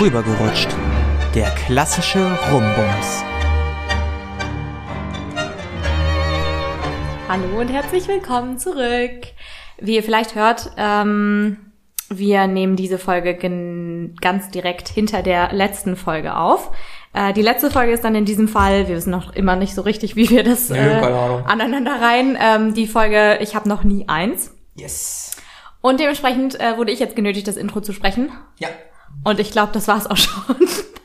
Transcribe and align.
Rübergerutscht. 0.00 0.74
Der 1.34 1.50
klassische 1.50 2.20
Rumbums. 2.50 3.22
Hallo 7.28 7.60
und 7.60 7.68
herzlich 7.68 8.08
willkommen 8.08 8.58
zurück. 8.58 9.26
Wie 9.78 9.96
ihr 9.96 10.02
vielleicht 10.02 10.34
hört, 10.36 10.70
ähm, 10.78 11.58
wir 12.08 12.46
nehmen 12.46 12.76
diese 12.76 12.96
Folge 12.96 13.34
ganz 14.22 14.48
direkt 14.48 14.88
hinter 14.88 15.22
der 15.22 15.52
letzten 15.52 15.96
Folge 15.96 16.34
auf. 16.34 16.70
Äh, 17.12 17.34
die 17.34 17.42
letzte 17.42 17.70
Folge 17.70 17.92
ist 17.92 18.02
dann 18.02 18.14
in 18.14 18.24
diesem 18.24 18.48
Fall, 18.48 18.88
wir 18.88 18.96
wissen 18.96 19.10
noch 19.10 19.34
immer 19.34 19.56
nicht 19.56 19.74
so 19.74 19.82
richtig, 19.82 20.16
wie 20.16 20.30
wir 20.30 20.44
das 20.44 20.70
äh, 20.70 21.02
aneinander 21.44 22.00
rein. 22.00 22.38
Ähm, 22.40 22.72
die 22.72 22.86
Folge, 22.86 23.36
ich 23.42 23.54
habe 23.54 23.68
noch 23.68 23.84
nie 23.84 24.08
eins. 24.08 24.56
Yes. 24.76 25.32
Und 25.82 26.00
dementsprechend 26.00 26.58
äh, 26.58 26.78
wurde 26.78 26.90
ich 26.90 27.00
jetzt 27.00 27.16
genötigt, 27.16 27.46
das 27.46 27.58
Intro 27.58 27.82
zu 27.82 27.92
sprechen. 27.92 28.32
Ja. 28.58 28.68
Und 29.24 29.40
ich 29.40 29.50
glaube, 29.50 29.72
das 29.72 29.88
war's 29.88 30.06
auch 30.06 30.16
schon. 30.16 30.56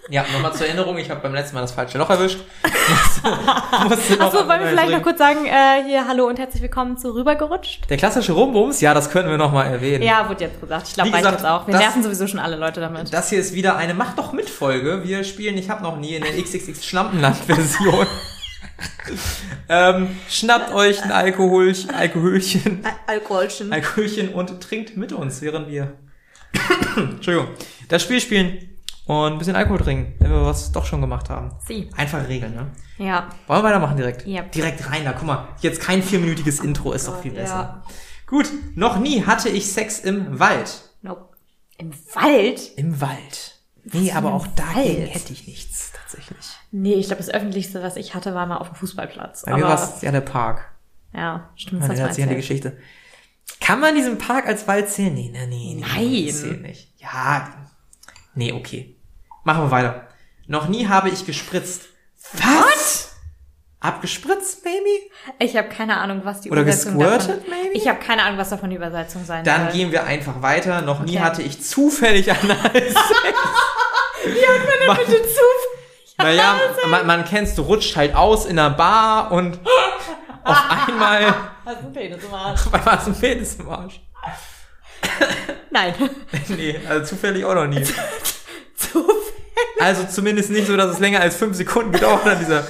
Ja, 0.09 0.23
nochmal 0.31 0.53
zur 0.53 0.67
Erinnerung, 0.67 0.99
ich 0.99 1.09
habe 1.09 1.19
beim 1.21 1.33
letzten 1.33 1.55
Mal 1.55 1.61
das 1.61 1.71
falsche 1.71 1.97
Loch 1.97 2.11
erwischt. 2.11 2.39
Achso, 4.19 4.47
wollen 4.47 4.61
wir 4.61 4.67
vielleicht 4.67 4.91
noch 4.91 5.01
kurz 5.01 5.17
sagen, 5.17 5.45
äh, 5.47 5.83
hier, 5.83 6.07
hallo 6.07 6.27
und 6.27 6.37
herzlich 6.37 6.61
willkommen 6.61 6.95
zu 6.99 7.15
Rübergerutscht. 7.15 7.89
Der 7.89 7.97
klassische 7.97 8.33
Rumbums, 8.33 8.81
ja, 8.81 8.93
das 8.93 9.09
können 9.09 9.29
wir 9.29 9.39
nochmal 9.39 9.65
erwähnen. 9.65 10.03
Ja, 10.03 10.29
wurde 10.29 10.43
jetzt 10.43 10.61
gesagt. 10.61 10.89
Ich 10.89 10.93
glaube, 10.93 11.11
reicht 11.11 11.25
jetzt 11.25 11.45
auch. 11.45 11.65
Wir 11.65 11.71
das, 11.71 11.81
nerven 11.81 12.03
sowieso 12.03 12.27
schon 12.27 12.39
alle 12.39 12.55
Leute 12.55 12.81
damit. 12.81 13.11
Das 13.11 13.31
hier 13.31 13.39
ist 13.39 13.55
wieder 13.55 13.77
eine 13.77 13.95
Mach 13.95 14.15
doch 14.15 14.31
mit 14.31 14.47
Folge. 14.47 15.03
Wir 15.03 15.23
spielen, 15.23 15.57
ich 15.57 15.71
habe 15.71 15.81
noch 15.81 15.97
nie 15.97 16.13
in 16.13 16.23
der 16.23 16.39
XXX 16.39 16.85
Schlampenland-Version. 16.85 18.05
ähm, 19.69 20.15
schnappt 20.29 20.71
euch 20.71 21.03
ein 21.03 21.11
Alkoholchen, 21.11 21.89
Alkoholchen, 21.89 22.85
Alkoholchen. 23.07 23.73
Alkoholchen 23.73 24.33
und 24.35 24.61
trinkt 24.61 24.97
mit 24.97 25.13
uns, 25.13 25.41
während 25.41 25.67
wir 25.67 25.93
Entschuldigung, 26.97 27.49
das 27.89 28.03
Spiel 28.03 28.21
spielen 28.21 28.69
und 29.05 29.33
ein 29.33 29.37
bisschen 29.37 29.55
Alkohol 29.55 29.79
trinken, 29.79 30.15
wenn 30.19 30.31
wir 30.31 30.45
was 30.45 30.71
doch 30.71 30.85
schon 30.85 31.01
gemacht 31.01 31.29
haben. 31.29 31.51
Sie. 31.67 31.89
Einfache 31.95 32.27
Regeln, 32.27 32.55
ne? 32.55 32.67
Ja. 32.97 33.29
Wollen 33.47 33.61
wir 33.61 33.69
weitermachen 33.69 33.97
direkt? 33.97 34.25
Ja. 34.25 34.43
Direkt 34.43 34.89
rein, 34.89 35.03
da 35.03 35.13
guck 35.13 35.27
mal, 35.27 35.47
jetzt 35.61 35.81
kein 35.81 36.01
vierminütiges 36.01 36.59
Intro 36.59 36.93
ist 36.93 37.07
doch 37.07 37.21
viel 37.21 37.33
besser. 37.33 37.83
Ja. 37.83 37.83
Gut, 38.27 38.49
noch 38.75 38.99
nie 38.99 39.25
hatte 39.25 39.49
ich 39.49 39.71
Sex 39.71 39.99
im 39.99 40.39
Wald. 40.39 40.81
Nope. 41.01 41.35
Im 41.77 41.93
Wald? 42.13 42.71
Im 42.77 43.01
Wald. 43.01 43.59
Nee, 43.83 44.11
aber 44.13 44.33
auch 44.33 44.47
dagegen 44.47 45.05
hätte 45.05 45.31
ich 45.33 45.45
nichts, 45.45 45.91
tatsächlich. 45.91 46.45
Nee, 46.71 46.95
ich 46.95 47.07
glaube, 47.07 47.21
das 47.21 47.31
Öffentlichste, 47.31 47.83
was 47.83 47.97
ich 47.97 48.15
hatte, 48.15 48.33
war 48.33 48.47
mal 48.47 48.57
auf 48.57 48.69
dem 48.69 48.75
Fußballplatz. 48.75 49.43
Bei 49.45 49.55
mir 49.55 49.63
war 49.63 49.75
es 49.75 50.01
ja 50.01 50.11
der 50.11 50.21
Park. 50.21 50.71
Ja, 51.13 51.49
stimmt. 51.55 51.83
Das 51.83 51.99
hat 51.99 52.15
sich 52.15 52.23
an 52.23 52.29
die 52.29 52.35
Geschichte. 52.35 52.77
Kann 53.61 53.79
man 53.79 53.95
diesen 53.95 54.17
Park 54.17 54.47
als 54.47 54.67
Wald 54.67 54.89
zählen? 54.89 55.13
Nee, 55.13 55.31
nee, 55.33 55.45
nee. 55.47 55.77
Nein. 55.79 56.25
Das 56.27 56.41
zählt 56.41 56.61
nicht. 56.61 56.93
Ja, 56.97 57.47
nee, 58.35 58.51
okay. 58.53 58.95
Machen 59.43 59.63
wir 59.63 59.71
weiter. 59.71 60.07
Noch 60.47 60.67
nie 60.67 60.87
habe 60.87 61.09
ich 61.09 61.25
gespritzt. 61.25 61.83
Was? 62.33 63.11
Abgespritzt, 63.79 64.63
maybe? 64.65 65.09
Ich 65.39 65.55
habe 65.57 65.69
keine 65.69 65.97
Ahnung, 65.97 66.21
was 66.23 66.41
die 66.41 66.49
Oder 66.49 66.61
Übersetzung 66.61 66.97
gesquirtet, 66.97 67.29
davon 67.43 67.49
maybe? 67.49 67.73
Ich 67.77 67.87
habe 67.87 67.99
keine 67.99 68.23
Ahnung, 68.23 68.39
was 68.39 68.49
davon 68.49 68.69
die 68.71 68.75
Übersetzung 68.77 69.23
sein 69.25 69.43
Dann 69.43 69.65
soll. 69.65 69.73
gehen 69.73 69.91
wir 69.91 70.05
einfach 70.05 70.41
weiter. 70.41 70.81
Noch 70.81 71.01
nie 71.01 71.17
Okay. 71.17 71.19
hatte 71.25 71.41
ich 71.43 71.61
zufällig 71.63 72.31
Analsex. 72.31 72.95
Wie 74.23 74.29
hat 74.47 74.59
man 74.89 74.97
denn 74.97 75.05
bitte 75.05 75.21
zufällig? 75.21 76.15
naja, 76.17 76.55
man, 76.89 77.05
man 77.05 77.25
kennst, 77.25 77.57
du 77.57 77.61
rutscht 77.63 77.95
halt 77.95 78.15
aus 78.15 78.45
in 78.45 78.57
einer 78.57 78.71
Bar 78.71 79.31
und 79.31 79.59
auf 80.43 80.63
einmal 80.87 81.33
Hast 81.65 81.81
du 81.81 81.85
einen 81.85 81.93
Penis 81.93 82.23
im 82.23 82.33
Arsch? 82.33 82.61
einmal 82.71 82.85
hast 82.85 83.07
du 83.07 83.11
einen 83.11 83.19
Penis 83.19 83.55
im 83.55 83.69
Arsch. 83.69 83.99
Nein. 85.71 85.93
nee, 86.49 86.79
also 86.87 87.05
zufällig 87.05 87.43
auch 87.45 87.55
noch 87.55 87.67
nie. 87.67 87.83
Zufällig. 88.75 89.15
Also 89.79 90.05
zumindest 90.05 90.49
nicht 90.51 90.67
so, 90.67 90.77
dass 90.77 90.91
es 90.91 90.99
länger 90.99 91.21
als 91.21 91.35
fünf 91.35 91.55
Sekunden 91.55 91.91
gedauert 91.91 92.23
hat. 92.25 92.39
Dieser, 92.39 92.65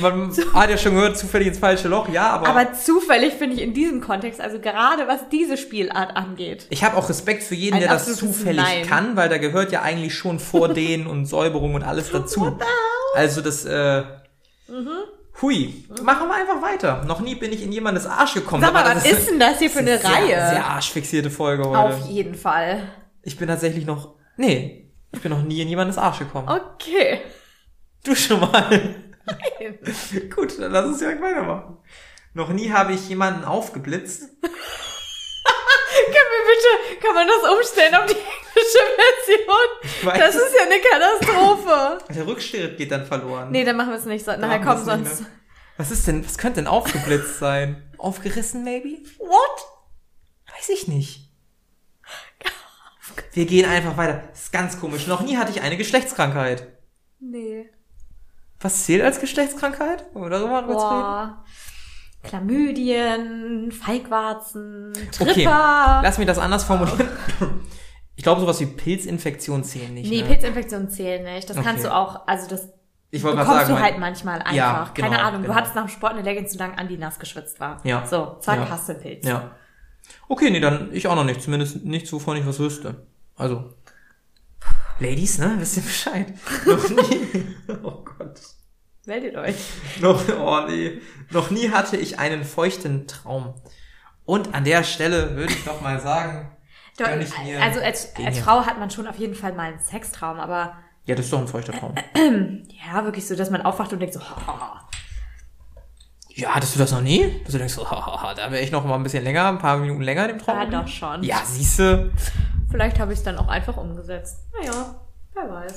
man 0.00 0.32
hat 0.54 0.70
ja 0.70 0.76
schon 0.76 0.94
gehört, 0.94 1.16
zufällig 1.16 1.48
ins 1.48 1.58
falsche 1.58 1.88
Loch. 1.88 2.08
Ja, 2.08 2.30
aber, 2.30 2.48
Aber 2.48 2.72
zufällig 2.74 3.34
finde 3.34 3.56
ich 3.56 3.62
in 3.62 3.74
diesem 3.74 4.00
Kontext, 4.00 4.40
also 4.40 4.58
gerade 4.60 5.06
was 5.06 5.28
diese 5.30 5.56
Spielart 5.56 6.16
angeht. 6.16 6.66
ich 6.70 6.82
habe 6.84 6.96
auch 6.96 7.08
Respekt 7.08 7.42
für 7.44 7.54
jeden, 7.54 7.78
der 7.78 7.88
das 7.88 8.16
zufällig 8.16 8.62
Nein. 8.62 8.86
kann, 8.86 9.16
weil 9.16 9.28
da 9.28 9.38
gehört 9.38 9.72
ja 9.72 9.82
eigentlich 9.82 10.14
schon 10.14 10.38
Vordehnen 10.40 11.06
und 11.06 11.26
Säuberung 11.26 11.74
und 11.74 11.82
alles 11.84 12.10
dazu. 12.10 12.58
Also 13.14 13.40
das, 13.40 13.64
äh, 13.64 14.02
Mhm. 14.68 14.90
Hui. 15.42 15.84
Machen 16.02 16.28
wir 16.28 16.34
einfach 16.34 16.62
weiter. 16.62 17.04
Noch 17.04 17.20
nie 17.20 17.34
bin 17.34 17.52
ich 17.52 17.62
in 17.62 17.72
jemandes 17.72 18.06
Arsch 18.06 18.34
gekommen. 18.34 18.62
Sag 18.62 18.72
mal, 18.72 18.84
aber 18.84 18.96
was 18.96 19.04
das 19.04 19.12
ist 19.12 19.30
denn 19.30 19.38
das 19.40 19.58
hier 19.58 19.70
für 19.70 19.80
eine 19.80 19.98
sehr, 19.98 20.10
Reihe? 20.10 20.50
Sehr 20.50 20.66
arschfixierte 20.66 21.30
Folge 21.30 21.64
heute. 21.64 21.78
Auf 21.78 22.08
jeden 22.08 22.34
Fall. 22.34 22.88
Ich 23.22 23.36
bin 23.36 23.48
tatsächlich 23.48 23.86
noch, 23.86 24.14
nee, 24.36 24.90
ich 25.12 25.20
bin 25.20 25.30
noch 25.30 25.42
nie 25.42 25.60
in 25.60 25.68
jemandes 25.68 25.98
Arsch 25.98 26.18
gekommen. 26.20 26.48
Okay. 26.48 27.20
Du 28.04 28.14
schon 28.14 28.40
mal. 28.40 28.94
Gut, 30.34 30.58
dann 30.58 30.72
lass 30.72 30.86
uns 30.86 30.98
direkt 30.98 31.20
weitermachen. 31.20 31.78
Noch 32.34 32.50
nie 32.50 32.70
habe 32.70 32.92
ich 32.92 33.08
jemanden 33.08 33.44
aufgeblitzt. 33.44 34.22
Können 35.98 36.14
wir 36.14 36.44
bitte, 36.46 37.04
kann 37.04 37.14
man 37.14 37.26
das 37.26 37.50
umstellen 37.50 37.94
auf 37.94 38.06
die 38.06 38.16
Version? 38.72 40.08
weiß 40.12 40.18
Das 40.18 40.34
ist 40.34 40.54
ja 40.56 40.64
eine 40.66 40.80
Katastrophe. 40.80 41.98
Der 42.14 42.26
Rückschritt 42.26 42.76
geht 42.76 42.90
dann 42.90 43.06
verloren. 43.06 43.50
Nee, 43.50 43.64
dann 43.64 43.76
machen 43.76 43.90
wir 43.90 43.98
es 43.98 44.04
nicht 44.04 44.24
so. 44.24 44.32
Nachher 44.36 44.58
nicht 44.58 44.84
sonst. 44.84 45.22
Was 45.76 45.90
ist 45.90 46.06
denn, 46.08 46.24
was 46.24 46.38
könnte 46.38 46.56
denn 46.60 46.66
aufgeblitzt 46.66 47.38
sein? 47.38 47.82
Aufgerissen, 47.98 48.64
maybe? 48.64 48.98
What? 49.18 49.66
Weiß 50.56 50.68
ich 50.70 50.88
nicht. 50.88 51.24
Wir 53.32 53.46
gehen 53.46 53.68
einfach 53.68 53.96
weiter. 53.96 54.24
Das 54.30 54.42
ist 54.44 54.52
ganz 54.52 54.80
komisch. 54.80 55.06
Noch 55.06 55.20
nie 55.20 55.36
hatte 55.36 55.50
ich 55.50 55.60
eine 55.62 55.76
Geschlechtskrankheit. 55.76 56.66
Nee. 57.20 57.68
Was 58.60 58.84
zählt 58.84 59.02
als 59.02 59.20
Geschlechtskrankheit? 59.20 60.04
Wollen 60.14 60.30
wir 60.30 60.38
darüber 60.38 60.62
kurz 60.64 60.82
reden? 60.82 61.34
Chlamydien, 62.24 63.70
Feigwarzen, 63.72 64.92
Okay, 65.20 65.32
Tripper. 65.44 66.00
lass 66.02 66.18
mich 66.18 66.26
das 66.26 66.38
anders 66.38 66.64
formulieren. 66.64 67.08
Ich 68.18 68.24
glaube, 68.24 68.40
sowas 68.40 68.58
wie 68.58 68.66
Pilzinfektionen 68.66 69.62
zählen 69.62 69.94
nicht. 69.94 70.10
nee, 70.10 70.22
ne? 70.22 70.26
Pilzinfektionen 70.26 70.90
zählen 70.90 71.22
nicht. 71.22 71.48
Das 71.48 71.56
Okay. 71.56 71.64
kannst 71.64 71.84
du 71.84 71.94
auch, 71.94 72.26
also 72.26 72.48
das 72.48 72.68
Ich 73.10 73.22
bekommst 73.22 73.46
sagen, 73.46 73.68
du 73.68 73.80
halt 73.80 73.98
manchmal 74.00 74.40
einfach. 74.40 74.52
Ja, 74.54 74.90
genau, 74.92 75.08
Keine 75.08 75.22
Ahnung, 75.22 75.42
genau. 75.42 75.54
du 75.54 75.58
hattest 75.58 75.76
nach 75.76 75.84
dem 75.84 75.88
Sport 75.88 76.14
eine 76.14 76.22
Leggings 76.22 76.50
zu 76.50 76.58
lang 76.58 76.74
an, 76.76 76.88
die 76.88 76.98
nass 76.98 77.20
geschwitzt 77.20 77.60
war. 77.60 77.80
Ja. 77.84 78.04
So, 78.04 78.36
zack, 78.40 78.56
Ja. 78.58 78.68
hast 78.70 78.88
du 78.88 78.94
Pilz. 78.94 79.24
Ja. 79.24 79.52
Okay, 80.26 80.50
nee, 80.50 80.58
dann 80.58 80.92
ich 80.92 81.06
auch 81.06 81.14
noch 81.14 81.22
nicht. 81.22 81.40
Zumindest 81.40 81.84
nichts, 81.84 82.12
wovon 82.12 82.36
ich 82.36 82.44
was 82.44 82.58
wüsste. 82.58 83.06
Also. 83.36 83.72
Ladies, 84.98 85.38
ne? 85.38 85.54
Wisst 85.58 85.76
ihr 85.76 85.84
Bescheid? 85.84 86.34
noch 86.66 86.88
nie. 86.90 87.46
Oh 87.84 88.02
Gott. 88.04 88.40
Meldet 89.06 89.36
euch. 89.36 89.54
Noch, 90.00 90.20
oh 90.40 90.60
nee. 90.68 91.00
Noch 91.30 91.50
nie 91.52 91.70
hatte 91.70 91.96
ich 91.96 92.18
einen 92.18 92.42
feuchten 92.42 93.06
Traum. 93.06 93.54
Und 94.24 94.54
an 94.56 94.64
der 94.64 94.82
Stelle 94.82 95.36
würde 95.36 95.52
ich 95.52 95.64
doch 95.64 95.80
mal 95.80 96.00
sagen, 96.00 96.50
Doch, 96.98 97.06
Gönn 97.06 97.20
ich 97.22 97.38
mir 97.38 97.62
also 97.62 97.80
als, 97.80 98.14
als. 98.16 98.38
Frau 98.40 98.66
hat 98.66 98.78
man 98.78 98.90
schon 98.90 99.06
auf 99.06 99.16
jeden 99.16 99.34
Fall 99.34 99.52
mal 99.52 99.68
einen 99.68 99.78
Sextraum, 99.78 100.40
aber 100.40 100.76
ja, 101.08 101.14
das 101.14 101.24
ist 101.24 101.32
doch 101.32 101.38
ein 101.38 101.48
feuchter 101.48 101.72
Traum. 101.72 101.94
ja, 102.68 103.04
wirklich 103.04 103.26
so, 103.26 103.34
dass 103.34 103.48
man 103.48 103.62
aufwacht 103.62 103.92
und 103.94 104.00
denkt 104.00 104.12
so, 104.12 104.20
haha. 104.20 104.86
Ja, 106.28 106.54
hattest 106.54 106.74
du 106.74 106.78
das 106.80 106.92
noch 106.92 107.00
nie? 107.00 107.40
Dass 107.44 107.52
du 107.52 107.58
denkst, 107.58 107.72
so, 107.72 107.90
hahaha, 107.90 108.34
da 108.34 108.50
wäre 108.50 108.62
ich 108.62 108.70
noch 108.70 108.84
mal 108.84 108.96
ein 108.96 109.02
bisschen 109.04 109.24
länger, 109.24 109.48
ein 109.48 109.58
paar 109.58 109.78
Minuten 109.78 110.02
länger 110.02 110.28
in 110.28 110.36
dem 110.36 110.38
Traum. 110.38 110.58
Ja, 110.58 110.66
doch 110.66 110.86
schon. 110.86 111.22
Ja, 111.22 111.40
siehste. 111.46 112.12
Vielleicht 112.70 112.98
habe 112.98 113.12
ich 113.12 113.20
es 113.20 113.24
dann 113.24 113.38
auch 113.38 113.48
einfach 113.48 113.76
umgesetzt. 113.78 114.40
Naja, 114.52 114.96
wer 115.32 115.50
weiß. 115.50 115.74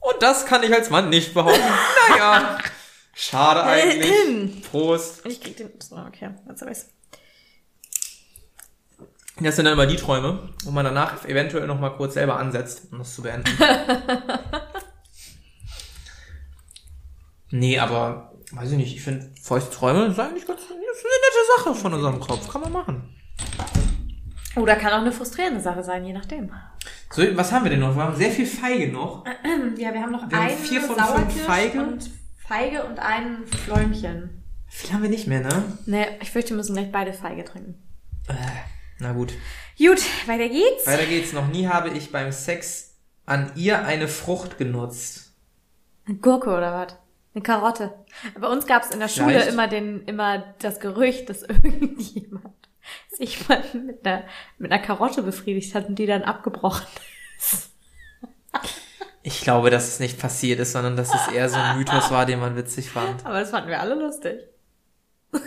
Und 0.00 0.22
das 0.22 0.46
kann 0.46 0.62
ich 0.62 0.72
als 0.72 0.88
Mann 0.88 1.10
nicht 1.10 1.34
behaupten. 1.34 1.60
naja. 2.08 2.56
Schade 3.14 3.62
eigentlich. 3.64 4.62
Prost. 4.70 5.26
Ich 5.26 5.40
krieg 5.40 5.56
den. 5.56 5.70
So, 5.80 5.96
okay, 5.96 6.30
jetzt 6.48 6.62
hab 6.62 6.70
ich's. 6.70 6.88
Das 9.42 9.56
sind 9.56 9.64
dann 9.64 9.74
immer 9.74 9.86
die 9.86 9.96
Träume, 9.96 10.48
wo 10.64 10.70
man 10.70 10.84
danach 10.84 11.24
eventuell 11.24 11.66
noch 11.66 11.80
mal 11.80 11.90
kurz 11.90 12.14
selber 12.14 12.38
ansetzt, 12.38 12.92
um 12.92 12.98
das 12.98 13.14
zu 13.14 13.22
beenden. 13.22 13.50
nee, 17.50 17.78
aber 17.78 18.32
weiß 18.52 18.72
ich 18.72 18.76
nicht, 18.76 18.94
ich 18.96 19.02
finde 19.02 19.30
feuchte 19.40 19.70
Träume 19.70 20.10
sind 20.10 20.20
eigentlich 20.20 20.46
ganz 20.46 20.60
das 20.60 20.70
ist 20.70 21.06
eine 21.06 21.14
nette 21.24 21.62
Sache 21.64 21.74
von 21.74 21.94
unserem 21.94 22.20
Kopf. 22.20 22.48
Kann 22.48 22.60
man 22.60 22.72
machen. 22.72 23.16
Oder 24.56 24.76
kann 24.76 24.92
auch 24.92 25.00
eine 25.00 25.12
frustrierende 25.12 25.60
Sache 25.60 25.82
sein, 25.82 26.04
je 26.04 26.12
nachdem. 26.12 26.52
So, 27.10 27.22
was 27.34 27.50
haben 27.50 27.64
wir 27.64 27.70
denn 27.70 27.80
noch? 27.80 27.96
Wir 27.96 28.02
haben 28.02 28.16
sehr 28.16 28.30
viel 28.30 28.46
Feige 28.46 28.92
noch. 28.92 29.24
Ja, 29.78 29.94
wir 29.94 30.02
haben 30.02 30.12
noch 30.12 30.28
Wir 30.28 30.36
haben 30.36 30.48
einen 30.48 30.58
vier 30.58 30.82
von 30.82 30.96
fünf 30.96 31.42
Feige. 31.44 31.80
und 31.80 32.10
Feige 32.46 32.84
und 32.84 32.98
einen 32.98 33.46
Fläumchen. 33.46 34.44
Viel 34.68 34.92
haben 34.92 35.02
wir 35.02 35.10
nicht 35.10 35.26
mehr, 35.26 35.40
ne? 35.40 35.64
Ne, 35.86 36.06
ich 36.20 36.30
fürchte, 36.30 36.50
wir 36.50 36.58
müssen 36.58 36.74
gleich 36.74 36.92
beide 36.92 37.12
Feige 37.12 37.44
trinken. 37.44 37.82
Äh, 38.28 38.34
na 39.02 39.12
gut. 39.12 39.32
Gut, 39.78 40.00
weiter 40.26 40.48
geht's. 40.48 40.86
Weiter 40.86 41.06
geht's. 41.06 41.32
Noch 41.32 41.48
nie 41.48 41.66
habe 41.66 41.90
ich 41.90 42.10
beim 42.12 42.32
Sex 42.32 42.96
an 43.26 43.52
ihr 43.56 43.84
eine 43.84 44.08
Frucht 44.08 44.58
genutzt. 44.58 45.32
Eine 46.06 46.16
Gurke 46.18 46.50
oder 46.50 46.72
was? 46.74 46.96
Eine 47.34 47.42
Karotte. 47.42 47.92
Bei 48.38 48.48
uns 48.48 48.66
gab's 48.66 48.90
in 48.90 49.00
der 49.00 49.08
Schule 49.08 49.30
Vielleicht. 49.30 49.48
immer 49.48 49.68
den, 49.68 50.04
immer 50.04 50.54
das 50.58 50.80
Gerücht, 50.80 51.28
dass 51.30 51.42
irgendjemand 51.48 52.54
sich 53.10 53.48
mal 53.48 53.62
mit 53.74 54.06
einer, 54.06 54.24
mit 54.58 54.72
einer 54.72 54.82
Karotte 54.82 55.22
befriedigt 55.22 55.74
hat 55.74 55.88
und 55.88 55.98
die 55.98 56.06
dann 56.06 56.22
abgebrochen 56.22 56.86
ist. 57.38 57.70
Ich 59.22 59.34
Ich 59.34 59.40
glaube, 59.42 59.70
dass 59.70 59.88
es 59.88 60.00
nicht 60.00 60.18
passiert 60.20 60.60
ist, 60.60 60.72
sondern 60.72 60.96
dass 60.96 61.14
es 61.14 61.28
eher 61.32 61.48
so 61.48 61.56
ein 61.56 61.78
Mythos 61.78 62.10
war, 62.10 62.26
den 62.26 62.40
man 62.40 62.56
witzig 62.56 62.90
fand. 62.90 63.24
Aber 63.24 63.40
das 63.40 63.50
fanden 63.50 63.68
wir 63.68 63.80
alle 63.80 63.94
lustig. 63.94 64.40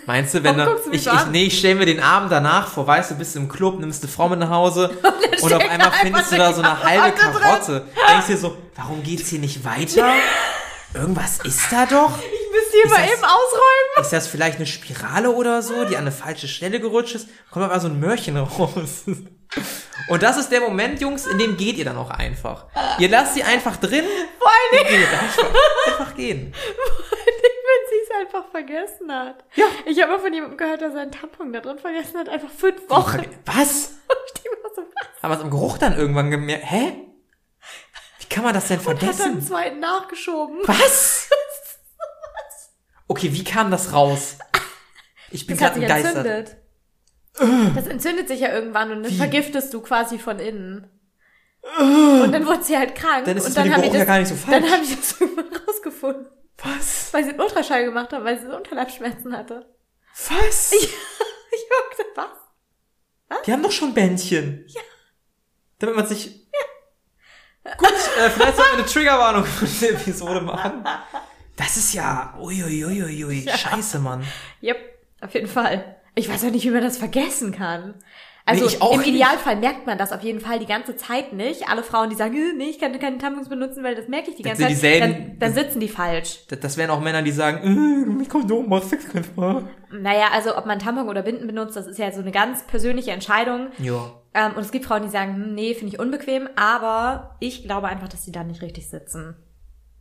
Meinst 0.07 0.33
du, 0.33 0.43
wenn 0.43 0.57
Warum 0.57 0.75
du, 0.83 0.91
ich, 0.91 1.01
ich, 1.05 1.11
an? 1.11 1.31
nee, 1.31 1.43
ich 1.45 1.59
stell 1.59 1.75
mir 1.75 1.85
den 1.85 1.99
Abend 1.99 2.31
danach 2.31 2.67
vor, 2.69 2.87
weißt 2.87 3.11
du, 3.11 3.15
bist 3.15 3.35
im 3.35 3.47
Club, 3.47 3.79
nimmst 3.79 4.01
eine 4.03 4.11
Frau 4.11 4.27
mit 4.29 4.39
nach 4.39 4.49
Hause 4.49 4.89
und 5.41 5.53
auf 5.53 5.61
steckt 5.61 5.69
einmal 5.71 5.91
findest 5.91 6.31
du 6.31 6.37
da 6.37 6.53
so 6.53 6.61
eine 6.63 6.81
halbe 6.83 7.15
Karotte 7.15 7.71
drin. 7.81 7.89
Denkst 8.09 8.27
dir 8.27 8.37
so, 8.37 8.57
warum 8.75 9.03
geht's 9.03 9.29
hier 9.29 9.39
nicht 9.39 9.63
weiter? 9.63 10.11
Irgendwas 10.93 11.39
ist 11.43 11.59
da 11.71 11.85
doch. 11.85 12.17
Ich 12.17 12.51
müsste 12.51 12.71
hier 12.71 12.85
Ist 12.85 12.91
mal 12.91 13.01
das- 13.05 13.11
eben 13.13 13.23
ausräumen. 13.25 14.01
Ist 14.01 14.13
das 14.13 14.27
vielleicht 14.27 14.55
eine 14.57 14.65
Spirale 14.65 15.29
oder 15.31 15.61
so, 15.61 15.83
die 15.85 15.95
an 15.97 16.01
eine 16.03 16.11
falsche 16.11 16.47
Stelle 16.47 16.79
gerutscht 16.79 17.15
ist? 17.15 17.27
Kommt 17.51 17.65
aber 17.65 17.79
so 17.79 17.87
ein 17.87 17.99
Mörchen 17.99 18.37
raus. 18.37 19.03
Und 20.07 20.23
das 20.23 20.37
ist 20.37 20.51
der 20.51 20.61
Moment, 20.61 20.99
Jungs, 21.01 21.25
in 21.27 21.37
dem 21.37 21.55
geht 21.57 21.77
ihr 21.77 21.85
dann 21.85 21.97
auch 21.97 22.09
einfach. 22.09 22.65
Ihr 22.99 23.09
lasst 23.09 23.35
sie 23.35 23.43
einfach 23.43 23.77
drin 23.77 24.03
Vor 24.39 24.49
allen 24.51 24.81
und 24.83 24.89
geht 24.89 25.07
einfach. 25.07 25.45
Einfach 25.87 26.15
gehen. 26.15 26.53
Einfach 28.21 28.49
vergessen 28.51 29.11
hat. 29.11 29.43
Ja. 29.55 29.65
Ich 29.85 30.01
habe 30.01 30.13
mal 30.13 30.19
von 30.19 30.33
jemandem 30.33 30.57
gehört, 30.57 30.81
dass 30.81 30.93
er 30.93 31.01
einen 31.01 31.11
Tampon 31.11 31.51
da 31.53 31.59
drin 31.61 31.79
vergessen 31.79 32.17
hat, 32.19 32.29
einfach 32.29 32.49
fünf 32.49 32.89
Wochen. 32.89 33.25
Was? 33.45 33.91
Ich 34.37 34.41
so, 34.75 34.81
was? 34.83 35.23
Haben 35.23 35.31
wir 35.31 35.37
es 35.37 35.43
am 35.43 35.49
Geruch 35.49 35.77
dann 35.77 35.97
irgendwann 35.97 36.29
gemerkt? 36.29 36.63
Hä? 36.65 37.01
Wie 38.19 38.25
kann 38.27 38.43
man 38.43 38.53
das 38.53 38.67
denn 38.67 38.79
Und 38.85 38.87
hat 38.87 39.01
dann 39.01 39.09
einen 39.09 39.15
vergessen? 39.17 39.41
zweiten 39.47 39.79
nachgeschoben. 39.79 40.57
Was? 40.67 41.29
Okay, 43.07 43.31
wie 43.33 43.43
kam 43.43 43.71
das 43.71 43.93
raus? 43.93 44.37
Ich 45.31 45.47
bin 45.47 45.57
Das 45.57 45.67
gerade 45.69 45.79
begeistert. 45.79 46.25
entzündet. 46.25 47.75
Das 47.75 47.87
entzündet 47.87 48.27
sich 48.27 48.39
ja 48.41 48.53
irgendwann 48.53 48.91
und 48.91 49.03
dann 49.03 49.11
Wie? 49.11 49.17
vergiftest 49.17 49.73
du 49.73 49.81
quasi 49.81 50.17
von 50.19 50.39
innen. 50.39 50.89
Und 51.79 52.31
dann 52.31 52.45
wurde 52.45 52.63
sie 52.63 52.77
halt 52.77 52.95
krank. 52.95 53.25
Dann 53.25 53.37
ist 53.37 53.47
es 53.47 53.57
und 53.57 53.65
dem 53.65 53.73
haben 53.73 53.81
die 53.81 53.87
Geruch 53.89 53.99
ja 53.99 54.05
gar 54.05 54.19
nicht 54.19 54.27
so 54.29 54.35
Dann 54.35 54.61
falsch. 54.61 54.71
haben 54.73 54.83
die 54.87 54.95
das 54.95 55.19
irgendwann 55.21 55.61
rausgefunden. 55.67 56.27
Was? 56.63 57.13
Weil 57.13 57.23
sie 57.23 57.31
einen 57.31 57.41
Ultraschall 57.41 57.85
gemacht 57.85 58.13
haben, 58.13 58.25
weil 58.25 58.39
sie 58.39 58.47
so 58.47 58.55
Unterleibsschmerzen 58.55 59.35
hatte. 59.35 59.73
Was? 60.29 60.73
Ich 61.57 61.69
hab 61.71 61.89
gesagt, 61.89 62.09
was? 63.29 63.45
Die 63.45 63.53
haben 63.53 63.63
doch 63.63 63.71
schon 63.71 63.93
Bändchen. 63.93 64.65
Ja. 64.67 64.81
Damit 65.79 65.95
man 65.95 66.05
sich... 66.05 66.49
Gut, 67.77 67.93
äh, 67.93 68.29
vielleicht 68.29 68.57
sollten 68.57 68.71
wir 68.73 68.79
eine 68.79 68.85
Triggerwarnung 68.85 69.45
für 69.45 69.65
diese 69.65 69.91
Episode 69.91 70.41
machen. 70.41 70.85
Das 71.55 71.77
ist 71.77 71.93
ja... 71.93 72.37
Uiuiuiui. 72.37 73.47
Scheiße, 73.49 73.99
Mann. 73.99 74.25
Yep, 74.61 74.77
auf 75.21 75.33
jeden 75.33 75.47
Fall. 75.47 75.95
Ich 76.13 76.27
weiß 76.29 76.43
auch 76.43 76.51
nicht, 76.51 76.65
wie 76.65 76.71
man 76.71 76.83
das 76.83 76.97
vergessen 76.97 77.53
kann. 77.53 78.03
Also 78.47 78.67
Nee, 78.67 78.93
im 78.93 78.99
nicht. 78.99 79.09
Idealfall 79.09 79.55
merkt 79.55 79.87
man 79.87 79.97
das 79.97 80.11
auf 80.11 80.21
jeden 80.21 80.39
Fall 80.39 80.59
die 80.59 80.67
ganze 80.67 80.95
Zeit 80.95 81.33
nicht. 81.33 81.67
Alle 81.67 81.81
Frauen, 81.81 82.11
die 82.11 82.15
sagen, 82.15 82.35
"Äh, 82.35 82.53
nee, 82.55 82.65
ich 82.69 82.79
kann 82.79 82.97
keine 82.99 83.17
Tampons 83.17 83.49
benutzen, 83.49 83.83
weil 83.83 83.95
das 83.95 84.07
merke 84.07 84.29
ich 84.29 84.35
die 84.35 84.43
Das 84.43 84.59
ganze 84.59 84.79
Zeit, 84.79 85.01
dann, 85.01 85.39
dann 85.39 85.53
sitzen 85.53 85.79
die 85.79 85.87
falsch. 85.87 86.45
Das, 86.49 86.59
das 86.59 86.77
wären 86.77 86.91
auch 86.91 87.01
Männer, 87.01 87.23
die 87.23 87.31
sagen, 87.31 88.21
äh, 88.21 88.25
Kondom 88.25 88.69
machst 88.69 88.91
du. 88.91 89.63
Naja, 89.91 90.27
also 90.31 90.57
ob 90.57 90.65
man 90.65 90.77
Tampon 90.77 91.09
oder 91.09 91.23
Binden 91.23 91.47
benutzt, 91.47 91.75
das 91.75 91.87
ist 91.87 91.97
ja 91.97 92.11
so 92.11 92.21
eine 92.21 92.31
ganz 92.31 92.63
persönliche 92.67 93.11
Entscheidung. 93.11 93.69
Ja. 93.79 94.11
Ähm, 94.35 94.51
und 94.55 94.61
es 94.61 94.71
gibt 94.71 94.85
Frauen, 94.85 95.03
die 95.03 95.09
sagen, 95.09 95.35
hm, 95.35 95.55
nee, 95.55 95.73
finde 95.73 95.93
ich 95.93 95.99
unbequem, 95.99 96.47
aber 96.55 97.37
ich 97.39 97.63
glaube 97.63 97.87
einfach, 97.87 98.09
dass 98.09 98.25
die 98.25 98.31
da 98.31 98.43
nicht 98.43 98.61
richtig 98.61 98.89
sitzen. 98.89 99.35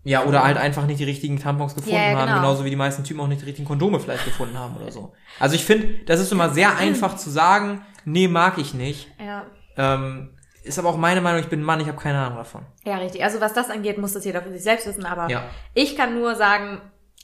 Ja, 0.03 0.25
oder 0.25 0.45
halt 0.45 0.59
einfach 0.59 0.87
nicht 0.87 1.01
die 1.01 1.05
richtigen 1.05 1.39
Tampons 1.39 1.75
gefunden 1.75 1.97
ja, 1.97 2.11
haben, 2.11 2.27
genau. 2.27 2.41
genauso 2.41 2.65
wie 2.65 2.71
die 2.71 2.77
meisten 2.77 3.05
Typen 3.05 3.21
auch 3.21 3.27
nicht 3.27 3.41
die 3.41 3.47
richtigen 3.47 3.67
Kondome 3.67 4.01
vielleicht 4.01 4.27
gefunden 4.27 4.59
haben 4.59 4.77
oder 4.77 4.93
so. 4.93 5.13
Also 5.41 5.55
ich 5.55 5.65
finde, 5.65 5.89
das 6.05 6.21
ist 6.21 6.31
immer 6.31 6.51
sehr 6.51 6.77
einfach 6.77 7.17
zu 7.17 7.31
sagen, 7.31 7.81
nee, 8.05 8.29
mag 8.29 8.59
ich 8.59 8.75
nicht. 8.75 9.09
Ja. 9.19 9.47
Ähm, 9.77 10.31
ist 10.63 10.79
aber 10.79 10.89
auch 10.89 10.97
meine 10.97 11.21
Meinung, 11.21 11.41
ich 11.41 11.49
bin 11.49 11.61
ein 11.61 11.65
Mann, 11.65 11.81
ich 11.81 11.89
habe 11.89 11.99
keine 12.01 12.19
Ahnung 12.19 12.39
davon. 12.39 12.63
Ja, 12.85 12.97
richtig. 12.97 13.23
Also 13.23 13.41
was 13.41 13.53
das 13.53 13.71
angeht, 13.71 13.99
muss 13.99 14.13
das 14.15 14.25
jeder 14.25 14.43
für 14.43 14.53
sich 14.53 14.63
selbst 14.63 14.87
wissen, 14.87 15.05
aber 15.05 15.29
Ja. 15.31 15.45
ich 15.75 15.97
kann 15.97 16.15
nur 16.19 16.35
sagen, 16.37 16.81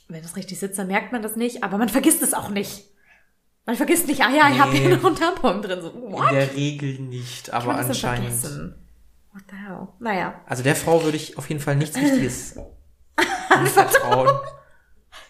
wenn 0.09 0.21
das 0.21 0.35
richtig 0.35 0.59
sitzt, 0.59 0.77
dann 0.77 0.87
merkt 0.87 1.11
man 1.11 1.21
das 1.21 1.35
nicht, 1.35 1.63
aber 1.63 1.77
man 1.77 1.89
vergisst 1.89 2.21
es 2.21 2.33
auch 2.33 2.49
nicht. 2.49 2.83
Man 3.65 3.75
vergisst 3.75 4.07
nicht, 4.07 4.21
ah 4.21 4.29
ja, 4.29 4.49
ich 4.49 4.59
habe 4.59 4.71
Nee. 4.71 4.79
hier 4.79 4.97
noch 4.97 5.05
einen 5.05 5.15
Tampon 5.15 5.61
drin. 5.61 5.81
So, 5.81 5.89
In 5.91 6.11
what? 6.11 6.31
der 6.31 6.53
Regel 6.55 6.99
nicht, 6.99 7.51
aber 7.53 7.75
anscheinend. 7.75 8.31
What 9.33 9.43
the 9.49 9.55
hell? 9.55 9.87
Naja. 9.99 10.41
Also 10.45 10.61
der 10.61 10.75
Frau 10.75 11.03
würde 11.03 11.15
ich 11.15 11.37
auf 11.37 11.47
jeden 11.47 11.61
Fall 11.61 11.75
nichts 11.77 11.95
Wichtiges 11.95 12.57
anvertrauen. 13.49 14.29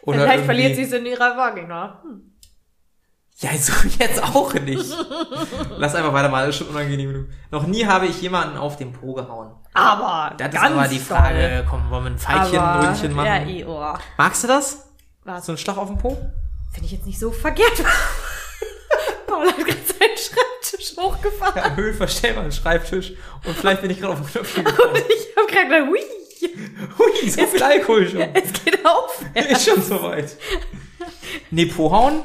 Oder 0.02 0.22
Vielleicht 0.22 0.46
verliert 0.46 0.76
sie 0.76 0.84
es 0.84 0.92
in 0.94 1.06
ihrer 1.06 1.38
Vagina. 1.38 2.02
Hm. 2.04 2.31
Ja, 3.42 3.58
so 3.58 3.74
jetzt 4.00 4.22
auch 4.24 4.54
nicht. 4.54 4.86
Lass 5.78 5.96
einfach 5.96 6.14
weitermachen, 6.14 6.46
das 6.46 6.50
ist 6.50 6.58
schon 6.58 6.68
unangenehm 6.68 7.12
genug. 7.12 7.28
Noch 7.50 7.66
nie 7.66 7.86
habe 7.86 8.06
ich 8.06 8.22
jemanden 8.22 8.56
auf 8.58 8.78
den 8.78 8.94
Po 8.94 9.14
gehauen. 9.14 9.52
Aber 9.74 10.36
Das 10.38 10.52
ganz 10.52 10.70
ist 10.70 10.72
aber 10.78 10.88
die 10.88 10.98
doll. 10.98 11.06
Frage, 11.06 11.66
komm, 11.70 11.90
wollen 11.90 12.04
wir 12.04 12.12
ein 12.12 12.18
Pfeilchen, 12.20 12.60
Aber, 12.60 12.88
Röntchen 12.88 13.14
machen? 13.14 13.26
Ja, 13.26 13.38
eh, 13.42 13.66
oh. 13.66 13.98
Magst 14.18 14.44
du 14.44 14.48
das? 14.48 14.86
Was? 15.24 15.46
So 15.46 15.54
ein 15.54 15.58
Schlag 15.58 15.78
auf 15.78 15.88
den 15.88 15.98
Po? 15.98 16.18
Finde 16.72 16.86
ich 16.86 16.92
jetzt 16.92 17.06
nicht 17.06 17.20
so 17.20 17.32
verkehrt. 17.32 17.74
Paul 19.28 19.48
hat 19.48 19.58
gerade 19.58 19.72
seinen 19.72 20.18
Schreibtisch 20.18 20.98
hochgefahren. 20.98 21.54
Ja, 21.56 21.76
Höhenverstell 21.76 22.36
mal 22.36 22.42
einen 22.42 22.52
Schreibtisch 22.52 23.14
und 23.46 23.56
vielleicht 23.56 23.82
bin 23.82 23.90
ich 23.92 24.00
gerade 24.00 24.14
auf 24.14 24.32
den 24.32 24.42
Und 24.42 24.56
gekommen. 24.56 24.96
ich 24.96 25.36
habe 25.38 25.52
gerade 25.52 25.68
gedacht, 25.68 25.88
hui, 25.90 26.00
Hui, 26.98 27.30
so 27.30 27.46
viel 27.48 27.64
Alkohol 27.64 28.08
schon. 28.10 28.22
es 28.34 28.54
geht 28.64 28.86
auf. 28.86 29.20
Ist 29.34 29.66
schon 29.68 29.82
soweit. 29.82 30.36
Nee, 31.50 31.66
Po-Hauen 31.68 32.24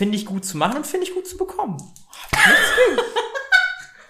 finde 0.00 0.16
ich 0.16 0.24
gut 0.24 0.46
zu 0.46 0.56
machen 0.56 0.78
und 0.78 0.86
finde 0.86 1.06
ich 1.06 1.12
gut 1.12 1.26
zu 1.28 1.36
bekommen. 1.36 1.76
Gegen. 2.32 2.98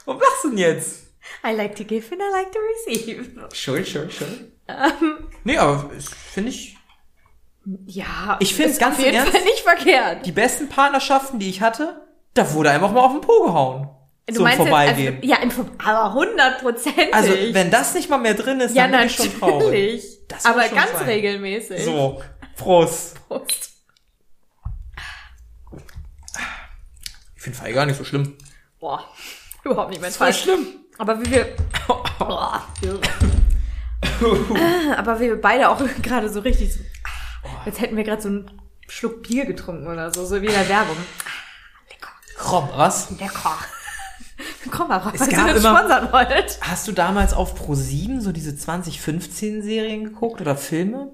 Warum 0.05 0.21
lachst 0.21 0.45
du 0.45 0.49
denn 0.51 0.59
jetzt? 0.59 1.01
I 1.45 1.51
like 1.53 1.75
to 1.75 1.83
give 1.83 2.07
and 2.13 2.23
I 2.23 2.31
like 2.31 2.53
to 2.53 2.59
receive. 2.61 3.49
Schön, 3.53 3.85
schön, 3.85 4.09
schön. 4.09 4.53
Ähm, 4.69 5.27
Nee, 5.43 5.57
aber 5.59 5.91
es 5.97 6.09
finde 6.33 6.51
ich, 6.51 6.77
ja, 7.87 8.37
Ich 8.41 8.55
find's 8.55 8.75
ist 8.75 8.79
ganz 8.79 8.99
auf 8.99 9.05
jeden 9.05 9.17
im 9.17 9.23
Ernst- 9.25 9.33
Fall 9.37 9.45
nicht 9.51 9.61
verkehrt. 9.65 10.27
die 10.27 10.31
besten 10.33 10.69
Partnerschaften, 10.69 11.41
die 11.41 11.51
ich 11.51 11.61
hatte, 11.61 12.07
da 12.35 12.53
wurde 12.55 12.71
einfach 12.71 12.93
mal 12.93 13.01
auf 13.01 13.11
den 13.13 13.21
Po 13.23 13.43
gehauen. 13.43 13.89
Du 14.29 14.35
so 14.35 14.41
im 14.41 14.45
meinst 14.45 14.59
jetzt, 14.61 14.69
Vorbeigehen. 14.69 15.15
also, 15.17 15.27
ja, 15.29 15.37
im 15.39 15.51
Vor 15.51 15.67
aber 15.85 16.15
hundertprozentig. 16.15 17.13
Also, 17.13 17.33
wenn 17.51 17.69
das 17.73 17.95
nicht 17.95 18.09
mal 18.09 18.19
mehr 18.19 18.35
drin 18.35 18.61
ist, 18.61 18.77
ja, 18.77 18.87
dann 18.87 19.01
bin 19.01 19.07
ich 19.09 19.17
schon 19.17 19.41
traurig. 19.41 20.05
Das 20.29 20.45
aber 20.47 20.69
ganz 20.69 20.93
sein. 20.93 21.03
regelmäßig. 21.09 21.85
So, 21.85 22.23
Prost. 22.57 23.17
Prost. 23.27 23.71
Ich 27.41 27.45
finde 27.45 27.59
Feier 27.59 27.73
gar 27.73 27.87
nicht 27.87 27.97
so 27.97 28.05
schlimm. 28.05 28.35
Boah, 28.81 29.03
überhaupt 29.65 29.89
nicht 29.89 30.03
mein 30.03 30.11
Voll 30.13 30.27
Fall. 30.31 30.35
schlimm. 30.35 30.67
Aber 30.99 31.19
wie 31.25 31.31
wir, 31.31 31.57
Boah. 32.19 32.63
aber 34.99 35.19
wie 35.21 35.25
wir 35.29 35.41
beide 35.41 35.71
auch 35.71 35.81
gerade 36.03 36.29
so 36.29 36.41
richtig, 36.41 36.75
so, 36.75 36.81
jetzt 37.65 37.81
hätten 37.81 37.97
wir 37.97 38.05
gerade 38.05 38.21
so 38.21 38.29
einen 38.29 38.51
Schluck 38.89 39.23
Bier 39.23 39.47
getrunken 39.47 39.87
oder 39.87 40.13
so, 40.13 40.27
so 40.27 40.43
wie 40.43 40.47
in 40.47 40.53
der 40.53 40.69
Werbung. 40.69 40.97
Komm, 42.37 42.69
was? 42.75 43.11
Lecker. 43.13 43.57
Komm 44.71 44.89
mal, 44.89 44.99
Es 45.15 45.21
falls 45.21 45.33
ihr 45.33 45.57
immer- 45.57 45.79
sponsern 45.79 46.13
wollt. 46.13 46.59
Hast 46.61 46.89
du 46.89 46.93
damals 46.93 47.33
auf 47.33 47.59
Pro7 47.59 48.21
so 48.21 48.33
diese 48.33 48.51
2015-Serien 48.51 50.05
geguckt 50.05 50.43
oder 50.43 50.57
Filme? 50.57 51.13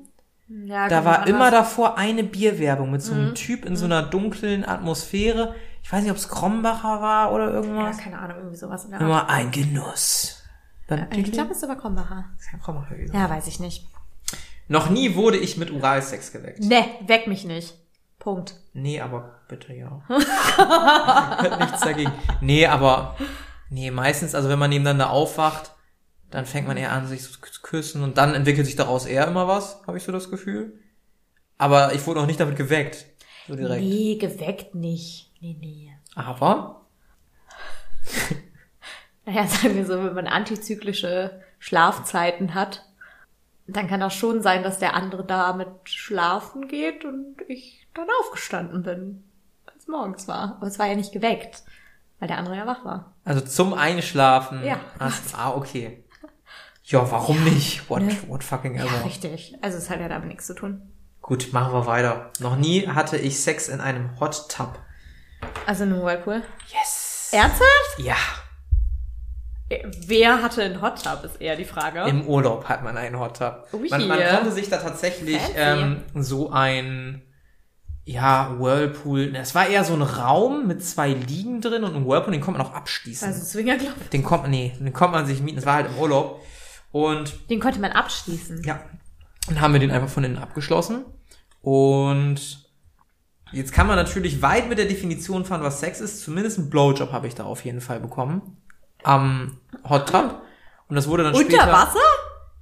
Ja, 0.48 0.88
Da 0.88 1.04
war 1.04 1.20
man 1.20 1.28
immer 1.28 1.44
anders- 1.46 1.68
davor 1.68 1.98
eine 1.98 2.24
Bierwerbung 2.24 2.90
mit 2.90 3.02
so 3.02 3.14
Mhm. 3.14 3.20
einem 3.20 3.34
Typ 3.36 3.64
in 3.64 3.76
so 3.76 3.84
einer 3.84 4.02
dunklen 4.02 4.64
Atmosphäre. 4.64 5.54
Ich 5.86 5.92
weiß 5.92 6.02
nicht, 6.02 6.10
ob 6.10 6.16
es 6.16 6.28
Krombacher 6.28 7.00
war 7.00 7.30
oder 7.32 7.46
Ja, 7.46 7.52
irgendwas. 7.52 7.98
keine 7.98 8.18
Ahnung, 8.18 8.38
irgendwie 8.38 8.56
sowas 8.56 8.86
in 8.86 8.90
der 8.90 8.98
Art. 9.00 9.06
Immer 9.08 9.28
ein 9.28 9.52
Genuss. 9.52 10.42
Dann 10.88 11.06
Ich 11.12 11.30
glaube, 11.30 11.52
es 11.52 11.58
ist 11.58 11.62
aber 11.62 11.76
Krombacher. 11.76 12.24
Kein 12.50 12.60
Krombacher 12.60 12.96
gewesen. 12.96 13.14
Ja, 13.14 13.30
weiß 13.30 13.46
ich 13.46 13.60
nicht. 13.60 13.86
Noch 14.66 14.90
nie 14.90 15.14
wurde 15.14 15.36
ich 15.36 15.56
mit 15.56 15.70
Oralsex 15.70 16.32
geweckt. 16.32 16.58
Ne, 16.58 16.84
weck 17.06 17.28
mich 17.28 17.44
nicht. 17.44 17.74
Punkt. 18.18 18.56
Nee, 18.72 19.00
aber 19.00 19.42
bitte 19.46 19.74
ja. 19.74 20.02
Hat 20.08 21.60
nichts 21.60 21.82
dagegen. 21.82 22.10
Nee, 22.40 22.66
aber 22.66 23.16
nee, 23.70 23.92
meistens, 23.92 24.34
also 24.34 24.48
wenn 24.48 24.58
man 24.58 24.70
nebeneinander 24.70 25.10
aufwacht, 25.10 25.70
dann 26.32 26.46
fängt 26.46 26.66
man 26.66 26.76
eher 26.76 26.90
an, 26.90 27.06
sich 27.06 27.22
zu 27.22 27.38
küssen 27.62 28.02
und 28.02 28.18
dann 28.18 28.34
entwickelt 28.34 28.66
sich 28.66 28.74
daraus 28.74 29.06
eher 29.06 29.28
immer 29.28 29.46
was, 29.46 29.80
habe 29.86 29.98
ich 29.98 30.02
so 30.02 30.10
das 30.10 30.30
Gefühl. 30.32 30.80
Aber 31.58 31.94
ich 31.94 32.04
wurde 32.08 32.18
noch 32.18 32.26
nicht 32.26 32.40
damit 32.40 32.56
geweckt. 32.56 33.06
So 33.46 33.54
direkt. 33.54 33.84
Nee, 33.84 34.16
geweckt 34.16 34.74
nicht. 34.74 35.25
Nee, 35.40 35.56
nee. 35.60 35.92
Aber 36.14 36.86
Naja, 39.24 39.46
sagen 39.46 39.74
wir 39.74 39.84
so, 39.86 40.02
wenn 40.04 40.14
man 40.14 40.26
antizyklische 40.28 41.42
Schlafzeiten 41.58 42.54
hat, 42.54 42.84
dann 43.66 43.88
kann 43.88 43.98
das 44.00 44.14
schon 44.14 44.40
sein, 44.42 44.62
dass 44.62 44.78
der 44.78 44.94
andere 44.94 45.24
damit 45.24 45.68
schlafen 45.84 46.68
geht 46.68 47.04
und 47.04 47.36
ich 47.48 47.88
dann 47.94 48.06
aufgestanden 48.20 48.84
bin, 48.84 49.24
als 49.66 49.88
morgens 49.88 50.28
war. 50.28 50.56
Aber 50.56 50.68
es 50.68 50.78
war 50.78 50.86
ja 50.86 50.94
nicht 50.94 51.12
geweckt, 51.12 51.64
weil 52.20 52.28
der 52.28 52.38
andere 52.38 52.56
ja 52.56 52.66
wach 52.66 52.84
war. 52.84 53.14
also 53.24 53.40
zum 53.40 53.74
Einschlafen. 53.74 54.62
Ja. 54.64 54.78
Hast, 55.00 55.36
ah, 55.36 55.50
okay. 55.56 56.04
Ja, 56.84 57.10
warum 57.10 57.42
nicht? 57.42 57.90
What, 57.90 58.02
Ne? 58.02 58.16
what 58.28 58.44
fucking 58.44 58.76
Ja, 58.76 58.84
ever. 58.84 59.04
richtig. 59.04 59.56
Also 59.60 59.76
es 59.78 59.90
hat 59.90 59.98
ja 59.98 60.08
damit 60.08 60.28
nichts 60.28 60.46
zu 60.46 60.54
tun. 60.54 60.82
Gut, 61.20 61.52
machen 61.52 61.72
wir 61.72 61.86
weiter. 61.86 62.30
Noch 62.38 62.54
nie 62.54 62.86
hatte 62.86 63.16
ich 63.16 63.40
Sex 63.42 63.68
in 63.68 63.80
einem 63.80 64.20
Hot 64.20 64.48
Tub. 64.48 64.78
Also 65.66 65.84
nur 65.84 66.04
Whirlpool. 66.04 66.42
Yes. 66.68 67.30
Ernsthaft? 67.32 67.98
Ja. 67.98 68.16
Äh, 69.68 69.84
Wer 70.06 70.42
hatte 70.42 70.62
einen 70.62 70.80
Hot 70.80 71.02
Tub, 71.02 71.24
ist 71.24 71.40
eher 71.40 71.56
die 71.56 71.64
Frage. 71.64 72.02
Im 72.08 72.26
Urlaub 72.26 72.68
hat 72.68 72.84
man 72.84 72.96
einen 72.96 73.18
Hot 73.18 73.38
Tub. 73.38 73.66
Ui. 73.72 73.88
Man, 73.88 74.06
man 74.06 74.20
konnte 74.20 74.52
sich 74.52 74.68
da 74.68 74.76
tatsächlich 74.78 75.40
Fancy. 75.40 75.54
ähm, 75.56 76.02
so 76.14 76.50
ein 76.50 77.22
ja, 78.04 78.54
Whirlpool. 78.60 79.34
Es 79.34 79.56
war 79.56 79.66
eher 79.66 79.82
so 79.82 79.94
ein 79.94 80.02
Raum 80.02 80.68
mit 80.68 80.84
zwei 80.84 81.08
Liegen 81.08 81.60
drin 81.60 81.82
und 81.82 81.96
ein 81.96 82.06
Whirlpool, 82.06 82.32
den 82.32 82.40
konnte 82.40 82.58
man 82.58 82.68
auch 82.68 82.74
abschließen. 82.74 83.26
also 83.26 83.44
Swingerclub. 83.44 84.10
den 84.10 84.22
kommt 84.22 84.48
nee, 84.48 84.72
den 84.78 84.92
konnte 84.92 85.16
man 85.16 85.26
sich 85.26 85.40
mieten. 85.40 85.56
Das 85.56 85.66
war 85.66 85.74
halt 85.74 85.88
im 85.88 85.98
Urlaub. 85.98 86.40
Und 86.92 87.50
Den 87.50 87.58
konnte 87.58 87.80
man 87.80 87.90
abschließen. 87.90 88.62
ja, 88.62 88.80
dann 89.48 89.60
haben 89.60 89.72
wir 89.72 89.80
den 89.80 89.90
einfach 89.90 90.08
von 90.08 90.22
innen 90.22 90.38
abgeschlossen. 90.38 91.04
Und 91.60 92.65
jetzt 93.52 93.72
kann 93.72 93.86
man 93.86 93.96
natürlich 93.96 94.42
weit 94.42 94.68
mit 94.68 94.78
der 94.78 94.86
Definition 94.86 95.44
fahren, 95.44 95.62
was 95.62 95.80
Sex 95.80 96.00
ist. 96.00 96.22
Zumindest 96.22 96.58
einen 96.58 96.70
Blowjob 96.70 97.12
habe 97.12 97.26
ich 97.26 97.34
da 97.34 97.44
auf 97.44 97.64
jeden 97.64 97.80
Fall 97.80 98.00
bekommen. 98.00 98.58
Am 99.02 99.58
Hot 99.88 100.08
Tub. 100.08 100.42
Und 100.88 100.96
das 100.96 101.08
wurde 101.08 101.24
dann 101.24 101.34
Unter 101.34 101.50
später... 101.50 101.72
Wasser? 101.72 101.98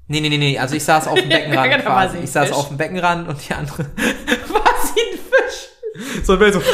Nee, 0.07 0.21
nee, 0.21 0.29
nee, 0.29 0.37
nee, 0.37 0.59
also 0.59 0.75
ich 0.75 0.85
saß 0.85 1.09
auf 1.09 1.19
dem 1.19 1.31
Beckenrand 1.31 1.71
Genau, 1.79 1.85
war 1.87 2.07
quasi. 2.07 2.19
Ich 2.19 2.31
saß 2.31 2.49
Fisch. 2.49 2.57
auf 2.57 2.69
dem 2.69 2.77
Beckenrand 2.77 3.27
und 3.27 3.49
die 3.49 3.55
andere 3.55 3.79
war 4.49 4.75
sie 4.83 5.01
ein 5.01 5.19
Fisch. 5.19 5.69
So 6.25 6.35
ein 6.35 6.39
Bild 6.39 6.55
so. 6.55 6.61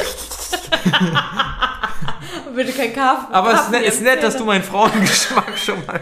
Bitte 2.55 2.73
kein 2.73 2.93
Kaff. 2.93 3.29
Aber 3.31 3.55
es 3.55 3.61
ist 3.61 3.71
nett, 3.71 3.83
ist 3.87 4.03
nett, 4.03 4.23
dass 4.23 4.37
du 4.37 4.45
meinen 4.45 4.65
Frauengeschmack 4.65 5.57
schon 5.57 5.87
mal 5.87 6.01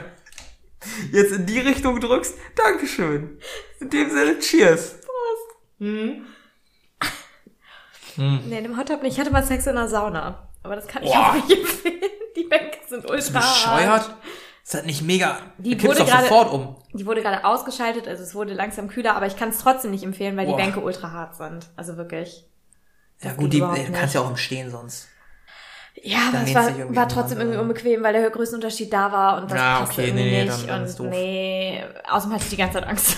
jetzt 1.13 1.33
in 1.33 1.47
die 1.47 1.59
Richtung 1.59 2.01
drückst. 2.01 2.35
Dankeschön. 2.55 3.39
In 3.81 3.91
dem 3.91 4.11
Sinne, 4.11 4.39
cheers. 4.39 4.97
Nee, 8.19 8.61
dem 8.63 8.77
Hot 8.77 8.89
Tub 8.89 9.03
nicht. 9.03 9.15
Ich 9.15 9.21
hatte 9.21 9.31
mal 9.31 9.43
Sex 9.45 9.67
in 9.67 9.77
der 9.77 9.89
Sauna. 9.89 10.49
Aber 10.63 10.77
das 10.77 10.87
kann 10.87 11.03
ich 11.03 11.11
Boah. 11.11 11.29
auch 11.31 11.35
nicht 11.35 11.51
empfehlen. 11.51 11.95
Die 12.37 12.45
Bänke 12.45 12.79
sind 12.89 13.05
ultra 13.05 13.15
Bist 13.17 13.29
du 13.31 13.33
bescheuert? 13.35 14.11
Ist 14.63 14.75
das 14.75 14.85
nicht 14.85 15.03
mega? 15.03 15.39
Die 15.59 15.83
wurde 15.83 15.99
doch 16.01 16.07
gerade- 16.07 16.23
sofort 16.25 16.53
um. 16.53 16.77
Die 16.93 17.07
wurde 17.07 17.23
gerade 17.23 17.45
ausgeschaltet, 17.45 18.07
also 18.07 18.23
es 18.23 18.35
wurde 18.35 18.53
langsam 18.55 18.89
kühler, 18.89 19.15
aber 19.17 19.27
ich 19.27 19.37
kann 19.37 19.49
es 19.51 19.59
trotzdem 19.59 19.91
nicht 19.93 20.05
empfehlen, 20.05 20.37
weil 20.37 20.47
Boah. 20.47 20.57
die 20.57 20.63
Bänke 20.63 20.81
ultra 20.81 21.11
hart 21.13 21.37
sind. 21.37 21.67
Also 21.77 21.97
wirklich. 21.97 22.45
Ja 23.23 23.33
gut, 23.33 23.53
die, 23.53 23.59
überhaupt 23.59 23.79
äh, 23.79 23.91
kannst 23.93 24.15
ja 24.15 24.21
auch 24.21 24.31
im 24.31 24.37
Stehen 24.37 24.71
sonst. 24.71 25.09
Ja, 26.03 26.19
aber 26.29 26.43
es 26.45 26.55
war, 26.55 26.95
war 26.95 27.09
trotzdem 27.09 27.39
irgendwie 27.39 27.59
unbequem, 27.59 28.03
weil 28.05 28.13
der 28.13 28.31
Größenunterschied 28.31 28.93
da 28.93 29.11
war 29.11 29.39
und 29.43 29.51
das 29.51 29.59
Ja, 29.59 29.79
passte 29.81 29.95
okay, 30.03 30.11
irgendwie 30.11 30.25
nee, 30.31 30.45
nicht. 30.45 30.53
dann- 30.61 30.67
dann 30.69 30.83
und 30.87 30.99
doof. 30.99 31.07
nee, 31.09 31.85
außerdem 32.09 32.35
hatte 32.35 32.45
ich 32.45 32.51
die 32.51 32.57
ganze 32.57 32.75
Zeit 32.75 32.87
Angst. 32.87 33.17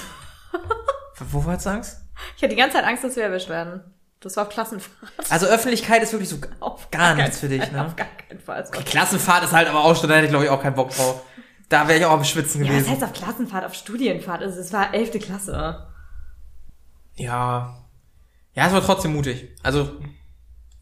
Wovor 1.19 1.53
hast 1.53 1.67
du 1.67 1.71
Angst? 1.71 2.01
Ich 2.37 2.43
hatte 2.43 2.55
die 2.55 2.57
ganze 2.61 2.77
Zeit 2.77 2.87
Angst, 2.87 3.05
dass 3.05 3.17
wir 3.17 3.25
erwischt 3.25 3.49
werden. 3.51 3.83
Das 4.21 4.37
war 4.37 4.45
auf 4.47 4.51
Klassenfahrt. 4.51 5.13
Also 5.31 5.47
Öffentlichkeit 5.47 6.03
ist 6.03 6.13
wirklich 6.13 6.29
so 6.29 6.37
Auf 6.61 6.91
gar 6.91 7.15
keinen 7.15 7.25
nichts 7.25 7.39
für 7.41 7.49
dich, 7.49 7.63
Fall, 7.63 7.73
ne? 7.73 7.87
Auf 7.87 7.97
gar 7.97 8.07
keinen 8.29 8.41
Fall. 8.41 8.69
Die 8.79 8.85
Klassenfahrt 8.85 9.45
ist 9.45 9.53
halt 9.53 9.69
aber 9.69 9.83
auch 9.85 9.97
schon, 9.97 10.09
da 10.11 10.17
hätte 10.17 10.27
ich 10.27 10.31
glaube 10.31 10.45
ich 10.45 10.51
auch 10.51 10.63
keinen 10.63 10.75
Bock 10.75 10.91
drauf. 10.91 11.23
Da 11.71 11.87
wäre 11.89 11.99
ich 12.01 12.05
auch 12.05 12.11
am 12.13 12.25
Schwitzen 12.25 12.63
Ja, 12.65 12.71
gewesen. 12.73 12.91
heißt 12.91 13.03
auf 13.05 13.13
Klassenfahrt, 13.13 13.65
auf 13.65 13.75
Studienfahrt? 13.75 14.43
Also 14.43 14.61
es 14.61 14.73
war 14.73 14.93
elfte 14.93 15.19
Klasse. 15.21 15.87
Ja. 17.17 17.77
Ja, 18.55 18.67
es 18.67 18.73
war 18.73 18.83
trotzdem 18.83 19.15
mutig. 19.15 19.49
Also, 19.63 19.89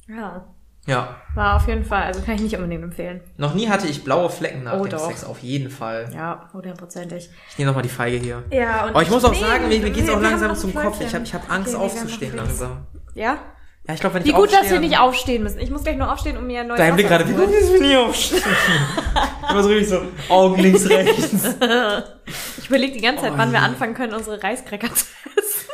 Ja, 0.09 0.47
ja. 0.87 1.17
war 1.35 1.57
auf 1.57 1.69
jeden 1.69 1.85
Fall, 1.85 2.05
also 2.05 2.23
kann 2.23 2.37
ich 2.37 2.41
nicht 2.41 2.57
unbedingt 2.57 2.83
empfehlen. 2.83 3.21
Noch 3.37 3.53
nie 3.55 3.69
hatte 3.69 3.87
ich 3.87 4.03
blaue 4.05 4.31
Flecken 4.31 4.63
nach 4.65 4.79
Oh, 4.81 4.85
dem 4.85 4.91
doch. 4.93 5.07
Sex, 5.09 5.25
auf 5.25 5.41
jeden 5.41 5.71
Fall. 5.71 6.11
Ja, 6.15 6.49
hundertprozentig. 6.55 7.29
Ich 7.51 7.59
nehme 7.59 7.69
nochmal 7.71 7.83
die 7.83 7.89
Feige 7.91 8.17
hier. 8.17 8.43
Ja, 8.51 8.85
und 8.85 8.91
Aber 8.91 9.03
ich 9.03 9.11
muss 9.11 9.25
auch 9.25 9.33
nee, 9.33 9.41
sagen, 9.41 9.69
mir, 9.69 9.81
mir 9.81 9.91
geht's 9.91 10.09
auch 10.09 10.21
langsam 10.21 10.57
zum 10.57 10.75
Kopf. 10.75 11.01
Ich 11.01 11.15
habe 11.15 11.25
ich 11.25 11.35
hab 11.35 11.51
Angst 11.51 11.75
Okay, 11.75 11.85
aufzustehen 11.85 12.35
langsam. 12.37 12.87
Ja? 13.19 13.39
Ja, 13.87 13.95
ich 13.95 14.01
glaube, 14.01 14.17
wenn 14.17 14.25
Wie 14.25 14.31
ich 14.31 14.35
gut, 14.35 14.53
dass 14.53 14.61
aufstehe, 14.61 14.81
wir 14.81 14.89
nicht 14.89 14.99
aufstehen 14.99 15.43
müssen. 15.43 15.59
Ich 15.61 15.71
muss 15.71 15.83
gleich 15.83 15.97
nur 15.97 16.13
aufstehen, 16.13 16.37
um 16.37 16.47
mir 16.47 16.61
ein 16.61 16.67
neues 16.69 16.79
Dein 16.79 16.95
Blick 16.95 17.09
gerade, 17.09 17.27
wie 17.27 17.33
zu 17.35 17.39
gut, 17.41 17.55
dass 17.55 17.73
wir 17.73 17.81
nie 17.81 17.97
aufstehen. 17.97 18.43
Immer 19.51 19.63
so 19.63 19.69
richtig 19.71 19.89
so, 19.89 20.03
Augen 20.29 20.61
links, 20.61 20.89
rechts. 20.89 21.57
Ich 22.59 22.69
überlege 22.69 22.93
die 22.93 23.01
ganze 23.01 23.23
Zeit, 23.23 23.33
Oh 23.35 23.39
wann 23.39 23.51
wir 23.51 23.61
anfangen 23.61 23.95
können, 23.95 24.13
unsere 24.13 24.43
Reiskräcker 24.43 24.89
zu 24.95 25.07
essen. 25.37 25.71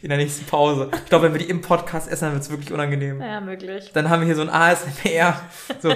In 0.00 0.08
der 0.08 0.16
nächsten 0.16 0.46
Pause. 0.46 0.90
Ich 0.94 1.04
glaube, 1.10 1.26
wenn 1.26 1.34
wir 1.34 1.40
die 1.40 1.50
im 1.50 1.60
Podcast 1.60 2.10
essen, 2.10 2.24
dann 2.24 2.32
wird's 2.34 2.48
wirklich 2.48 2.72
unangenehm. 2.72 3.20
Ja, 3.20 3.42
möglich. 3.42 3.90
Dann 3.92 4.08
haben 4.08 4.20
wir 4.20 4.26
hier 4.26 4.36
so 4.36 4.40
ein 4.42 4.48
ASMR. 4.48 5.38
So, 5.80 5.90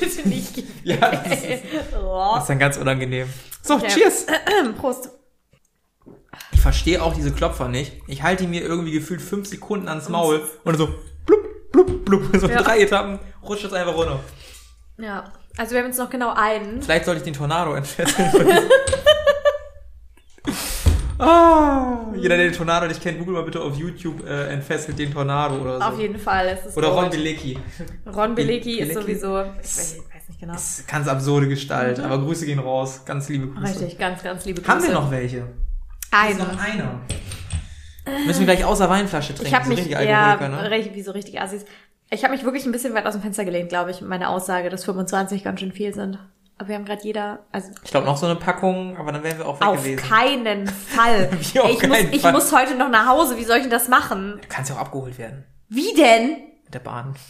Bitte 0.00 0.28
nicht. 0.28 0.64
ja, 0.82 0.96
das 0.96 1.44
ist, 1.44 1.62
das 1.72 2.42
ist 2.42 2.48
dann 2.48 2.58
ganz 2.58 2.76
unangenehm. 2.76 3.28
So, 3.62 3.78
Ja. 3.78 3.86
cheers. 3.88 4.26
Prost. 4.80 5.10
Ich 6.52 6.60
verstehe 6.60 7.02
auch 7.02 7.14
diese 7.14 7.32
Klopfer 7.32 7.68
nicht. 7.68 7.92
Ich 8.06 8.22
halte 8.22 8.44
die 8.44 8.48
mir 8.48 8.62
irgendwie 8.62 8.92
gefühlt 8.92 9.20
fünf 9.22 9.48
Sekunden 9.48 9.88
ans 9.88 10.08
Maul 10.08 10.42
und 10.64 10.76
so 10.76 10.88
blub, 11.26 11.72
blub, 11.72 12.04
blub. 12.04 12.22
So 12.40 12.48
Ja. 12.48 12.62
drei 12.62 12.80
Etappen 12.80 13.18
rutscht 13.42 13.64
es 13.64 13.72
einfach 13.72 13.94
runter. 13.94 14.20
Ja, 14.98 15.24
also 15.56 15.72
wir 15.72 15.80
haben 15.80 15.86
jetzt 15.86 15.98
noch 15.98 16.10
genau 16.10 16.32
einen. 16.34 16.82
Vielleicht 16.82 17.04
sollte 17.04 17.18
ich 17.18 17.24
den 17.24 17.34
Tornado 17.34 17.74
entfesseln. 17.74 18.30
ah, 21.18 21.98
jeder, 22.16 22.36
der 22.36 22.46
den 22.46 22.52
Tornado 22.52 22.86
nicht 22.86 23.00
kennt, 23.02 23.18
google 23.18 23.34
mal 23.34 23.42
bitte 23.42 23.60
auf 23.60 23.76
YouTube 23.76 24.26
äh, 24.26 24.48
entfesselt 24.48 24.98
den 24.98 25.12
Tornado 25.12 25.56
oder 25.56 25.78
so. 25.78 25.84
Auf 25.84 25.98
jeden 25.98 26.18
Fall. 26.18 26.48
Es 26.48 26.66
ist 26.66 26.76
Oder 26.76 26.88
Ron 26.88 27.02
Gold. 27.02 27.12
Bilecki. 27.12 27.58
Ron 28.06 28.34
Bilecki 28.34 28.80
ist 28.80 28.94
sowieso, 28.94 29.40
ich 29.42 29.46
weiß, 29.58 29.96
ich 29.98 30.14
weiß 30.14 30.28
nicht 30.28 30.40
genau. 30.40 30.52
Das 30.52 30.78
ist 30.80 30.88
ganz 30.88 31.08
absurde 31.08 31.48
Gestalt, 31.48 32.00
aber 32.00 32.18
Grüße 32.18 32.46
gehen 32.46 32.58
raus. 32.58 33.02
Ganz 33.04 33.28
liebe 33.28 33.48
Grüße. 33.48 33.60
Mhm. 33.60 33.66
Richtig, 33.66 33.98
ganz, 33.98 34.22
ganz 34.22 34.44
liebe 34.44 34.60
Grüße. 34.60 34.72
Haben 34.72 34.82
wir 34.84 34.92
noch 34.92 35.10
welche? 35.10 35.48
Ist 36.10 36.14
einen? 36.14 36.38
noch 36.38 36.58
einer. 36.58 37.00
Müssen 38.26 38.40
wir 38.40 38.46
gleich 38.46 38.64
außer 38.64 38.88
Weinflasche 38.88 39.34
trinken. 39.34 39.46
Ich 39.48 39.54
habe 39.54 39.64
so 39.64 39.70
mich, 39.70 39.80
richtig 39.80 39.92
ja, 40.00 40.36
ne? 40.48 40.88
wie 40.94 41.02
so 41.02 41.12
richtig 41.12 41.40
Assis. 41.40 41.64
Ich 42.10 42.24
habe 42.24 42.32
mich 42.34 42.42
wirklich 42.44 42.64
ein 42.64 42.72
bisschen 42.72 42.94
weit 42.94 43.04
aus 43.06 43.12
dem 43.12 43.20
Fenster 43.22 43.44
gelehnt, 43.44 43.68
glaube 43.68 43.90
ich, 43.90 44.00
mit 44.00 44.08
meiner 44.08 44.30
Aussage, 44.30 44.70
dass 44.70 44.84
25 44.84 45.44
ganz 45.44 45.60
schön 45.60 45.72
viel 45.72 45.92
sind. 45.92 46.18
Aber 46.56 46.68
wir 46.68 46.74
haben 46.76 46.86
gerade 46.86 47.02
jeder, 47.04 47.40
also 47.52 47.70
Ich 47.84 47.90
glaube 47.90 48.06
noch 48.06 48.16
so 48.16 48.26
eine 48.26 48.36
Packung, 48.36 48.96
aber 48.96 49.12
dann 49.12 49.22
wären 49.22 49.38
wir 49.38 49.46
auch 49.46 49.60
weg 49.60 49.68
auf 49.68 49.76
gewesen. 49.82 50.02
keinen 50.08 50.66
Fall. 50.96 51.30
Wie 51.52 51.60
auf 51.60 51.70
ich, 51.70 51.82
muss, 51.86 51.96
keinen 51.98 52.12
ich 52.12 52.22
Fall? 52.22 52.32
muss 52.32 52.52
heute 52.52 52.74
noch 52.74 52.88
nach 52.88 53.06
Hause. 53.06 53.36
Wie 53.36 53.44
soll 53.44 53.58
ich 53.58 53.62
denn 53.62 53.70
das 53.70 53.88
machen? 53.88 54.40
Kannst 54.48 54.70
ja 54.70 54.76
auch 54.76 54.80
abgeholt 54.80 55.18
werden. 55.18 55.44
Wie 55.68 55.94
denn? 55.94 56.38
Der 56.72 56.80
Bahn. 56.80 57.14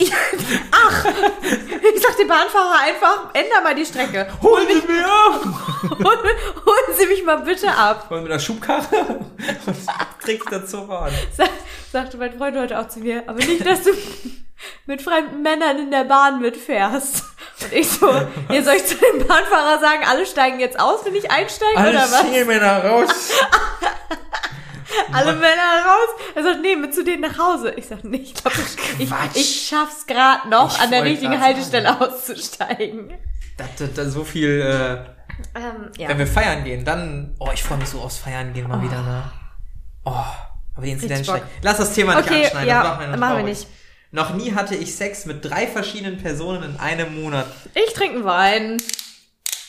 Ich 0.00 2.02
sag 2.02 2.16
dem 2.16 2.28
Bahnfahrer 2.28 2.78
einfach, 2.80 3.34
änder 3.34 3.60
mal 3.62 3.74
die 3.74 3.84
Strecke. 3.84 4.26
Holen 4.42 4.66
Sie 4.68 4.86
mir 4.86 5.04
ab! 5.04 5.40
Holen, 5.42 5.98
holen 6.66 6.96
Sie 6.96 7.06
mich 7.06 7.24
mal 7.24 7.38
bitte 7.38 7.70
ab. 7.70 8.06
Und 8.10 8.22
mit 8.22 8.32
der 8.32 8.38
Schubkarre 8.38 9.20
und 9.66 9.76
kriegst 10.20 10.50
dazu 10.50 10.86
Bahn. 10.86 11.12
Sag, 11.36 11.50
sagte 11.92 12.16
mein 12.16 12.36
Freund 12.38 12.56
heute 12.56 12.78
auch 12.78 12.88
zu 12.88 13.00
mir, 13.00 13.24
aber 13.26 13.38
nicht, 13.38 13.66
dass 13.66 13.82
du 13.82 13.90
mit 14.86 15.02
fremden 15.02 15.42
Männern 15.42 15.78
in 15.78 15.90
der 15.90 16.04
Bahn 16.04 16.40
mitfährst. 16.40 17.24
Und 17.62 17.72
ich 17.72 17.90
so, 17.90 18.08
hier 18.48 18.64
soll 18.64 18.74
ich 18.74 18.86
zu 18.86 18.94
dem 18.96 19.26
Bahnfahrer 19.26 19.80
sagen, 19.80 20.04
alle 20.08 20.26
steigen 20.26 20.60
jetzt 20.60 20.78
aus, 20.80 21.04
wenn 21.04 21.14
ich 21.14 21.30
einsteige 21.30 21.76
Alle 21.76 21.90
oder 21.90 22.02
was? 22.02 22.20
Single-Männer 22.20 22.84
raus. 22.84 23.32
Alle 25.12 25.32
Männer 25.34 25.84
raus. 25.86 26.08
Er 26.34 26.42
sagt, 26.42 26.60
nee, 26.62 26.76
mit 26.76 26.94
zu 26.94 27.04
denen 27.04 27.22
nach 27.22 27.38
Hause. 27.38 27.72
Ich 27.76 27.86
sag, 27.86 28.04
nee, 28.04 28.18
ich 28.18 28.34
glaube, 28.34 28.56
ich, 28.98 29.10
ich, 29.34 29.68
schaff's 29.68 30.06
gerade 30.06 30.48
noch, 30.48 30.76
Ich 30.76 30.82
an 30.82 30.90
der 30.90 31.04
richtigen 31.04 31.40
Haltestelle 31.40 32.00
auszusteigen. 32.00 33.12
Das, 33.56 33.68
das, 33.78 33.94
das 33.94 34.12
so 34.12 34.24
viel, 34.24 34.60
äh, 34.60 35.58
Ähm, 35.58 35.90
ja. 35.98 36.08
wenn 36.08 36.18
wir 36.18 36.26
feiern 36.26 36.64
gehen, 36.64 36.84
dann, 36.84 37.34
oh, 37.38 37.50
ich 37.52 37.62
freue 37.62 37.78
mich 37.78 37.88
so 37.88 38.00
aufs 38.00 38.18
Feiern 38.18 38.52
gehen 38.52 38.68
mal 38.68 38.82
wieder, 38.82 39.02
ne? 39.02 39.30
Oh, 40.04 40.12
aber 40.74 40.86
die 40.86 40.92
Inzidenz 40.92 41.26
steigt. 41.26 41.46
Lass 41.62 41.78
das 41.78 41.92
Thema 41.94 42.14
nicht 42.16 42.28
Okay, 42.28 42.44
anschneiden, 42.44 42.68
ja, 42.68 42.82
das 42.82 42.98
machen 42.98 43.10
wir, 43.10 43.16
machen 43.18 43.36
wir 43.38 43.44
nicht. 43.44 43.66
Noch 44.12 44.34
nie 44.34 44.54
hatte 44.54 44.74
ich 44.74 44.94
Sex 44.94 45.24
mit 45.26 45.44
drei 45.44 45.66
verschiedenen 45.66 46.18
Personen 46.20 46.62
in 46.62 46.80
einem 46.80 47.22
Monat. 47.22 47.46
Ich 47.74 47.92
trinke 47.92 48.16
einen 48.16 48.24
Wein. 48.24 48.82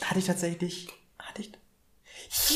Hatte 0.04 0.20
ich 0.20 0.26
tatsächlich, 0.26 0.88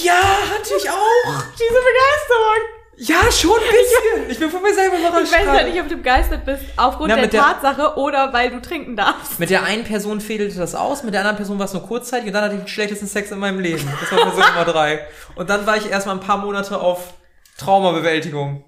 ja, 0.03 0.13
hatte 0.13 0.73
ich 0.77 0.89
auch. 0.89 1.43
Diese 1.53 1.69
Begeisterung. 1.69 2.61
Ja, 2.97 3.29
schon 3.29 3.59
ein 3.59 3.59
bisschen. 3.69 4.29
Ich 4.29 4.39
bin 4.39 4.49
von 4.49 4.61
mir 4.61 4.73
selber 4.73 4.97
überrascht. 4.97 5.25
Ich 5.25 5.31
weiß 5.33 5.45
ja 5.47 5.63
nicht, 5.63 5.81
ob 5.81 5.89
du 5.89 5.97
begeistert 5.97 6.45
bist, 6.45 6.63
aufgrund 6.77 7.09
Na, 7.09 7.15
der 7.17 7.27
der- 7.27 7.41
Tatsache 7.41 7.97
oder 7.97 8.31
weil 8.31 8.51
du 8.51 8.61
trinken 8.61 8.95
darfst. 8.95 9.37
Mit 9.37 9.49
der 9.49 9.63
einen 9.63 9.83
Person 9.83 10.21
fädelte 10.21 10.57
das 10.57 10.75
aus, 10.75 11.03
mit 11.03 11.13
der 11.13 11.19
anderen 11.21 11.35
Person 11.35 11.59
war 11.59 11.65
es 11.65 11.73
nur 11.73 11.85
kurzzeitig 11.85 12.27
und 12.27 12.33
dann 12.33 12.45
hatte 12.45 12.55
ich 12.55 12.61
den 12.61 12.67
schlechtesten 12.69 13.07
Sex 13.07 13.31
in 13.31 13.39
meinem 13.39 13.59
Leben. 13.59 13.85
Das 13.99 14.09
war 14.13 14.19
Person 14.23 14.45
Nummer 14.47 14.63
drei. 14.63 15.05
Und 15.35 15.49
dann 15.49 15.65
war 15.65 15.75
ich 15.75 15.89
erstmal 15.89 16.15
ein 16.15 16.21
paar 16.21 16.37
Monate 16.37 16.79
auf 16.79 17.13
Traumabewältigung. 17.57 18.63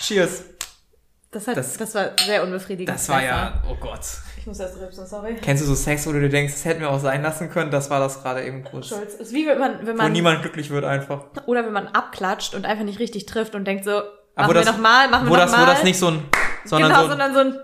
Cheers. 0.00 0.44
Das, 1.30 1.46
hat, 1.46 1.58
Das- 1.58 1.76
das, 1.76 1.94
war 1.94 2.10
sehr 2.24 2.42
unbefriedigend. 2.42 2.88
Das 2.94 3.06
war 3.10 3.22
ja, 3.22 3.62
oh 3.68 3.74
Gott. 3.74 4.00
Ich 4.46 4.48
muss 4.48 4.60
erst 4.60 4.80
rübsen, 4.80 5.04
sorry. 5.08 5.34
Kennst 5.42 5.64
du 5.64 5.66
so 5.66 5.74
Sex, 5.74 6.06
wo 6.06 6.12
du 6.12 6.20
dir 6.20 6.28
denkst, 6.28 6.52
das 6.52 6.64
hätten 6.64 6.78
wir 6.80 6.88
auch 6.88 7.00
sein 7.00 7.20
lassen 7.20 7.50
können? 7.50 7.72
Das 7.72 7.90
war 7.90 7.98
das 7.98 8.22
gerade 8.22 8.44
eben 8.44 8.62
kurz. 8.62 8.86
Schulz. 8.86 9.14
Ist 9.14 9.32
wie 9.32 9.44
wenn 9.44 9.58
man, 9.58 9.84
wenn 9.84 9.94
Wo 9.98 10.02
man, 10.02 10.12
niemand 10.12 10.42
glücklich 10.42 10.70
wird 10.70 10.84
einfach. 10.84 11.24
oder 11.46 11.64
wenn 11.66 11.72
man 11.72 11.88
abklatscht 11.88 12.54
und 12.54 12.64
einfach 12.64 12.84
nicht 12.84 13.00
richtig 13.00 13.26
trifft 13.26 13.56
und 13.56 13.64
denkt 13.64 13.84
so, 13.84 13.90
machen 13.90 14.04
wo 14.36 14.46
wir 14.50 14.54
das- 14.54 14.66
noch 14.66 14.78
mal, 14.78 15.08
machen 15.10 15.26
wo 15.26 15.32
wir 15.32 15.38
das, 15.38 15.50
wo 15.52 15.66
das 15.66 15.82
nicht 15.82 15.98
so 15.98 16.12
ein, 16.12 16.22
sondern 16.64 16.92
genau, 16.92 17.02
so, 17.06 17.10
ein- 17.14 17.18
sondern 17.18 17.34
so 17.34 17.40
ein, 17.40 17.60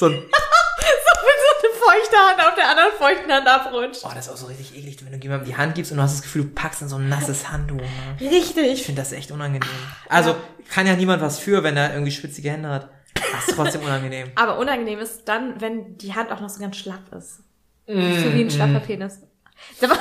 so 0.00 0.06
ein, 0.06 0.12
so 0.24 1.66
eine 1.66 1.74
feuchte 1.84 2.16
Hand 2.16 2.48
auf 2.48 2.54
der 2.56 2.68
anderen 2.70 2.92
feuchten 2.98 3.30
Hand 3.32 3.46
abrutscht. 3.46 4.00
oh, 4.04 4.10
das 4.12 4.26
ist 4.26 4.32
auch 4.32 4.36
so 4.38 4.46
richtig 4.46 4.76
eklig, 4.76 4.98
wenn 5.04 5.12
du 5.12 5.18
jemandem 5.24 5.46
die 5.46 5.56
Hand 5.56 5.76
gibst 5.76 5.92
und 5.92 5.98
du 5.98 6.02
hast 6.02 6.14
das 6.16 6.22
Gefühl, 6.22 6.46
du 6.46 6.48
packst 6.50 6.82
in 6.82 6.88
so 6.88 6.96
ein 6.96 7.08
nasses 7.08 7.48
Handtuch. 7.52 7.76
Ne? 7.76 7.86
Ich 8.18 8.28
Richtig. 8.28 8.82
finde 8.84 9.02
das 9.02 9.12
echt 9.12 9.30
unangenehm. 9.30 9.68
Also, 10.08 10.34
kann 10.68 10.88
ja 10.88 10.96
niemand 10.96 11.22
was 11.22 11.38
für, 11.38 11.62
wenn 11.62 11.76
er 11.76 11.92
irgendwie 11.92 12.10
schwitzige 12.10 12.50
Hände 12.50 12.70
hat. 12.70 12.88
Das 13.32 13.48
ist 13.48 13.54
trotzdem 13.56 13.82
unangenehm. 13.82 14.30
Aber 14.34 14.58
unangenehm 14.58 14.98
ist 14.98 15.24
dann, 15.28 15.60
wenn 15.60 15.96
die 15.98 16.14
Hand 16.14 16.30
auch 16.32 16.40
noch 16.40 16.48
so 16.48 16.60
ganz 16.60 16.76
schlaff 16.76 17.00
ist. 17.16 17.36
so 17.86 17.94
wie 17.94 18.42
ein 18.44 18.50
schlaffer 18.50 18.80
Penis. 18.80 19.18
Sag 19.78 19.90
mal- 19.94 19.98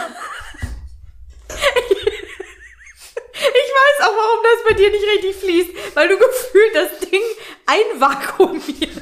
Ich 3.39 3.71
weiß 3.73 4.07
auch, 4.07 4.13
warum 4.15 4.39
das 4.43 4.63
bei 4.67 4.73
dir 4.73 4.89
nicht 4.91 5.05
richtig 5.15 5.35
fließt, 5.35 5.95
weil 5.95 6.07
du 6.09 6.17
gefühlt 6.17 6.75
das 6.75 6.99
Ding 7.09 7.21
einvakuumierst. 7.65 9.01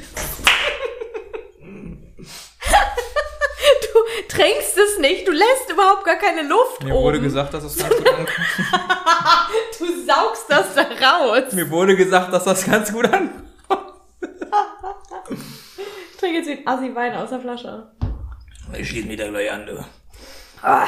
Du 3.94 4.36
tränkst 4.36 4.76
es 4.76 4.98
nicht, 4.98 5.26
du 5.26 5.32
lässt 5.32 5.70
überhaupt 5.72 6.04
gar 6.04 6.16
keine 6.16 6.42
Luft 6.42 6.84
Mir 6.84 6.94
oben. 6.94 7.04
wurde 7.04 7.20
gesagt, 7.20 7.54
dass 7.54 7.62
das 7.62 7.76
ganz 7.76 7.96
gut 7.96 8.08
ankommt. 8.08 8.28
du 9.78 10.04
saugst 10.06 10.44
das 10.48 10.74
da 10.74 10.82
raus. 10.82 11.52
Mir 11.52 11.68
wurde 11.70 11.96
gesagt, 11.96 12.32
dass 12.32 12.44
das 12.44 12.64
ganz 12.66 12.92
gut 12.92 13.06
ankommt. 13.06 13.45
Ich 16.68 16.72
trinke 16.72 16.82
jetzt 16.82 16.82
wie 16.82 16.90
ein 16.90 16.94
Assi 16.94 16.94
Wein 16.94 17.14
aus 17.22 17.30
der 17.30 17.40
Flasche. 17.40 17.86
Ich 18.76 18.88
schließe 18.88 19.06
mich 19.06 19.16
da 19.18 19.28
gleich 19.28 19.50
an, 19.52 19.66
du. 19.66 19.84
Ah. 20.62 20.86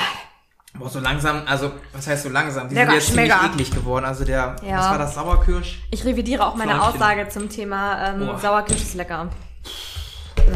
Boah, 0.75 0.89
so 0.89 1.01
langsam, 1.01 1.43
also, 1.47 1.73
was 1.93 2.07
heißt 2.07 2.25
so 2.25 2.29
langsam? 2.29 2.69
Die 2.69 2.75
Lecker, 2.75 2.91
sind 2.91 2.95
jetzt 3.01 3.07
ziemlich 3.09 3.33
schmecker. 3.33 3.47
eklig 3.53 3.71
geworden. 3.71 4.05
Also 4.05 4.25
der, 4.25 4.57
Ja. 4.67 4.79
was 4.79 4.91
war 4.91 4.99
das, 4.99 5.15
Sauerkirsch? 5.15 5.81
Ich 5.91 6.05
revidiere 6.05 6.45
auch 6.47 6.55
meine 6.57 6.75
Fleischchen. 6.75 6.95
Aussage 6.95 7.29
zum 7.29 7.49
Thema 7.49 8.09
ähm, 8.09 8.27
Boah. 8.27 8.39
Sauerkirsch 8.39 8.83
ist 8.83 8.95
lecker. 8.95 9.29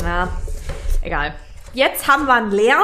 Na, 0.03 0.29
egal. 1.03 1.35
Jetzt 1.73 2.07
haben 2.09 2.27
wir 2.27 2.35
einen 2.35 2.51
leer. 2.51 2.79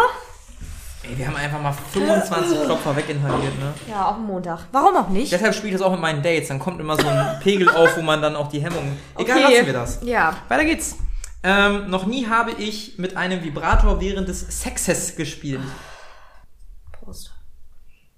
Ey, 1.05 1.17
wir 1.19 1.27
haben 1.27 1.37
einfach 1.37 1.61
mal 1.61 1.73
25 1.73 2.63
Klopfer 2.65 2.97
weginhaliert, 2.97 3.59
ne? 3.59 3.73
Ja, 3.89 4.07
auf 4.07 4.17
dem 4.17 4.25
Montag. 4.27 4.61
Warum 4.73 4.97
auch 4.97 5.09
nicht? 5.09 5.31
Deshalb 5.33 5.55
spiele 5.55 5.75
ich 5.75 5.79
das 5.79 5.83
auch 5.87 5.93
mit 5.93 6.01
meinen 6.01 6.23
Dates. 6.23 6.49
Dann 6.49 6.59
kommt 6.59 6.81
immer 6.81 6.97
so 6.97 7.07
ein 7.07 7.39
Pegel 7.41 7.69
auf, 7.77 7.97
wo 7.97 8.03
man 8.03 8.21
dann 8.23 8.35
auch 8.37 8.49
die 8.49 8.61
Hemmung. 8.61 8.97
Egal, 9.17 9.39
Okay. 9.45 9.55
lassen 9.55 9.67
wir 9.67 9.73
das. 9.73 9.99
Ja. 10.03 10.35
Weiter 10.49 10.65
geht's. 10.65 10.97
Ähm, 11.43 11.89
noch 11.89 12.07
nie 12.07 12.27
habe 12.27 12.53
ich 12.53 12.99
mit 12.99 13.17
einem 13.17 13.43
Vibrator 13.45 14.01
während 14.01 14.29
des 14.29 14.41
Sexes 14.63 15.15
gespielt. 15.17 15.61
Prost. 16.93 17.33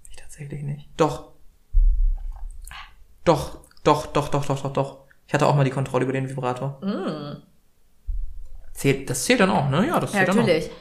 Ich 0.09 0.15
tatsächlich 0.15 0.63
nicht. 0.63 0.89
Doch. 0.97 1.31
Doch, 3.23 3.59
doch, 3.83 4.07
doch, 4.07 4.29
doch, 4.29 4.45
doch, 4.45 4.61
doch, 4.61 4.73
doch. 4.73 4.97
Ich 5.27 5.33
hatte 5.33 5.45
auch 5.47 5.55
mal 5.55 5.63
die 5.63 5.69
Kontrolle 5.71 6.03
über 6.03 6.13
den 6.13 6.27
Vibrator. 6.29 6.81
Zählt, 8.73 9.09
das 9.09 9.23
zählt 9.25 9.39
dann 9.39 9.51
auch, 9.51 9.69
ne? 9.69 9.87
Ja, 9.87 9.99
das 9.99 10.11
Mm. 10.11 10.15
Ja, 10.15 10.19
zählt 10.25 10.29
dann 10.29 10.37
natürlich. 10.37 10.65
auch. 10.71 10.75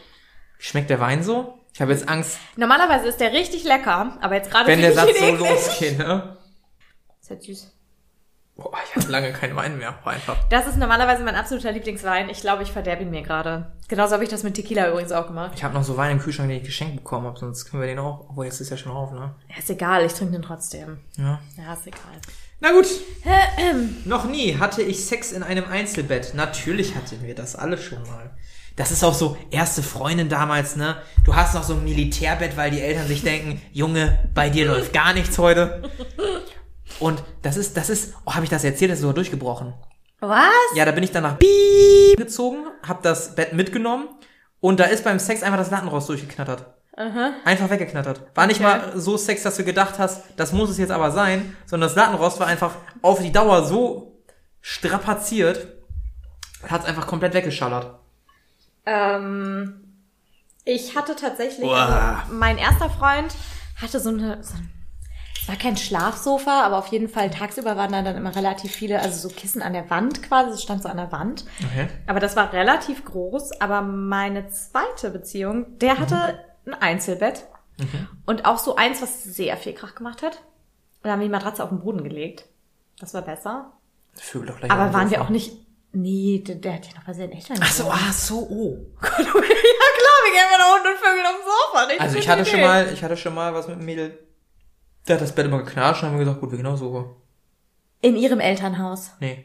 Wie 0.59 0.65
schmeckt 0.65 0.91
der 0.91 1.01
Wein 1.01 1.23
so? 1.23 1.59
Ich 1.73 1.81
habe 1.81 1.93
jetzt 1.93 2.09
Angst, 2.09 2.39
Normalerweise 2.57 3.07
ist 3.09 3.21
der 3.21 3.33
richtig 3.33 3.65
lecker, 3.65 4.19
aber 4.21 4.35
jetzt 4.35 4.51
gerade 4.51 4.67
wenn 4.67 4.81
der 4.81 4.93
Satz 4.93 5.19
so 5.19 5.35
losgeht, 5.37 5.99
ne? 5.99 6.37
Ist 7.21 7.31
halt 7.31 7.43
süß. 7.43 7.73
Boah, 8.61 8.76
ich 8.87 8.95
hatte 8.95 9.11
lange 9.11 9.33
keinen 9.33 9.57
Wein 9.57 9.79
mehr, 9.79 9.99
war 10.05 10.12
einfach. 10.12 10.37
Das 10.50 10.67
ist 10.67 10.76
normalerweise 10.76 11.25
mein 11.25 11.35
absoluter 11.35 11.73
Lieblingswein. 11.73 12.29
Ich 12.29 12.43
glaube, 12.43 12.62
ich 12.62 12.71
verderbe 12.71 13.02
ihn 13.02 13.11
mir 13.11 13.23
gerade. 13.23 13.73
Genauso 13.88 14.12
habe 14.12 14.23
ich 14.23 14.29
das 14.29 14.43
mit 14.43 14.55
Tequila 14.55 14.90
übrigens 14.90 15.12
auch 15.12 15.26
gemacht. 15.26 15.52
Ich 15.55 15.64
habe 15.64 15.73
noch 15.73 15.83
so 15.83 15.97
Wein 15.97 16.12
im 16.12 16.19
Kühlschrank, 16.21 16.49
den 16.50 16.59
ich 16.59 16.64
geschenkt 16.64 16.97
bekommen 16.97 17.26
habe, 17.26 17.38
sonst 17.38 17.64
können 17.64 17.83
wir 17.83 17.87
den 17.87 17.99
auch. 17.99 18.26
Obwohl, 18.29 18.45
jetzt 18.45 18.61
ist 18.61 18.71
ja 18.71 18.76
schon 18.76 18.93
auf, 18.93 19.12
ne? 19.12 19.35
Ja, 19.49 19.57
ist 19.59 19.71
egal, 19.71 20.05
ich 20.05 20.12
trinke 20.12 20.35
den 20.35 20.43
trotzdem. 20.43 20.99
Ja. 21.17 21.40
Ja, 21.57 21.73
ist 21.73 21.87
egal. 21.87 22.21
Na 22.61 22.73
gut. 22.73 22.87
Noch 24.05 24.26
nie 24.26 24.59
hatte 24.59 24.83
ich 24.83 25.07
Sex 25.07 25.33
in 25.33 25.43
einem 25.43 25.64
Einzelbett. 25.64 26.35
Natürlich 26.35 26.95
hatten 26.95 27.23
wir 27.23 27.35
das 27.35 27.57
alle 27.57 27.79
schon 27.79 28.02
mal. 28.02 28.31
Das 28.76 28.93
ist 28.93 29.02
auch 29.02 29.14
so 29.14 29.37
erste 29.50 29.83
Freundin 29.83 30.29
damals, 30.29 30.76
ne? 30.76 30.97
Du 31.25 31.35
hast 31.35 31.55
noch 31.55 31.64
so 31.64 31.75
ein 31.75 31.85
Militärbett, 31.85 32.57
weil 32.57 32.71
die 32.71 32.81
Eltern 32.81 33.07
sich 33.07 33.23
denken, 33.23 33.61
Junge, 33.73 34.31
bei 34.35 34.49
dir 34.49 34.67
läuft 34.67 34.93
gar 34.93 35.12
nichts 35.12 35.38
heute. 35.38 35.83
Und 36.99 37.23
das 37.43 37.57
ist, 37.57 37.77
das 37.77 37.89
ist, 37.91 38.15
oh, 38.27 38.35
habe 38.35 38.45
ich 38.45 38.51
das 38.51 38.65
erzählt? 38.65 38.91
Das 38.91 38.99
ist 38.99 39.03
sogar 39.03 39.15
durchgebrochen. 39.15 39.73
Was? 40.21 40.49
Ja, 40.75 40.85
da 40.85 40.91
bin 40.93 41.03
ich 41.05 41.13
dann 41.13 41.23
nach 41.23 41.39
Piep 41.39 42.17
gezogen, 42.19 42.67
hab 42.87 43.03
das 43.03 43.35
Bett 43.35 43.53
mitgenommen 43.55 44.09
und 44.61 44.79
da 44.81 44.85
ist 44.85 45.05
beim 45.05 45.19
Sex 45.19 45.43
einfach 45.43 45.59
das 45.59 45.71
Lattenrost 45.71 46.09
durchgeknattert. 46.09 46.67
Einfach 47.47 47.71
weggeknattert. 47.71 48.21
War 48.35 48.47
nicht 48.47 48.61
Okay. 48.61 48.65
mal 48.91 49.01
so 49.01 49.17
Sex, 49.17 49.43
dass 49.43 49.57
du 49.57 49.65
gedacht 49.65 49.99
hast, 49.99 50.23
das 50.37 50.53
muss 50.53 50.69
es 50.69 50.76
jetzt 50.76 50.91
aber 50.91 51.11
sein, 51.13 51.57
sondern 51.65 51.89
das 51.89 51.97
Lattenrost 51.97 52.39
war 52.41 52.47
einfach 52.47 52.75
auf 53.00 53.23
die 53.23 53.33
Dauer 53.33 53.65
so 53.65 54.21
strapaziert, 54.61 55.69
hat 56.69 56.83
es 56.83 56.87
einfach 56.87 57.07
komplett 57.07 57.33
weggeschallert. 57.33 57.99
Ähm, 58.85 60.03
ich 60.67 60.95
hatte 60.95 61.17
tatsächlich, 61.17 61.71
also 61.71 62.33
mein 62.35 62.59
erster 62.59 62.91
Freund 62.91 63.35
hatte 63.81 63.99
so 63.99 64.11
eine, 64.11 64.43
so 64.43 64.55
ein, 64.55 64.71
es 64.79 64.79
war 65.50 65.58
kein 65.58 65.76
Schlafsofa, 65.76 66.63
aber 66.63 66.78
auf 66.78 66.86
jeden 66.89 67.08
Fall 67.08 67.30
tagsüber 67.30 67.76
waren 67.76 67.93
da 67.93 68.02
dann 68.02 68.17
immer 68.17 68.34
relativ 68.34 68.73
viele, 68.73 69.00
also 69.00 69.28
so 69.28 69.34
Kissen 69.34 69.63
an 69.63 69.73
der 69.73 69.91
Wand 69.91 70.23
quasi, 70.23 70.50
es 70.50 70.63
stand 70.63 70.82
so 70.82 70.89
an 70.89 70.97
der 70.97 71.13
Wand. 71.13 71.45
Okay. 71.73 71.89
Aber 72.06 72.21
das 72.21 72.36
war 72.36 72.52
relativ 72.52 73.04
groß, 73.04 73.60
aber 73.60 73.82
meine 73.82 74.49
zweite 74.49 75.10
Beziehung, 75.10 75.78
der 75.78 75.99
hatte 75.99 76.45
ein 76.67 76.75
Einzelbett 76.75 77.45
und 78.26 78.45
auch 78.45 78.58
so 78.58 78.76
eins, 78.76 79.02
was 79.02 79.25
sehr 79.25 79.56
viel 79.56 79.73
Krach 79.73 79.95
gemacht 79.95 80.23
hat. 80.23 80.36
Und 80.36 81.08
da 81.08 81.13
haben 81.13 81.21
wir 81.21 81.26
die 81.26 81.32
Matratze 81.32 81.65
auf 81.65 81.71
den 81.71 81.80
Boden 81.80 82.04
gelegt. 82.04 82.45
Das 82.99 83.15
war 83.15 83.23
besser. 83.23 83.73
Vögel 84.15 84.49
doch 84.49 84.58
gleich 84.58 84.71
Aber 84.71 84.89
auf 84.89 84.93
waren 84.93 85.10
wir 85.10 85.23
auch 85.23 85.30
nicht, 85.30 85.52
nee, 85.93 86.43
der, 86.47 86.56
der 86.56 86.75
hat 86.75 86.86
ja 86.86 86.95
noch 86.95 87.04
bei 87.04 87.15
seinen 87.15 87.32
Eltern 87.32 87.58
Ach 87.60 87.73
so, 87.73 87.91
ah, 87.91 88.13
so, 88.13 88.36
oh. 88.36 88.76
ja 89.02 89.08
klar, 89.08 89.25
wir 89.25 90.32
gehen 90.32 90.50
mal 90.50 90.58
da 90.58 90.75
unten 90.75 90.89
und 90.89 90.99
vögeln 90.99 91.26
am 91.26 91.41
Sofa. 91.43 91.84
Richtig 91.84 92.00
Also 92.02 92.19
ich 92.19 92.28
hatte 92.28 92.43
Idee. 92.43 92.50
schon 92.50 92.60
mal, 92.60 92.93
ich 92.93 93.02
hatte 93.02 93.17
schon 93.17 93.34
mal 93.34 93.54
was 93.54 93.67
mit 93.67 93.76
einem 93.76 93.86
Mädel, 93.86 94.19
der 95.11 95.17
hat 95.17 95.23
das 95.23 95.35
Bett 95.35 95.47
immer 95.47 95.59
geknatscht 95.59 96.03
und 96.03 96.11
haben 96.11 96.19
wir 96.19 96.25
gesagt, 96.25 96.41
gut, 96.41 96.53
wir 96.53 96.59
gehen 96.59 96.77
Sofa. 96.77 97.05
In 98.01 98.17
ihrem 98.17 98.41
Elternhaus. 98.41 99.13
Nee. 99.21 99.45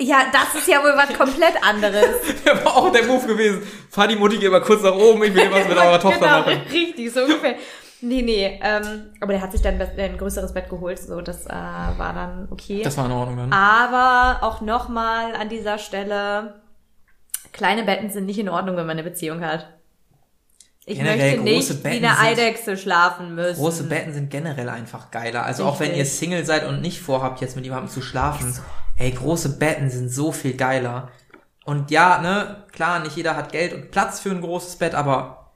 Ja, 0.00 0.26
das 0.30 0.60
ist 0.60 0.68
ja 0.68 0.82
wohl 0.82 0.94
was 0.94 1.08
komplett 1.18 1.54
anderes. 1.62 2.44
Der 2.44 2.62
war 2.64 2.76
auch 2.76 2.92
der 2.92 3.04
Move 3.04 3.26
gewesen. 3.26 3.62
Fahr 3.90 4.06
die 4.06 4.16
Mutti, 4.16 4.36
geh 4.36 4.50
mal 4.50 4.60
kurz 4.60 4.82
nach 4.82 4.94
oben, 4.94 5.24
ich 5.24 5.34
will 5.34 5.50
was 5.50 5.66
mit 5.66 5.76
eurer 5.78 5.98
Tochter 5.98 6.18
genau, 6.18 6.38
machen. 6.40 6.60
richtig, 6.70 7.12
so 7.12 7.22
ungefähr. 7.22 7.56
Nee, 8.02 8.20
nee, 8.20 8.60
ähm, 8.62 9.10
aber 9.20 9.32
der 9.32 9.40
hat 9.40 9.52
sich 9.52 9.62
dann 9.62 9.80
ein 9.80 10.18
größeres 10.18 10.52
Bett 10.52 10.68
geholt, 10.68 10.98
so, 10.98 11.22
das 11.22 11.46
äh, 11.46 11.50
war 11.50 12.12
dann 12.12 12.46
okay. 12.50 12.82
Das 12.82 12.98
war 12.98 13.06
in 13.06 13.12
Ordnung 13.12 13.38
dann. 13.38 13.52
aber 13.54 14.46
auch 14.46 14.60
nochmal 14.60 15.34
an 15.34 15.48
dieser 15.48 15.78
Stelle, 15.78 16.60
kleine 17.52 17.84
Betten 17.84 18.10
sind 18.10 18.26
nicht 18.26 18.38
in 18.38 18.50
Ordnung, 18.50 18.76
wenn 18.76 18.86
man 18.86 18.98
eine 18.98 19.08
Beziehung 19.08 19.40
hat. 19.40 19.66
Ich 20.88 20.98
Generell 20.98 21.38
möchte 21.38 21.52
große 21.56 21.72
nicht 21.74 21.84
wie 21.84 21.88
eine 22.06 22.16
sind- 22.16 22.24
Eidechse 22.24 22.76
schlafen 22.76 23.34
müssen. 23.34 23.58
Große 23.60 23.84
Betten 23.84 24.12
sind 24.14 24.30
generell 24.30 24.68
einfach 24.68 25.10
geiler. 25.10 25.44
Also 25.44 25.64
auch 25.64 25.80
wenn 25.80 25.88
Richtig. 25.88 25.98
ihr 25.98 26.06
Single 26.06 26.44
seid 26.46 26.64
und 26.64 26.80
nicht 26.80 27.00
vorhabt, 27.00 27.40
jetzt 27.40 27.56
mit 27.56 27.64
jemandem 27.64 27.90
zu 27.90 28.00
schlafen. 28.02 28.56
Ey, 28.96 29.10
große 29.10 29.58
Betten 29.58 29.90
sind 29.90 30.10
so 30.10 30.30
viel 30.30 30.54
geiler. 30.56 31.10
Und 31.64 31.90
ja, 31.90 32.20
ne, 32.22 32.64
klar, 32.70 33.00
nicht 33.00 33.16
jeder 33.16 33.34
hat 33.34 33.50
Geld 33.50 33.72
und 33.74 33.90
Platz 33.90 34.20
für 34.20 34.30
ein 34.30 34.40
großes 34.40 34.76
Bett, 34.76 34.94
aber 34.94 35.50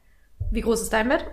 Wie 0.50 0.62
groß 0.62 0.82
ist 0.82 0.92
dein 0.92 1.08
Bett? 1.08 1.24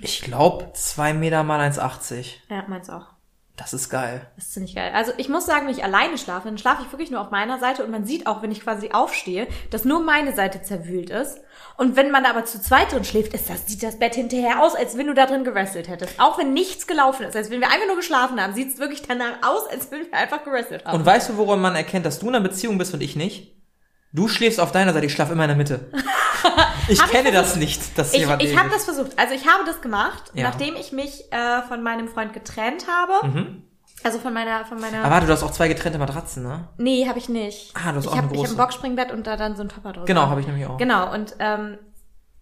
ich 0.00 0.22
glaube 0.22 0.70
zwei 0.72 1.12
Meter 1.12 1.42
mal 1.42 1.60
1,80. 1.60 2.36
Ja, 2.48 2.64
meins 2.66 2.88
auch. 2.88 3.08
Das 3.56 3.74
ist 3.74 3.90
geil. 3.90 4.26
Das 4.36 4.46
ist 4.46 4.54
ziemlich 4.54 4.74
geil. 4.74 4.92
Also 4.94 5.12
ich 5.18 5.28
muss 5.28 5.44
sagen, 5.44 5.66
wenn 5.66 5.74
ich 5.74 5.84
alleine 5.84 6.16
schlafe, 6.16 6.48
dann 6.48 6.56
schlafe 6.56 6.82
ich 6.82 6.92
wirklich 6.92 7.10
nur 7.10 7.20
auf 7.20 7.30
meiner 7.30 7.58
Seite 7.58 7.84
und 7.84 7.90
man 7.90 8.06
sieht 8.06 8.26
auch, 8.26 8.42
wenn 8.42 8.50
ich 8.50 8.62
quasi 8.62 8.90
aufstehe, 8.92 9.46
dass 9.70 9.84
nur 9.84 10.02
meine 10.02 10.34
Seite 10.34 10.62
zerwühlt 10.62 11.10
ist. 11.10 11.38
Und 11.76 11.94
wenn 11.94 12.10
man 12.10 12.24
aber 12.24 12.46
zu 12.46 12.60
zweit 12.62 12.92
drin 12.92 13.04
schläft, 13.04 13.34
ist 13.34 13.50
das, 13.50 13.66
sieht 13.66 13.82
das 13.82 13.98
Bett 13.98 14.14
hinterher 14.14 14.62
aus, 14.62 14.74
als 14.74 14.96
wenn 14.96 15.06
du 15.06 15.14
da 15.14 15.26
drin 15.26 15.44
gewrestelt 15.44 15.88
hättest. 15.88 16.18
Auch 16.18 16.38
wenn 16.38 16.54
nichts 16.54 16.86
gelaufen 16.86 17.26
ist, 17.26 17.36
als 17.36 17.50
wenn 17.50 17.60
wir 17.60 17.68
einfach 17.68 17.86
nur 17.86 17.96
geschlafen 17.96 18.40
haben, 18.40 18.54
sieht 18.54 18.72
es 18.72 18.78
wirklich 18.78 19.02
danach 19.02 19.42
aus, 19.42 19.68
als 19.70 19.90
wenn 19.90 20.10
wir 20.10 20.14
einfach 20.18 20.44
gewrestelt 20.44 20.86
haben. 20.86 20.98
Und 20.98 21.04
weißt 21.04 21.28
du, 21.28 21.36
woran 21.36 21.60
man 21.60 21.76
erkennt, 21.76 22.06
dass 22.06 22.20
du 22.20 22.28
in 22.28 22.34
einer 22.34 22.48
Beziehung 22.48 22.78
bist 22.78 22.94
und 22.94 23.02
ich 23.02 23.16
nicht? 23.16 23.54
Du 24.14 24.28
schläfst 24.28 24.60
auf 24.60 24.72
deiner 24.72 24.92
Seite, 24.92 25.06
ich 25.06 25.12
schlafe 25.12 25.32
immer 25.32 25.44
in 25.44 25.48
der 25.48 25.56
Mitte. 25.56 25.90
Ich 26.88 27.00
Hab 27.00 27.06
ich 27.08 27.12
kenne 27.12 27.30
das 27.32 27.56
nicht, 27.56 27.96
dass 27.96 28.12
ich 28.12 28.20
jemand 28.20 28.42
ich 28.42 28.56
habe 28.58 28.68
das 28.70 28.84
versucht. 28.84 29.18
Also 29.18 29.34
ich 29.34 29.46
habe 29.46 29.64
das 29.64 29.80
gemacht, 29.80 30.32
Ja. 30.34 30.42
nachdem 30.44 30.74
ich 30.74 30.90
mich 30.92 31.32
äh, 31.32 31.62
von 31.68 31.82
meinem 31.82 32.08
Freund 32.08 32.32
getrennt 32.32 32.86
habe. 32.88 33.54
Also 34.04 34.18
von 34.18 34.34
meiner, 34.34 34.64
von 34.64 34.80
meiner. 34.80 34.98
Aber 35.04 35.10
warte, 35.14 35.26
du 35.26 35.32
hast 35.32 35.44
auch 35.44 35.52
zwei 35.52 35.68
getrennte 35.68 35.98
Matratzen, 35.98 36.42
ne? 36.42 36.68
nee, 36.76 37.06
habe 37.08 37.20
ich 37.20 37.28
nicht. 37.28 37.72
Ah, 37.76 37.92
du 37.92 37.98
hast 37.98 38.04
ich 38.06 38.10
auch 38.10 38.16
hab, 38.16 38.24
eine 38.24 38.32
Ich 38.32 38.38
habe 38.38 38.46
große. 38.48 38.54
ein 38.54 38.56
Boxspringbett 38.56 39.12
und 39.12 39.26
da 39.28 39.36
dann 39.36 39.54
so 39.54 39.62
ein 39.62 39.68
Topper 39.68 39.92
drüber. 39.92 40.06
Genau, 40.06 40.22
habe 40.28 40.40
ich 40.40 40.46
nämlich 40.48 40.66
auch. 40.66 40.76
Genau, 40.76 41.12
und 41.14 41.36
ähm, 41.38 41.78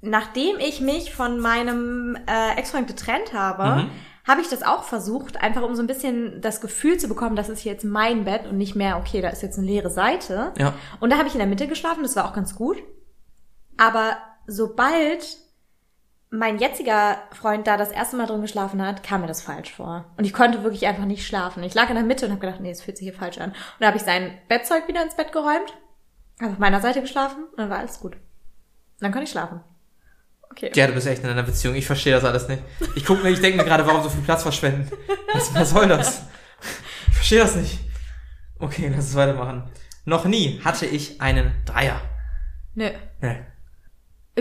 nachdem 0.00 0.58
ich 0.58 0.80
mich 0.80 1.14
von 1.14 1.38
meinem 1.38 2.16
äh, 2.26 2.58
Ex-Freund 2.58 2.86
getrennt 2.88 3.34
habe, 3.34 3.82
Mhm. 3.82 3.90
habe 4.26 4.40
ich 4.40 4.48
das 4.48 4.62
auch 4.62 4.84
versucht, 4.84 5.36
einfach 5.42 5.60
um 5.62 5.74
so 5.74 5.82
ein 5.82 5.86
bisschen 5.86 6.40
das 6.40 6.62
Gefühl 6.62 6.96
zu 6.96 7.08
bekommen, 7.08 7.36
das 7.36 7.50
ist 7.50 7.64
jetzt 7.64 7.84
mein 7.84 8.24
Bett 8.24 8.46
und 8.46 8.56
nicht 8.56 8.74
mehr, 8.74 8.96
okay, 8.96 9.20
da 9.20 9.28
ist 9.28 9.42
jetzt 9.42 9.58
eine 9.58 9.66
leere 9.66 9.90
Seite. 9.90 10.52
Ja. 10.58 10.72
Und 11.00 11.10
da 11.10 11.18
habe 11.18 11.28
ich 11.28 11.34
in 11.34 11.40
der 11.40 11.48
Mitte 11.48 11.66
geschlafen, 11.68 12.02
das 12.02 12.16
war 12.16 12.24
auch 12.26 12.32
ganz 12.32 12.54
gut. 12.54 12.78
Aber 13.80 14.18
sobald 14.46 15.38
mein 16.28 16.58
jetziger 16.58 17.16
Freund 17.32 17.66
da 17.66 17.78
das 17.78 17.90
erste 17.90 18.16
Mal 18.18 18.26
drin 18.26 18.42
geschlafen 18.42 18.84
hat, 18.84 19.02
kam 19.02 19.22
mir 19.22 19.26
das 19.26 19.40
falsch 19.40 19.72
vor. 19.72 20.04
Und 20.18 20.26
ich 20.26 20.34
konnte 20.34 20.62
wirklich 20.62 20.86
einfach 20.86 21.06
nicht 21.06 21.26
schlafen. 21.26 21.62
Ich 21.62 21.72
lag 21.72 21.88
in 21.88 21.94
der 21.94 22.04
Mitte 22.04 22.26
und 22.26 22.32
habe 22.32 22.42
gedacht, 22.42 22.60
nee, 22.60 22.70
es 22.70 22.82
fühlt 22.82 22.98
sich 22.98 23.06
hier 23.06 23.18
falsch 23.18 23.38
an. 23.38 23.52
Und 23.52 23.56
da 23.80 23.86
habe 23.86 23.96
ich 23.96 24.02
sein 24.02 24.38
Bettzeug 24.48 24.86
wieder 24.86 25.02
ins 25.02 25.16
Bett 25.16 25.32
geräumt, 25.32 25.72
habe 26.42 26.52
auf 26.52 26.58
meiner 26.58 26.82
Seite 26.82 27.00
geschlafen 27.00 27.44
und 27.50 27.58
dann 27.58 27.70
war 27.70 27.78
alles 27.78 28.00
gut. 28.00 28.16
Und 28.16 28.20
dann 29.00 29.12
konnte 29.12 29.24
ich 29.24 29.30
schlafen. 29.30 29.62
Okay. 30.50 30.70
Ja, 30.74 30.86
du 30.86 30.92
bist 30.92 31.06
echt 31.06 31.24
in 31.24 31.30
einer 31.30 31.42
Beziehung. 31.42 31.74
Ich 31.74 31.86
verstehe 31.86 32.12
das 32.12 32.24
alles 32.24 32.48
nicht. 32.48 32.62
Ich 32.96 33.06
gucke 33.06 33.22
mir, 33.22 33.30
ich 33.30 33.40
denke 33.40 33.56
mir 33.56 33.64
gerade, 33.64 33.86
warum 33.86 34.02
so 34.02 34.10
viel 34.10 34.22
Platz 34.22 34.42
verschwenden? 34.42 34.90
Was, 35.32 35.54
was 35.54 35.70
soll 35.70 35.88
das? 35.88 36.22
Ich 37.08 37.14
verstehe 37.14 37.38
das 37.38 37.56
nicht. 37.56 37.78
Okay, 38.58 38.88
lass 38.88 39.06
uns 39.06 39.14
weitermachen. 39.14 39.70
Noch 40.04 40.26
nie 40.26 40.60
hatte 40.62 40.84
ich 40.84 41.18
einen 41.22 41.52
Dreier. 41.64 41.98
Nö. 42.74 42.90
Nee. 43.22 43.38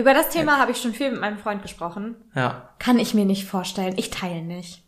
Über 0.00 0.14
das 0.14 0.30
Thema 0.30 0.58
habe 0.58 0.72
ich 0.72 0.80
schon 0.80 0.94
viel 0.94 1.10
mit 1.10 1.20
meinem 1.20 1.36
Freund 1.36 1.60
gesprochen. 1.60 2.16
Ja. 2.34 2.70
Kann 2.78 2.98
ich 2.98 3.12
mir 3.12 3.26
nicht 3.26 3.44
vorstellen. 3.46 3.92
Ich 3.98 4.08
teile 4.08 4.40
nicht. 4.40 4.82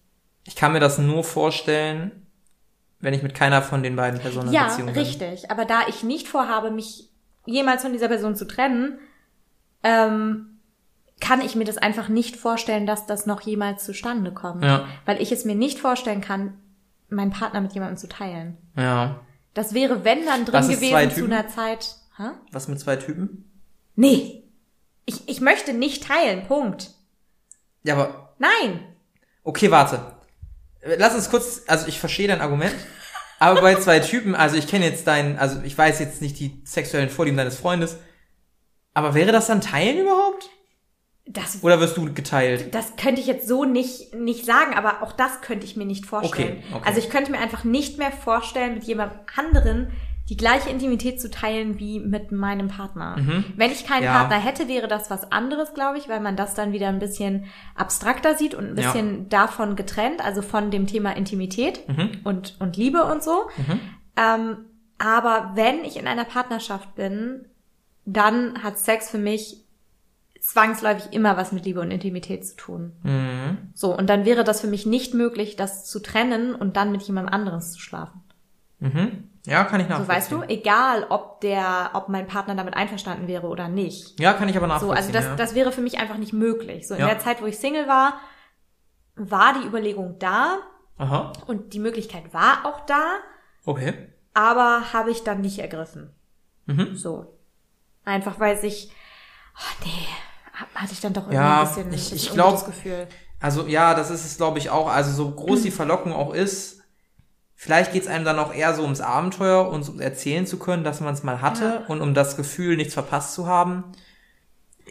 Ich 0.44 0.56
kann 0.56 0.72
mir 0.72 0.80
das 0.80 0.96
nur 0.96 1.22
vorstellen, 1.22 2.26
wenn 2.98 3.12
ich 3.12 3.22
mit 3.22 3.34
keiner 3.34 3.60
von 3.60 3.82
den 3.82 3.94
beiden 3.94 4.18
Personen 4.20 4.48
in 4.48 4.54
Ja, 4.54 4.68
Beziehung 4.68 4.86
bin. 4.92 4.96
richtig. 5.02 5.50
Aber 5.50 5.66
da 5.66 5.80
ich 5.86 6.02
nicht 6.02 6.28
vorhabe, 6.28 6.70
mich 6.70 7.10
jemals 7.44 7.82
von 7.82 7.92
dieser 7.92 8.08
Person 8.08 8.36
zu 8.36 8.46
trennen, 8.46 8.98
ähm, 9.82 10.58
kann 11.20 11.42
ich 11.42 11.56
mir 11.56 11.64
das 11.64 11.76
einfach 11.76 12.08
nicht 12.08 12.36
vorstellen, 12.36 12.86
dass 12.86 13.04
das 13.04 13.26
noch 13.26 13.42
jemals 13.42 13.84
zustande 13.84 14.32
kommt. 14.32 14.64
Ja. 14.64 14.86
Weil 15.04 15.20
ich 15.20 15.30
es 15.30 15.44
mir 15.44 15.54
nicht 15.54 15.78
vorstellen 15.78 16.22
kann, 16.22 16.54
meinen 17.10 17.32
Partner 17.32 17.60
mit 17.60 17.74
jemandem 17.74 17.98
zu 17.98 18.08
teilen. 18.08 18.56
Ja. 18.78 19.20
Das 19.52 19.74
wäre, 19.74 20.04
wenn 20.06 20.24
dann 20.24 20.46
drin 20.46 20.66
gewesen 20.68 21.10
zu 21.10 21.24
einer 21.26 21.48
Zeit. 21.48 21.96
Hä? 22.16 22.30
Was 22.50 22.66
mit 22.68 22.80
zwei 22.80 22.96
Typen? 22.96 23.44
Nee. 23.94 24.41
Ich, 25.04 25.28
ich 25.28 25.40
möchte 25.40 25.72
nicht 25.72 26.04
teilen. 26.04 26.46
Punkt. 26.46 26.90
Ja, 27.82 27.94
aber 27.94 28.22
Nein. 28.42 28.80
Okay, 29.44 29.70
warte. 29.70 30.00
Lass 30.98 31.14
uns 31.14 31.30
kurz, 31.30 31.62
also 31.68 31.86
ich 31.86 32.00
verstehe 32.00 32.26
dein 32.26 32.40
Argument, 32.40 32.74
aber 33.38 33.60
bei 33.60 33.76
zwei 33.76 34.00
Typen, 34.00 34.34
also 34.34 34.56
ich 34.56 34.66
kenne 34.66 34.84
jetzt 34.84 35.06
deinen, 35.06 35.38
also 35.38 35.60
ich 35.62 35.78
weiß 35.78 36.00
jetzt 36.00 36.20
nicht 36.20 36.40
die 36.40 36.60
sexuellen 36.64 37.08
Vorlieben 37.08 37.36
deines 37.36 37.56
Freundes, 37.56 37.98
aber 38.94 39.14
wäre 39.14 39.30
das 39.30 39.46
dann 39.46 39.60
Teilen 39.60 39.98
überhaupt? 39.98 40.50
Das, 41.24 41.62
Oder 41.62 41.78
wirst 41.78 41.96
du 41.96 42.12
geteilt? 42.12 42.74
das 42.74 42.96
könnte 42.96 43.20
ich 43.20 43.28
jetzt 43.28 43.46
so 43.46 43.64
nicht, 43.64 44.12
nicht 44.12 44.44
sagen, 44.44 44.74
aber 44.74 45.04
auch 45.04 45.12
das 45.12 45.40
könnte 45.40 45.64
ich 45.64 45.76
mir 45.76 45.86
nicht 45.86 46.04
vorstellen. 46.04 46.64
Okay, 46.64 46.74
okay. 46.74 46.84
Also 46.84 46.98
ich 46.98 47.10
könnte 47.10 47.30
mir 47.30 47.38
einfach 47.38 47.62
nicht 47.62 47.96
mehr 47.96 48.10
vorstellen, 48.10 48.74
mit 48.74 48.82
jemand 48.82 49.12
anderen 49.36 49.92
die 50.28 50.36
gleiche 50.36 50.70
Intimität 50.70 51.20
zu 51.20 51.30
teilen 51.30 51.78
wie 51.78 51.98
mit 52.00 52.30
meinem 52.32 52.68
Partner. 52.68 53.16
Wenn 53.56 53.70
ich 53.72 53.84
keinen 53.86 54.00
Mhm. 54.00 54.04
Ja. 54.04 54.18
Partner 54.20 54.36
hätte, 54.38 54.68
wäre 54.68 54.88
das 54.88 55.10
was 55.10 55.30
anderes, 55.32 55.74
glaube 55.74 55.98
ich, 55.98 56.08
weil 56.08 56.20
man 56.20 56.36
das 56.36 56.54
dann 56.54 56.72
wieder 56.72 56.88
ein 56.88 57.00
bisschen 57.00 57.46
abstrakter 57.74 58.34
sieht 58.36 58.54
und 58.54 58.70
ein 58.70 58.76
Ja. 58.78 58.92
bisschen 58.92 59.28
davon 59.28 59.74
getrennt, 59.76 60.24
also 60.24 60.40
von 60.40 60.70
dem 60.70 60.86
Thema 60.86 61.16
Intimität 61.16 61.86
Mhm. 61.88 62.20
und, 62.24 62.56
und 62.60 62.76
Liebe 62.76 63.04
und 63.04 63.22
so. 63.22 63.48
Ähm, 64.16 64.58
aber 64.98 65.52
wenn 65.54 65.84
ich 65.84 65.96
in 65.98 66.06
einer 66.06 66.24
Partnerschaft 66.24 66.94
bin, 66.94 67.46
dann 68.04 68.62
hat 68.62 68.78
Sex 68.78 69.10
für 69.10 69.18
mich 69.18 69.58
zwangsläufig 70.40 71.12
immer 71.12 71.36
was 71.36 71.52
mit 71.52 71.64
Liebe 71.64 71.80
und 71.80 71.90
Intimität 71.90 72.46
zu 72.46 72.56
tun. 72.56 72.92
Mhm. 73.02 73.58
So, 73.74 73.96
und 73.96 74.08
dann 74.08 74.24
wäre 74.24 74.44
das 74.44 74.60
für 74.60 74.66
mich 74.66 74.86
nicht 74.86 75.14
möglich, 75.14 75.56
das 75.56 75.84
zu 75.84 76.00
trennen 76.00 76.54
und 76.54 76.76
dann 76.76 76.90
mit 76.92 77.02
jemand 77.02 77.32
anderes 77.32 77.72
zu 77.72 77.80
schlafen. 77.80 78.20
Mhm. 78.80 79.28
Ja, 79.44 79.64
kann 79.64 79.80
ich 79.80 79.86
So 79.86 79.90
nachvollziehen. 79.94 80.16
weißt 80.16 80.32
du, 80.32 80.42
egal 80.54 81.06
ob 81.08 81.40
der, 81.40 81.90
ob 81.94 82.08
mein 82.08 82.26
Partner 82.28 82.54
damit 82.54 82.74
einverstanden 82.74 83.26
wäre 83.26 83.48
oder 83.48 83.68
nicht. 83.68 84.20
Ja, 84.20 84.34
kann 84.34 84.48
ich 84.48 84.56
aber 84.56 84.66
So, 84.66 84.72
nachvollziehen. 84.72 84.96
also 84.96 85.12
das, 85.12 85.24
ja. 85.24 85.36
das 85.36 85.54
wäre 85.56 85.72
für 85.72 85.80
mich 85.80 85.98
einfach 85.98 86.16
nicht 86.16 86.32
möglich. 86.32 86.86
So 86.86 86.94
in 86.94 87.00
Ja. 87.00 87.06
der 87.08 87.18
Zeit, 87.18 87.42
wo 87.42 87.46
ich 87.46 87.58
Single 87.58 87.88
war, 87.88 88.20
war 89.16 89.54
die 89.60 89.66
Überlegung 89.66 90.18
da 90.18 90.58
Aha, 90.98 91.32
und 91.46 91.72
die 91.74 91.80
Möglichkeit 91.80 92.32
war 92.32 92.64
auch 92.64 92.86
da, 92.86 93.02
okay. 93.64 94.08
aber 94.32 94.92
habe 94.92 95.10
ich 95.10 95.24
dann 95.24 95.40
nicht 95.40 95.58
ergriffen. 95.58 96.14
Mhm. 96.66 96.94
So. 96.94 97.36
Einfach 98.04 98.38
weil 98.40 98.56
sich, 98.56 98.90
oh 99.56 99.84
nee, 99.84 100.06
hatte 100.74 100.92
ich 100.92 101.00
dann 101.00 101.12
doch 101.12 101.22
irgendwie 101.22 101.34
Ja, 101.36 101.62
ein 101.62 101.66
bisschen, 101.68 101.92
ich- 101.92 102.12
ich 102.14 102.32
glaub- 102.32 102.48
ungutes 102.54 102.66
Gefühl. 102.66 103.08
Also 103.40 103.66
ja, 103.66 103.94
das 103.94 104.10
ist 104.10 104.24
es, 104.24 104.36
glaube 104.36 104.58
ich, 104.58 104.70
auch. 104.70 104.86
Also 104.88 105.10
so 105.12 105.30
groß 105.32 105.62
die 105.62 105.70
Verlockung 105.72 106.12
auch 106.12 106.32
ist, 106.32 106.81
vielleicht 107.62 107.92
geht's 107.92 108.08
einem 108.08 108.24
dann 108.24 108.40
auch 108.40 108.52
eher 108.52 108.74
so 108.74 108.82
ums 108.82 109.00
Abenteuer 109.00 109.68
und 109.68 109.84
so 109.84 109.96
erzählen 110.00 110.48
zu 110.48 110.58
können, 110.58 110.82
dass 110.82 111.00
man 111.00 111.14
es 111.14 111.22
mal 111.22 111.40
hatte 111.40 111.64
Ja. 111.64 111.86
und 111.86 112.00
um 112.00 112.12
das 112.12 112.36
Gefühl, 112.36 112.76
nichts 112.76 112.94
verpasst 112.94 113.34
zu 113.34 113.46
haben. 113.46 113.84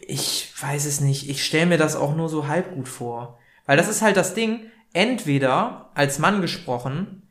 Ich 0.08 0.54
weiß 0.58 0.86
es 0.86 1.02
nicht. 1.02 1.30
Ich 1.30 1.44
stelle 1.46 1.66
mir 1.66 1.78
das 1.78 1.98
auch 1.98 2.16
nur 2.16 2.30
so 2.30 2.48
halb 2.48 2.74
gut 2.74 2.88
vor. 2.88 3.38
Weil 3.66 3.76
das 3.76 3.90
ist 3.90 4.02
halt 4.02 4.16
das 4.16 4.36
Ding, 4.36 4.62
entweder 4.94 5.90
als 5.96 6.18
Mann 6.18 6.40
gesprochen, 6.40 7.24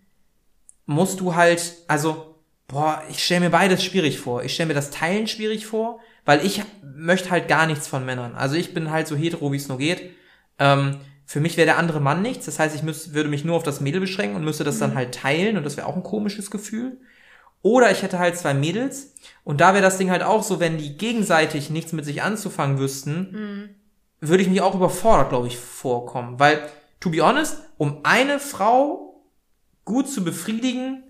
musst 0.85 1.21
du 1.21 1.35
halt, 1.35 1.73
also, 1.89 2.35
boah, 2.69 3.03
ich 3.09 3.25
stelle 3.25 3.41
mir 3.41 3.51
beides 3.51 3.83
schwierig 3.83 4.19
vor. 4.21 4.45
Ich 4.45 4.53
stelle 4.53 4.69
mir 4.69 4.75
das 4.75 4.91
Teilen 4.91 5.27
schwierig 5.27 5.65
vor, 5.67 6.01
weil 6.27 6.45
ich 6.45 6.63
möchte 6.83 7.31
halt 7.31 7.49
gar 7.49 7.67
nichts 7.67 7.89
von 7.89 8.05
Männern. 8.05 8.35
Also 8.35 8.57
ich 8.57 8.75
bin 8.75 8.91
halt 8.91 9.09
so 9.09 9.17
hetero, 9.17 9.53
wie 9.53 9.57
es 9.57 9.69
nur 9.69 9.79
geht. 9.79 10.11
Ähm, 10.59 10.99
für 11.31 11.39
mich 11.39 11.57
wäre 11.57 11.67
der 11.67 11.79
andere 11.79 12.01
Mann 12.01 12.23
nichts. 12.23 12.47
Das 12.47 12.59
heißt, 12.59 12.75
ich 12.75 12.83
müsste, 12.83 13.15
würde 13.15 13.29
mich 13.29 13.45
nur 13.45 13.55
auf 13.55 13.63
das 13.63 13.81
Mädel 13.81 14.01
beschränken 14.01 14.35
und 14.35 14.43
müsste 14.43 14.65
das 14.65 14.81
dann 14.81 14.97
halt 14.97 15.15
teilen 15.15 15.57
und 15.57 15.63
das 15.63 15.77
wäre 15.77 15.87
auch 15.87 15.95
ein 15.95 16.03
komisches 16.03 16.51
Gefühl. 16.51 16.99
Oder 17.63 17.93
ich 17.93 18.03
hätte 18.03 18.19
halt 18.19 18.37
zwei 18.37 18.53
Mädels 18.53 19.15
und 19.45 19.61
da 19.61 19.73
wäre 19.73 19.83
das 19.83 19.97
Ding 19.97 20.11
halt 20.11 20.25
auch 20.25 20.43
so, 20.43 20.59
wenn 20.59 20.77
die 20.77 20.97
gegenseitig 20.97 21.71
nichts 21.71 21.93
mit 21.93 22.05
sich 22.05 22.23
anzufangen 22.23 22.81
wüssten, 22.81 23.77
würde 24.19 24.43
ich 24.43 24.49
mich 24.49 24.61
auch 24.61 24.75
überfordert, 24.75 25.29
glaube 25.29 25.47
ich, 25.47 25.57
vorkommen. 25.57 26.41
Weil, 26.41 26.63
to 26.99 27.11
be 27.11 27.21
honest, 27.21 27.59
um 27.79 28.01
eine 28.03 28.41
Frau 28.41 29.23
gut 29.85 30.09
zu 30.09 30.25
befriedigen, 30.25 31.05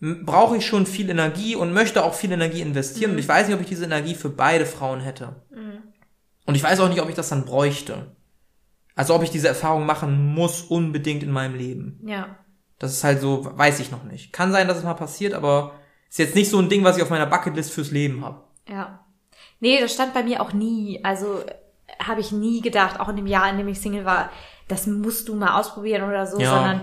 brauche 0.00 0.56
ich 0.56 0.66
schon 0.66 0.84
viel 0.84 1.10
Energie 1.10 1.54
und 1.54 1.72
möchte 1.72 2.02
auch 2.02 2.14
viel 2.14 2.32
Energie 2.32 2.60
investieren. 2.60 3.12
Und 3.12 3.18
ich 3.18 3.28
weiß 3.28 3.46
nicht, 3.46 3.54
ob 3.54 3.60
ich 3.60 3.68
diese 3.68 3.84
Energie 3.84 4.16
für 4.16 4.30
beide 4.30 4.66
Frauen 4.66 4.98
hätte. 4.98 5.36
Und 6.44 6.56
ich 6.56 6.64
weiß 6.64 6.80
auch 6.80 6.88
nicht, 6.88 7.00
ob 7.00 7.08
ich 7.08 7.14
das 7.14 7.28
dann 7.28 7.44
bräuchte. 7.44 8.17
Also 8.98 9.14
ob 9.14 9.22
ich 9.22 9.30
diese 9.30 9.46
Erfahrung 9.48 9.86
machen 9.86 10.34
muss 10.34 10.60
unbedingt 10.62 11.22
in 11.22 11.30
meinem 11.30 11.54
Leben. 11.54 12.00
Ja. 12.04 12.36
Das 12.80 12.92
ist 12.92 13.04
halt 13.04 13.20
so, 13.20 13.48
weiß 13.56 13.78
ich 13.80 13.90
noch 13.92 14.02
nicht. 14.02 14.32
Kann 14.32 14.50
sein, 14.50 14.66
dass 14.66 14.78
es 14.78 14.84
mal 14.84 14.94
passiert, 14.94 15.34
aber 15.34 15.72
ist 16.08 16.18
jetzt 16.18 16.34
nicht 16.34 16.50
so 16.50 16.58
ein 16.58 16.68
Ding, 16.68 16.82
was 16.82 16.96
ich 16.96 17.02
auf 17.04 17.10
meiner 17.10 17.26
Bucketlist 17.26 17.72
fürs 17.72 17.92
Leben 17.92 18.24
habe. 18.24 18.42
Ja. 18.68 19.00
Nee, 19.60 19.80
das 19.80 19.92
stand 19.92 20.14
bei 20.14 20.22
mir 20.24 20.42
auch 20.42 20.52
nie. 20.52 21.00
Also 21.04 21.44
habe 22.00 22.20
ich 22.20 22.32
nie 22.32 22.60
gedacht, 22.60 22.98
auch 22.98 23.08
in 23.08 23.16
dem 23.16 23.26
Jahr, 23.28 23.48
in 23.50 23.58
dem 23.58 23.68
ich 23.68 23.80
Single 23.80 24.04
war, 24.04 24.30
das 24.66 24.86
musst 24.88 25.28
du 25.28 25.34
mal 25.36 25.58
ausprobieren 25.58 26.02
oder 26.08 26.26
so, 26.26 26.40
Ja. 26.40 26.50
sondern 26.54 26.80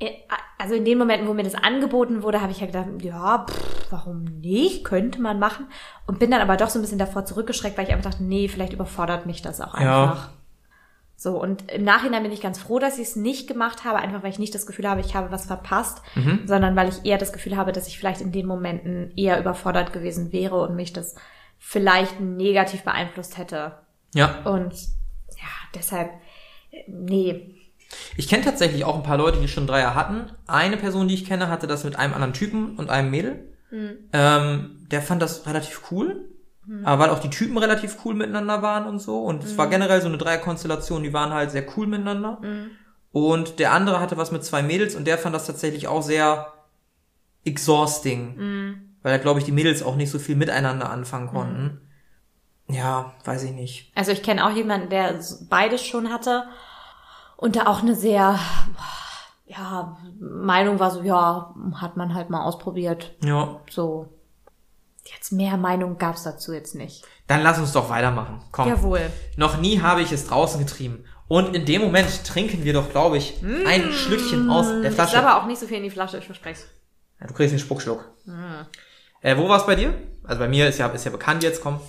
äh, 0.00 0.10
also 0.58 0.74
in 0.74 0.84
den 0.84 0.98
Momenten, 0.98 1.28
wo 1.28 1.34
mir 1.34 1.42
das 1.44 1.54
angeboten 1.54 2.22
wurde, 2.22 2.40
habe 2.40 2.50
ich 2.52 2.60
ja 2.60 2.66
gedacht, 2.66 2.86
ja, 3.02 3.46
pff, 3.48 3.86
warum 3.90 4.24
nicht? 4.24 4.84
Könnte 4.84 5.20
man 5.20 5.38
machen. 5.38 5.66
Und 6.06 6.18
bin 6.18 6.30
dann 6.30 6.40
aber 6.40 6.56
doch 6.56 6.70
so 6.70 6.78
ein 6.78 6.82
bisschen 6.82 6.98
davor 6.98 7.24
zurückgeschreckt, 7.24 7.76
weil 7.78 7.86
ich 7.86 7.92
einfach 7.92 8.10
dachte, 8.10 8.24
nee, 8.24 8.48
vielleicht 8.48 8.72
überfordert 8.72 9.26
mich 9.26 9.42
das 9.42 9.60
auch 9.60 9.78
Ja. 9.78 10.30
So, 11.16 11.40
und 11.40 11.70
im 11.70 11.84
Nachhinein 11.84 12.22
bin 12.24 12.32
ich 12.32 12.40
ganz 12.40 12.58
froh, 12.58 12.78
dass 12.78 12.98
ich 12.98 13.08
es 13.08 13.16
nicht 13.16 13.46
gemacht 13.46 13.84
habe, 13.84 13.98
einfach 13.98 14.22
weil 14.22 14.30
ich 14.30 14.38
nicht 14.38 14.54
das 14.54 14.66
Gefühl 14.66 14.88
habe, 14.88 15.00
ich 15.00 15.14
habe 15.14 15.30
was 15.30 15.46
verpasst, 15.46 16.02
Mhm. 16.16 16.40
sondern 16.46 16.74
weil 16.76 16.88
ich 16.88 17.04
eher 17.04 17.18
das 17.18 17.32
Gefühl 17.32 17.56
habe, 17.56 17.72
dass 17.72 17.86
ich 17.88 17.98
vielleicht 17.98 18.20
in 18.20 18.32
den 18.32 18.46
Momenten 18.46 19.12
eher 19.16 19.38
überfordert 19.38 19.92
gewesen 19.92 20.32
wäre 20.32 20.60
und 20.60 20.74
mich 20.76 20.92
das 20.92 21.14
vielleicht 21.58 22.20
negativ 22.20 22.82
beeinflusst 22.82 23.38
hätte. 23.38 23.78
Ja. 24.14 24.42
Und 24.44 24.72
ja, 25.36 25.48
deshalb, 25.74 26.10
nee. 26.86 27.54
Ich 28.16 28.28
kenne 28.28 28.44
tatsächlich 28.44 28.84
auch 28.84 28.96
ein 28.96 29.02
paar 29.04 29.18
Leute, 29.18 29.38
die 29.40 29.48
schon 29.48 29.66
Dreier 29.68 29.94
hatten. 29.94 30.26
Eine 30.46 30.76
Person, 30.76 31.06
die 31.08 31.14
ich 31.14 31.24
kenne, 31.26 31.48
hatte 31.48 31.66
das 31.68 31.84
mit 31.84 31.96
einem 31.96 32.12
anderen 32.12 32.32
Typen 32.34 32.76
und 32.76 32.90
einem 32.90 33.10
Mädel. 33.10 33.48
Ähm, 34.12 34.86
der 34.90 35.02
fand 35.02 35.20
das 35.22 35.46
relativ 35.46 35.90
cool. 35.90 36.28
Aber 36.84 37.04
weil 37.04 37.10
auch 37.10 37.18
die 37.18 37.30
Typen 37.30 37.58
relativ 37.58 37.98
cool 38.04 38.14
miteinander 38.14 38.62
waren 38.62 38.86
und 38.86 38.98
so. 38.98 39.22
Und 39.22 39.44
es 39.44 39.58
war 39.58 39.68
generell 39.68 40.00
so 40.00 40.08
eine 40.08 40.18
Dreierkonstellation, 40.18 41.02
die 41.02 41.12
waren 41.12 41.32
halt 41.32 41.50
sehr 41.50 41.64
cool 41.76 41.86
miteinander. 41.86 42.40
Und 43.12 43.58
der 43.58 43.72
andere 43.72 44.00
hatte 44.00 44.16
was 44.16 44.32
mit 44.32 44.44
zwei 44.44 44.62
Mädels 44.62 44.94
und 44.94 45.06
der 45.06 45.18
fand 45.18 45.34
das 45.34 45.46
tatsächlich 45.46 45.88
auch 45.88 46.02
sehr 46.02 46.52
exhausting. 47.44 48.80
Weil 49.02 49.12
da, 49.12 49.18
glaube 49.18 49.40
ich, 49.40 49.44
die 49.44 49.52
Mädels 49.52 49.82
auch 49.82 49.96
nicht 49.96 50.10
so 50.10 50.18
viel 50.18 50.36
miteinander 50.36 50.90
anfangen 50.90 51.28
konnten. 51.28 51.80
Ja, 52.68 53.12
weiß 53.24 53.42
ich 53.42 53.52
nicht. 53.52 53.92
Also 53.94 54.12
ich 54.12 54.22
kenne 54.22 54.44
auch 54.46 54.50
jemanden, 54.50 54.88
der 54.88 55.20
beides 55.50 55.84
schon 55.84 56.10
hatte 56.10 56.44
und 57.36 57.56
da 57.56 57.66
auch 57.66 57.82
eine 57.82 57.94
sehr, 57.94 58.38
ja, 59.46 59.96
Meinung 60.18 60.78
war 60.78 60.90
so, 60.90 61.02
ja, 61.02 61.54
hat 61.74 61.96
man 61.98 62.14
halt 62.14 62.30
mal 62.30 62.42
ausprobiert. 62.42 63.14
Ja. 63.22 63.60
So. 63.70 64.08
Jetzt 65.06 65.32
mehr 65.32 65.56
Meinung 65.56 65.98
gab's 65.98 66.22
dazu 66.22 66.52
jetzt 66.52 66.74
nicht. 66.74 67.04
Dann 67.26 67.42
lass 67.42 67.58
uns 67.58 67.72
doch 67.72 67.90
weitermachen. 67.90 68.42
Komm. 68.52 68.68
Jawohl. 68.68 69.10
Noch 69.36 69.58
nie 69.58 69.80
habe 69.80 70.02
ich 70.02 70.12
es 70.12 70.26
draußen 70.26 70.58
getrieben. 70.58 71.04
Und 71.28 71.54
in 71.56 71.64
dem 71.66 71.82
Moment 71.82 72.24
trinken 72.26 72.64
wir 72.64 72.72
doch, 72.74 72.90
glaube 72.90 73.16
ich, 73.18 73.42
ein 73.66 73.92
Schlückchen 73.92 74.50
aus 74.50 74.66
der 74.66 74.84
Ich 74.90 74.94
Flasche. 74.94 75.18
aber 75.18 75.42
auch 75.42 75.46
nicht 75.46 75.58
so 75.60 75.66
viel 75.66 75.78
in 75.78 75.82
die 75.84 75.90
Flasche, 75.90 76.18
ich 76.18 76.26
verspreche 76.26 76.62
Ja, 77.20 77.26
du 77.26 77.34
kriegst 77.34 77.52
einen 77.52 77.60
Spuckschluck. 77.60 78.04
Äh, 79.22 79.36
wo 79.38 79.48
war 79.48 79.58
es 79.58 79.66
bei 79.66 79.74
dir? 79.74 79.94
Also 80.24 80.38
bei 80.40 80.48
mir 80.48 80.68
ist 80.68 80.78
ja, 80.78 80.86
ist 80.88 81.04
ja 81.04 81.10
bekannt 81.10 81.42
jetzt, 81.42 81.62
komm. 81.62 81.80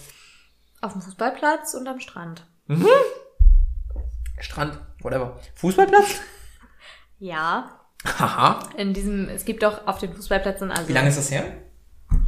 Auf 0.82 0.94
dem 0.94 1.02
Fußballplatz 1.02 1.74
und 1.74 1.88
am 1.88 2.00
Strand. 2.00 2.46
Strand, 4.40 4.78
whatever. 5.02 5.40
Fußballplatz? 5.56 6.16
Ja, 7.18 7.72
Haha. 8.20 8.60
in 8.76 8.94
diesem, 8.94 9.30
es 9.30 9.46
gibt 9.46 9.64
doch 9.64 9.88
auf 9.88 10.00
den 10.00 10.14
Fußballplätzen 10.14 10.70
also 10.70 10.90
Wie 10.90 10.94
lange 10.94 11.08
ist 11.08 11.18
das 11.18 11.32
her? 11.32 11.46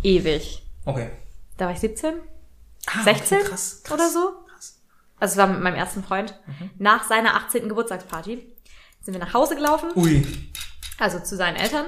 ewig. 0.01 0.63
Okay. 0.87 1.09
Da 1.57 1.65
war 1.65 1.73
ich 1.73 1.79
17 1.79 2.13
Ah, 2.87 3.03
16 3.03 3.37
okay, 3.39 3.47
krass, 3.49 3.81
krass. 3.83 3.93
oder 3.93 4.09
so. 4.09 4.31
Krass. 4.53 4.79
Also 5.19 5.31
es 5.33 5.37
war 5.37 5.47
mit 5.47 5.61
meinem 5.61 5.75
ersten 5.75 6.03
Freund. 6.03 6.33
Nach 6.77 7.03
seiner 7.03 7.35
18. 7.35 7.67
Geburtstagsparty 7.67 8.47
sind 9.01 9.13
wir 9.13 9.19
nach 9.19 9.33
Hause 9.33 9.55
gelaufen, 9.55 9.89
Ui. 9.95 10.25
also 10.99 11.19
zu 11.19 11.35
seinen 11.35 11.55
Eltern. 11.57 11.85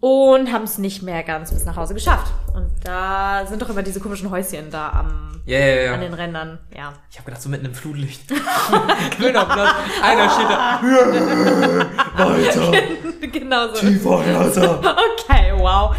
und 0.00 0.50
haben 0.52 0.64
es 0.64 0.78
nicht 0.78 1.02
mehr 1.02 1.22
ganz 1.24 1.52
bis 1.52 1.64
nach 1.64 1.76
Hause 1.76 1.94
geschafft. 1.94 2.32
Und 2.54 2.70
da 2.84 3.44
sind 3.46 3.60
doch 3.62 3.68
immer 3.70 3.82
diese 3.82 4.00
komischen 4.00 4.30
Häuschen 4.30 4.70
da 4.70 4.90
am, 4.90 5.42
Ja, 5.46 5.58
ja, 5.58 5.82
ja. 5.82 5.94
an 5.94 6.00
den 6.00 6.14
Rändern. 6.14 6.58
Ja. 6.76 6.92
Ich 7.10 7.16
habe 7.18 7.26
gedacht, 7.26 7.42
so 7.42 7.48
mitten 7.50 7.66
im 7.66 7.74
Flutlicht. 7.74 8.28
Grüner 9.18 9.44
Platz, 9.46 9.74
einer 10.02 10.30
steht 10.30 10.50
da. 10.50 10.82
Weiter, 12.16 13.28
genau 13.28 13.68
so. 13.74 13.80
tiefer, 13.80 14.22
härter. 14.22 14.96
Okay, 15.20 15.52
wow. 15.56 15.94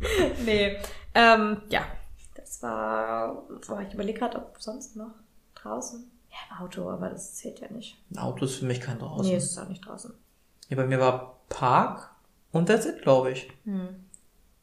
nee. 0.44 0.76
Ähm, 1.14 1.62
ja. 1.68 1.82
Das 2.34 2.62
war. 2.62 3.42
Boah, 3.66 3.82
ich 3.86 3.92
überlege 3.94 4.18
gerade, 4.18 4.38
ob 4.38 4.56
sonst 4.58 4.96
noch 4.96 5.10
draußen. 5.54 6.10
Ja, 6.30 6.56
im 6.58 6.64
Auto, 6.64 6.88
aber 6.90 7.08
das 7.10 7.34
zählt 7.34 7.60
ja 7.60 7.68
nicht. 7.70 7.96
Ein 8.12 8.18
Auto 8.18 8.44
ist 8.44 8.56
für 8.56 8.66
mich 8.66 8.80
kein 8.80 8.98
draußen. 8.98 9.26
Nee, 9.26 9.36
es 9.36 9.44
ist 9.50 9.58
auch 9.58 9.68
nicht 9.68 9.84
draußen. 9.86 10.12
Ja, 10.68 10.76
bei 10.76 10.86
mir 10.86 11.00
war 11.00 11.38
Park 11.48 12.10
und 12.52 12.66
that's 12.66 12.86
it, 12.86 13.02
glaube 13.02 13.30
ich. 13.32 13.48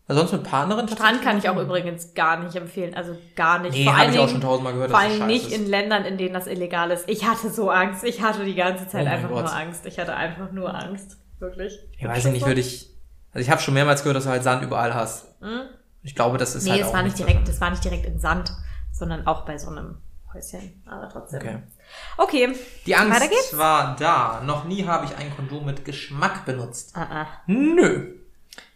Also 0.07 0.21
sonst 0.21 0.31
mit 0.33 0.43
Partnerin 0.43 0.87
Hm. 0.87 0.95
Strand 0.95 1.21
kann 1.23 1.37
ich 1.39 1.49
auch 1.49 1.57
übrigens 1.57 2.13
gar 2.13 2.43
nicht 2.43 2.55
empfehlen. 2.55 2.93
Also 2.93 3.17
gar 3.35 3.59
nicht. 3.59 3.73
Nee, 3.73 3.87
habe 3.87 4.11
ich 4.11 4.19
auch 4.19 4.29
schon 4.29 4.41
tausendmal 4.41 4.73
gehört, 4.73 4.91
vor 4.91 4.99
allem 4.99 5.25
nicht 5.25 5.47
ist. 5.47 5.57
in 5.57 5.65
Ländern, 5.67 6.05
in 6.05 6.17
denen 6.19 6.33
das 6.35 6.45
illegal 6.47 6.91
ist. 6.91 7.09
Ich 7.09 7.25
hatte 7.27 7.49
so 7.49 7.71
Angst. 7.71 8.03
Ich 8.03 8.21
hatte 8.21 8.45
die 8.45 8.55
ganze 8.55 8.87
Zeit 8.87 9.07
Oh 9.07 9.09
einfach 9.09 9.29
Gott. 9.29 9.43
nur 9.45 9.53
Angst. 9.53 9.85
Ich 9.87 9.97
hatte 9.99 10.15
einfach 10.15 10.51
nur 10.51 10.73
Angst. 10.73 11.17
Wirklich. 11.39 11.79
Ich 11.97 12.07
weiß 12.07 12.25
nicht, 12.25 12.45
würde 12.45 12.61
ich. 12.61 12.94
Also 13.35 13.45
ich 13.45 13.51
habe 13.51 13.61
schon 13.61 13.73
mehrmals 13.73 14.01
gehört, 14.01 14.15
dass 14.15 14.23
du 14.23 14.29
halt 14.29 14.43
Sand 14.43 14.63
überall 14.63 14.95
hast. 14.95 15.25
Ich 16.03 16.15
glaube, 16.15 16.37
das 16.37 16.55
ist 16.55 16.63
Hm? 16.63 16.71
Nee, 16.71 16.71
halt 16.71 16.81
es 16.81 16.87
auch 16.87 16.93
war 16.93 17.03
nicht 17.03 17.19
direkt, 17.19 17.47
das 17.47 17.59
war 17.59 17.69
nicht 17.69 17.83
direkt 17.83 18.05
in 18.05 18.17
Sand, 18.17 18.53
sondern 18.93 19.27
auch 19.27 19.43
bei 19.43 19.57
so 19.57 19.69
einem 19.69 19.97
Häuschen. 20.33 20.81
Aber 20.85 21.09
trotzdem. 21.09 21.41
Okay. 21.41 21.57
Okay. 22.17 22.55
Die 22.85 22.93
Weiter 22.93 23.01
Angst 23.01 23.29
geht's? 23.29 23.57
war 23.57 23.97
da. 23.97 24.41
Noch 24.45 24.63
nie 24.63 24.85
habe 24.85 25.05
ich 25.05 25.17
ein 25.17 25.35
Kondom 25.35 25.65
mit 25.65 25.83
Geschmack 25.83 26.45
benutzt. 26.45 26.93
Ah, 26.95 27.07
ah. 27.11 27.27
Nö. 27.45 28.13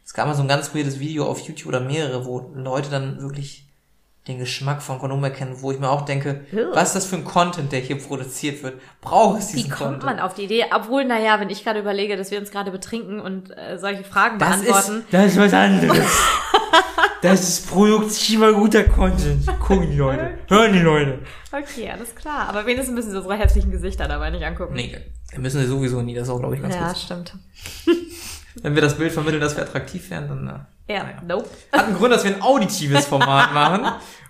Es 0.04 0.14
gab 0.14 0.28
mal 0.28 0.36
so 0.36 0.42
ein 0.42 0.50
ganz 0.50 0.76
weirdes 0.76 1.00
Video 1.00 1.26
auf 1.26 1.40
YouTube 1.40 1.70
oder 1.70 1.80
mehrere, 1.80 2.26
wo 2.26 2.52
Leute 2.54 2.90
dann 2.90 3.22
wirklich 3.22 3.69
den 4.28 4.38
Geschmack 4.38 4.82
von 4.84 5.00
Kondom 5.00 5.24
erkennen, 5.24 5.56
wo 5.62 5.72
ich 5.72 5.80
mir 5.80 5.90
auch 5.90 6.02
denke, 6.02 6.46
Ew. 6.52 6.68
was 6.74 6.90
ist 6.90 6.96
das 6.96 7.06
für 7.08 7.16
ein 7.16 7.26
Content, 7.26 7.72
der 7.72 7.80
hier 7.80 7.98
produziert 7.98 8.62
wird? 8.62 8.80
Braucht 9.02 9.40
es 9.40 9.54
Wie 9.54 9.58
diesen 9.58 9.72
kommt 9.72 10.02
Content? 10.02 10.04
man 10.06 10.20
auf 10.20 10.36
die 10.36 10.44
Idee? 10.44 10.66
Obwohl, 10.76 11.06
naja, 11.06 11.40
wenn 11.40 11.50
ich 11.50 11.64
gerade 11.64 11.80
überlege, 11.80 12.16
dass 12.16 12.30
wir 12.30 12.38
uns 12.40 12.52
gerade 12.52 12.70
betrinken 12.70 13.20
und 13.20 13.50
äh, 13.58 13.78
solche 13.80 14.04
Fragen 14.04 14.38
das 14.38 14.58
ist, 14.58 14.66
beantworten. 14.68 15.06
das 15.10 15.26
ist 15.32 15.38
was 15.40 15.54
anderes. 15.54 15.98
das 17.24 17.42
ist 17.50 17.70
produktiver, 17.70 18.54
guter 18.54 18.84
Content. 18.84 19.48
Gucken 19.60 19.90
die 19.90 19.98
Leute. 19.98 20.38
Hören 20.48 20.74
die 20.74 20.80
Leute. 20.80 21.20
Okay, 21.52 21.90
alles 21.90 22.14
klar. 22.14 22.50
Aber 22.50 22.66
wenigstens 22.68 22.94
müssen 22.94 23.12
sie 23.12 23.18
unsere 23.18 23.36
hässlichen 23.36 23.72
Gesichter 23.72 24.08
dabei 24.08 24.30
nicht 24.30 24.44
angucken. 24.46 24.76
Nee, 24.76 24.96
wir 25.32 25.40
müssen 25.40 25.60
sie 25.62 25.68
sowieso 25.68 26.02
nie. 26.04 26.14
Das 26.14 26.28
ist 26.28 26.30
auch, 26.34 26.40
glaube 26.40 26.56
ich, 26.56 26.62
ganz 26.62 26.76
Ja, 26.76 26.90
gut. 26.90 26.98
stimmt. 26.98 27.34
Wenn 28.62 28.76
wir 28.76 28.82
das 28.82 28.98
Bild 28.98 29.12
vermitteln, 29.12 29.42
dass 29.42 29.56
wir 29.56 29.64
attraktiv 29.64 30.10
wären, 30.10 30.28
dann 30.28 30.48
äh, 30.88 30.94
Ja, 30.94 31.04
naja. 31.04 31.22
nope. 31.26 31.50
hat 31.72 31.86
einen 31.86 31.96
Grund, 31.96 32.12
dass 32.14 32.24
wir 32.24 32.36
ein 32.36 32.42
auditives 32.42 33.06
Format 33.06 33.54
machen. 33.54 33.82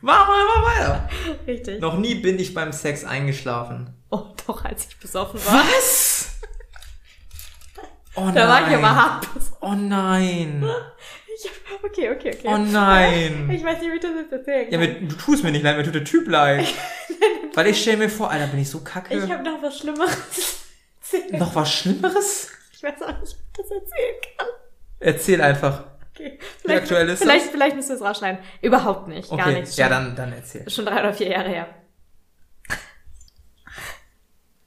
Machen 0.02 0.28
wir 0.34 0.42
immer 0.44 0.66
weiter. 0.68 1.10
Richtig. 1.48 1.82
Noch 1.82 1.98
nie 1.98 2.16
bin 2.16 2.38
ich 2.40 2.54
beim 2.54 2.72
Sex 2.72 3.04
eingeschlafen. 3.06 3.94
Oh, 4.12 4.24
doch, 4.48 4.66
als 4.66 4.88
ich 4.88 4.98
besoffen 5.00 5.40
war. 5.46 5.54
Was? 5.56 6.26
Oh 8.16 8.22
nein. 8.26 8.36
Da 8.36 8.48
war 8.50 8.68
ich 8.70 8.76
aber 8.76 8.96
hart. 8.96 9.28
Oh 9.62 9.74
nein. 9.76 10.66
Ich, 11.36 11.50
okay, 11.86 12.10
okay, 12.10 12.34
okay. 12.36 12.42
Oh 12.44 12.58
nein. 12.58 13.50
Ich 13.54 13.64
weiß 13.64 13.80
nicht, 13.80 13.92
wie 13.92 13.96
ich 13.96 14.02
das 14.02 14.12
jetzt 14.16 14.32
erzählen 14.34 14.72
Ja, 14.72 14.78
kann. 14.80 15.02
mir, 15.04 15.08
du 15.08 15.16
tust 15.16 15.44
mir 15.44 15.52
nicht 15.52 15.64
leid, 15.64 15.78
mir 15.78 15.84
tut 15.84 15.96
der 15.96 16.04
Typ 16.04 16.28
leid. 16.28 16.68
Weil 17.54 17.68
ich 17.68 17.82
stell 17.82 17.96
mir 17.98 18.10
vor, 18.10 18.30
Alter, 18.30 18.48
bin 18.48 18.60
ich 18.60 18.70
so 18.70 18.80
kacke. 18.82 19.14
ich 19.16 19.32
habe 19.32 19.44
noch 19.44 19.62
was 19.62 19.78
Schlimmeres. 19.78 20.60
Noch 21.32 21.56
was 21.56 21.72
Schlimmeres? 21.72 22.50
Ich 22.80 22.84
weiß 22.84 23.02
auch 23.02 23.20
nicht, 23.20 23.36
wie 23.36 23.42
ich 23.42 23.58
das 23.58 23.72
erzählen 23.72 24.16
kann. 24.38 24.48
Erzähl 25.02 25.42
einfach. 25.42 25.84
Okay. 26.16 26.40
Wie 26.64 26.72
aktuell 26.74 27.10
ist 27.10 27.20
das? 27.20 27.28
vielleicht, 27.28 27.46
vielleicht 27.52 27.76
müsst 27.76 27.90
ihr 27.90 27.96
es 27.96 28.02
rausschneiden. 28.02 28.40
Überhaupt 28.62 29.10
nicht, 29.10 29.30
gar 29.30 29.40
Okay, 29.48 29.60
nicht. 29.60 29.76
ja, 29.78 29.88
Schon- 29.88 29.92
dann, 29.94 30.16
dann 30.16 30.32
erzähl. 30.32 30.70
Schon 30.70 30.86
drei 30.86 31.00
oder 31.02 31.14
vier 31.14 31.28
Jahre 31.28 31.50
her. 31.50 31.68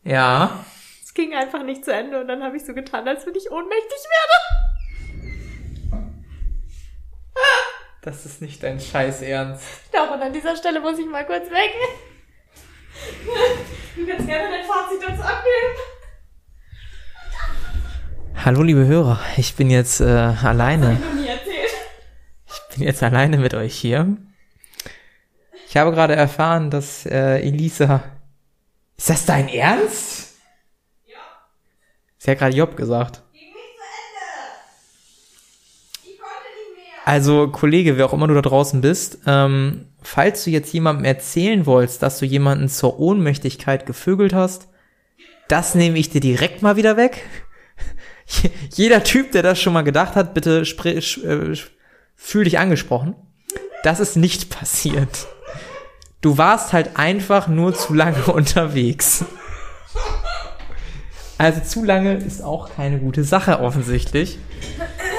Ja. 0.02 0.62
Es 1.02 1.14
ging 1.14 1.34
einfach 1.34 1.62
nicht 1.62 1.86
zu 1.86 1.92
Ende 1.94 2.20
und 2.20 2.28
dann 2.28 2.42
habe 2.42 2.54
ich 2.58 2.66
so 2.66 2.74
getan, 2.74 3.08
als 3.08 3.26
wenn 3.26 3.34
ich 3.34 3.50
ohnmächtig 3.50 3.98
werde. 5.90 6.12
Das 8.02 8.26
ist 8.26 8.42
nicht 8.42 8.62
dein 8.62 8.78
Scheiß 8.78 9.22
Ernst. 9.22 9.64
Doch, 9.92 10.10
und 10.10 10.20
an 10.20 10.34
dieser 10.34 10.54
Stelle 10.56 10.80
muss 10.80 10.98
ich 10.98 11.06
mal 11.06 11.24
kurz 11.24 11.48
weg. 11.50 11.72
Du 13.96 14.06
kannst 14.06 14.26
gerne 14.26 14.50
dein 14.50 14.66
Fazit 14.66 15.00
dazu 15.00 15.22
abgeben. 15.22 15.91
Hallo, 18.36 18.62
liebe 18.62 18.86
Hörer. 18.86 19.20
Ich 19.36 19.54
bin 19.54 19.70
jetzt 19.70 20.00
äh, 20.00 20.04
alleine. 20.04 21.00
Ich 22.46 22.76
bin 22.76 22.84
jetzt 22.84 23.02
alleine 23.02 23.38
mit 23.38 23.54
euch 23.54 23.74
hier. 23.74 24.16
Ich 25.68 25.76
habe 25.76 25.92
gerade 25.92 26.14
erfahren, 26.14 26.70
dass 26.70 27.06
äh, 27.06 27.38
Elisa. 27.40 28.02
Ist 28.96 29.10
das 29.10 29.24
dein 29.24 29.48
Ernst? 29.48 30.34
Ja. 31.06 31.18
Sie 32.18 32.30
hat 32.30 32.38
gerade 32.38 32.56
Job 32.56 32.76
gesagt. 32.76 33.22
Also, 37.04 37.48
Kollege, 37.48 37.96
wer 37.96 38.06
auch 38.06 38.12
immer 38.12 38.28
du 38.28 38.34
da 38.34 38.42
draußen 38.42 38.80
bist, 38.80 39.18
ähm, 39.26 39.86
falls 40.02 40.44
du 40.44 40.50
jetzt 40.50 40.72
jemandem 40.72 41.04
erzählen 41.04 41.66
wolltest, 41.66 42.02
dass 42.02 42.18
du 42.18 42.26
jemanden 42.26 42.68
zur 42.68 43.00
Ohnmächtigkeit 43.00 43.86
gevögelt 43.86 44.32
hast, 44.32 44.68
das 45.48 45.74
nehme 45.74 45.98
ich 45.98 46.10
dir 46.10 46.20
direkt 46.20 46.62
mal 46.62 46.76
wieder 46.76 46.96
weg. 46.96 47.24
Jeder 48.74 49.04
Typ, 49.04 49.32
der 49.32 49.42
das 49.42 49.60
schon 49.60 49.72
mal 49.72 49.82
gedacht 49.82 50.14
hat, 50.14 50.34
bitte 50.34 50.64
sprich, 50.64 51.22
äh, 51.24 51.54
fühl 52.16 52.44
dich 52.44 52.58
angesprochen. 52.58 53.14
Das 53.82 54.00
ist 54.00 54.16
nicht 54.16 54.50
passiert. 54.50 55.26
Du 56.20 56.38
warst 56.38 56.72
halt 56.72 56.96
einfach 56.96 57.48
nur 57.48 57.74
zu 57.74 57.94
lange 57.94 58.24
unterwegs. 58.26 59.24
Also 61.36 61.60
zu 61.60 61.84
lange 61.84 62.14
ist 62.14 62.42
auch 62.42 62.70
keine 62.76 62.98
gute 62.98 63.24
Sache 63.24 63.58
offensichtlich. 63.60 64.38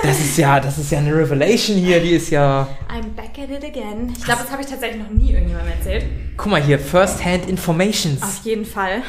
Das 0.04 0.20
ist 0.20 0.38
ja, 0.38 0.60
das 0.60 0.78
ist 0.78 0.92
ja 0.92 1.00
eine 1.00 1.14
Revelation 1.16 1.78
hier, 1.78 2.02
die 2.02 2.12
ist 2.12 2.30
ja. 2.30 2.68
I'm 2.90 3.10
back 3.16 3.32
at 3.38 3.50
it 3.50 3.64
again. 3.64 4.14
Ich 4.18 4.24
glaube, 4.24 4.42
das 4.42 4.52
habe 4.52 4.62
ich 4.62 4.68
tatsächlich 4.70 5.02
noch 5.02 5.10
nie 5.10 5.32
irgendjemandem 5.32 5.74
erzählt. 5.78 6.06
Guck 6.38 6.52
mal 6.52 6.62
hier, 6.62 6.80
First-Hand 6.80 7.50
Informations. 7.50 8.22
Auf 8.22 8.42
jeden 8.44 8.66
Fall. 8.66 9.02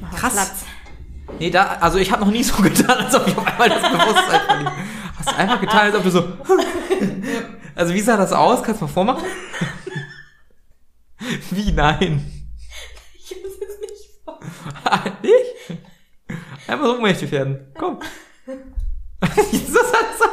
Mach 0.00 0.14
Krass. 0.14 0.32
Platz. 0.32 0.57
Nee, 1.38 1.50
da, 1.50 1.78
also 1.80 1.98
ich 1.98 2.10
habe 2.10 2.24
noch 2.24 2.30
nie 2.32 2.42
so 2.42 2.60
getan, 2.62 2.98
als 3.04 3.14
ob 3.14 3.26
ich 3.26 3.36
auf 3.36 3.46
einmal 3.46 3.68
das 3.68 3.82
Bewusstsein 3.82 4.40
verliere. 4.46 4.72
Hast 5.16 5.30
du 5.30 5.36
einfach 5.36 5.60
getan, 5.60 5.80
als 5.80 5.94
ob 5.94 6.02
du 6.02 6.10
so. 6.10 6.24
Also 7.74 7.94
wie 7.94 8.00
sah 8.00 8.16
das 8.16 8.32
aus? 8.32 8.60
Kannst 8.64 8.80
du 8.80 8.86
mal 8.86 8.92
vormachen? 8.92 9.24
Wie 11.50 11.70
nein? 11.70 12.44
Ich 13.14 13.36
muss 13.40 13.52
jetzt 13.60 13.80
nicht 13.80 14.10
vor. 14.24 14.40
nicht? 15.22 15.78
Einfach 16.66 16.86
so 16.86 16.94
ohnmächtig 16.96 17.30
werden. 17.30 17.72
Komm. 17.78 18.00
Jesus 19.52 19.92
hat 19.92 20.06
so. 20.18 20.24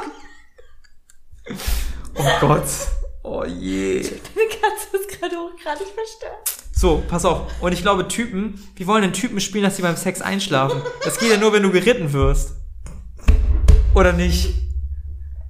Oh 2.16 2.32
Gott. 2.40 2.66
Oh 3.22 3.44
je. 3.44 4.02
Deine 4.02 4.50
Katze 4.50 4.98
ist 4.98 5.10
gerade 5.20 5.36
hochgradig 5.38 5.88
verstört. 5.94 6.65
So, 6.86 7.02
pass 7.08 7.26
auf. 7.26 7.48
Und 7.62 7.72
ich 7.72 7.82
glaube, 7.82 8.08
Typen, 8.08 8.64
wie 8.76 8.86
wollen 8.86 9.02
denn 9.02 9.12
Typen 9.12 9.40
spielen, 9.40 9.64
dass 9.64 9.76
sie 9.76 9.82
beim 9.82 9.98
Sex 9.98 10.22
einschlafen? 10.22 10.84
Das 11.04 11.18
geht 11.18 11.32
ja 11.32 11.38
nur, 11.38 11.52
wenn 11.52 11.64
du 11.64 11.72
geritten 11.72 12.14
wirst. 12.14 12.52
Oder 13.96 14.14
nicht? 14.14 14.54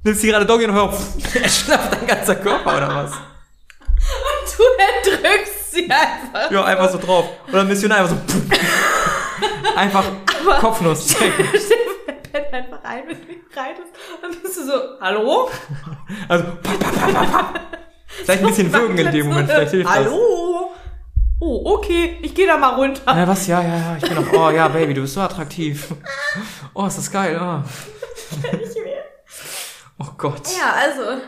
Nimmst 0.05 0.23
du 0.23 0.27
gerade 0.27 0.45
Doggy 0.45 0.63
und 0.63 0.71
hör 0.71 0.83
auf. 0.83 0.97
Er 1.35 1.49
schlafft 1.49 1.91
dein 1.91 2.07
ganzer 2.07 2.35
Körper, 2.37 2.77
oder 2.77 2.87
was? 2.87 3.11
Und 3.11 4.57
du 4.57 5.11
erdrückst 5.11 5.73
sie 5.73 5.89
einfach. 5.91 6.49
Ja, 6.51 6.63
einfach 6.63 6.89
so 6.89 6.99
drauf. 6.99 7.25
Oder 7.51 7.65
Missionar 7.65 7.97
einfach 7.97 8.15
so. 8.15 9.75
Einfach 9.75 10.05
Kopfnuss 10.61 11.05
checken. 11.07 11.49
Er 12.31 12.39
pennt 12.39 12.53
einfach 12.53 12.79
ein, 12.85 13.03
wenn 13.09 13.17
du 13.17 13.33
ihn 13.33 13.41
reitest. 13.53 13.91
Dann 14.21 14.31
bist 14.41 14.57
du 14.57 14.65
so, 14.65 15.01
hallo? 15.01 15.49
Also, 16.29 16.45
papp, 16.63 16.79
papp, 16.79 16.95
papp, 16.95 17.13
papp, 17.13 17.31
papp. 17.31 17.59
Vielleicht 18.23 18.41
ein 18.41 18.47
bisschen 18.47 18.73
würgen 18.73 18.97
in 18.97 19.11
dem 19.11 19.27
Moment, 19.27 19.49
vielleicht 19.49 19.71
hilft 19.71 19.89
das. 19.89 19.95
Hallo? 19.95 20.34
Oh, 21.47 21.75
okay, 21.75 22.17
ich 22.23 22.33
gehe 22.33 22.47
da 22.47 22.57
mal 22.57 22.73
runter. 22.73 23.01
Ja, 23.05 23.27
was? 23.27 23.45
Ja, 23.45 23.61
ja, 23.61 23.77
ja. 23.77 23.97
Ich 23.97 24.09
bin 24.09 24.17
auch, 24.17 24.33
oh 24.33 24.49
ja, 24.49 24.67
Baby, 24.67 24.95
du 24.95 25.01
bist 25.01 25.13
so 25.13 25.21
attraktiv. 25.21 25.93
Oh, 26.73 26.87
ist 26.87 26.97
das 26.97 27.11
geil, 27.11 27.39
oh. 27.39 27.61
Nicht 28.57 28.83
mehr. 28.83 29.03
Oh 29.99 30.07
Gott. 30.17 30.41
Ja, 30.57 30.73
also. 30.73 31.21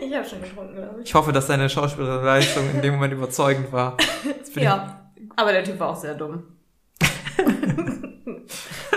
Ich 0.00 0.12
habe 0.12 0.28
schon 0.28 0.42
getrunken, 0.42 0.74
glaube 0.74 1.00
ich. 1.00 1.08
Ich 1.08 1.14
hoffe, 1.14 1.30
dass 1.30 1.46
deine 1.46 1.70
Schauspielleistung 1.70 2.68
in 2.70 2.82
dem 2.82 2.94
Moment 2.94 3.12
überzeugend 3.12 3.70
war. 3.70 3.96
Ja, 4.56 5.08
aber 5.36 5.52
der 5.52 5.62
Typ 5.62 5.78
war 5.78 5.90
auch 5.90 5.96
sehr 5.96 6.14
dumm. 6.14 6.42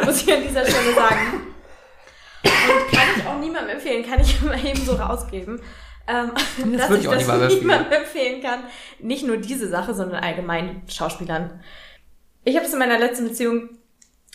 Muss 0.03 0.23
ich 0.23 0.33
an 0.33 0.41
dieser 0.41 0.65
Stelle 0.65 0.95
sagen. 0.95 1.43
Und 2.43 2.91
kann 2.91 3.07
ich 3.15 3.25
auch 3.27 3.39
niemandem 3.39 3.75
empfehlen, 3.75 4.03
kann 4.03 4.19
ich 4.19 4.41
mal 4.41 4.57
eben 4.65 4.83
so 4.83 4.93
rausgeben. 4.93 5.61
Ähm, 6.07 6.31
dass 6.77 6.89
würde 6.89 6.95
ich 7.01 7.01
ich 7.01 7.07
auch 7.27 7.39
das 7.39 7.53
niemandem 7.55 7.91
empfehlen. 7.91 8.41
kann. 8.41 8.59
Nicht 8.99 9.25
nur 9.25 9.37
diese 9.37 9.67
Sache, 9.69 9.93
sondern 9.93 10.23
allgemein 10.23 10.81
Schauspielern. 10.87 11.61
Ich 12.43 12.55
habe 12.55 12.65
es 12.65 12.73
in 12.73 12.79
meiner 12.79 12.97
letzten 12.97 13.27
Beziehung 13.27 13.69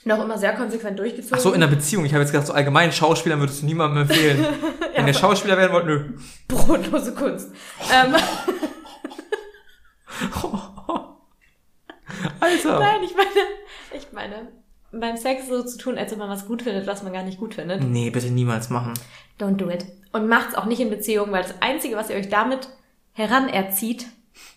Noch 0.04 0.22
immer 0.22 0.36
sehr 0.36 0.52
konsequent 0.54 0.98
durchgezogen. 0.98 1.36
Ach 1.38 1.40
so, 1.40 1.52
in 1.52 1.62
einer 1.62 1.70
Beziehung. 1.72 2.04
Ich 2.04 2.12
habe 2.12 2.22
jetzt 2.22 2.32
gedacht, 2.32 2.46
so 2.48 2.52
allgemein 2.52 2.92
Schauspielern 2.92 3.38
würdest 3.40 3.62
du 3.62 3.66
niemandem 3.66 4.02
empfehlen. 4.02 4.44
Wenn 4.94 5.06
ihr 5.06 5.14
Schauspieler 5.14 5.56
werden 5.56 5.72
wollt, 5.72 5.86
nö. 5.86 6.10
Brotlose 6.48 7.14
Kunst. 7.14 7.50
ähm, 7.92 8.14
Alter. 12.40 12.78
nein, 12.80 13.02
ich 13.04 13.14
meine, 13.16 13.30
ich 13.94 14.12
meine, 14.12 14.52
beim 14.92 15.16
Sex 15.16 15.48
so 15.48 15.62
zu 15.62 15.78
tun, 15.78 15.98
als 15.98 16.12
ob 16.12 16.18
man 16.18 16.28
was 16.28 16.46
gut 16.46 16.62
findet, 16.62 16.86
was 16.86 17.02
man 17.02 17.12
gar 17.12 17.22
nicht 17.22 17.38
gut 17.38 17.54
findet. 17.54 17.82
Nee, 17.82 18.10
bitte 18.10 18.30
niemals 18.30 18.70
machen. 18.70 18.92
Don't 19.40 19.56
do 19.56 19.70
it. 19.70 19.86
Und 20.12 20.28
macht's 20.28 20.54
auch 20.54 20.66
nicht 20.66 20.80
in 20.80 20.90
Beziehungen, 20.90 21.32
weil 21.32 21.42
das 21.42 21.54
Einzige, 21.60 21.96
was 21.96 22.10
ihr 22.10 22.16
euch 22.16 22.28
damit 22.28 22.68
heranerzieht, 23.12 24.06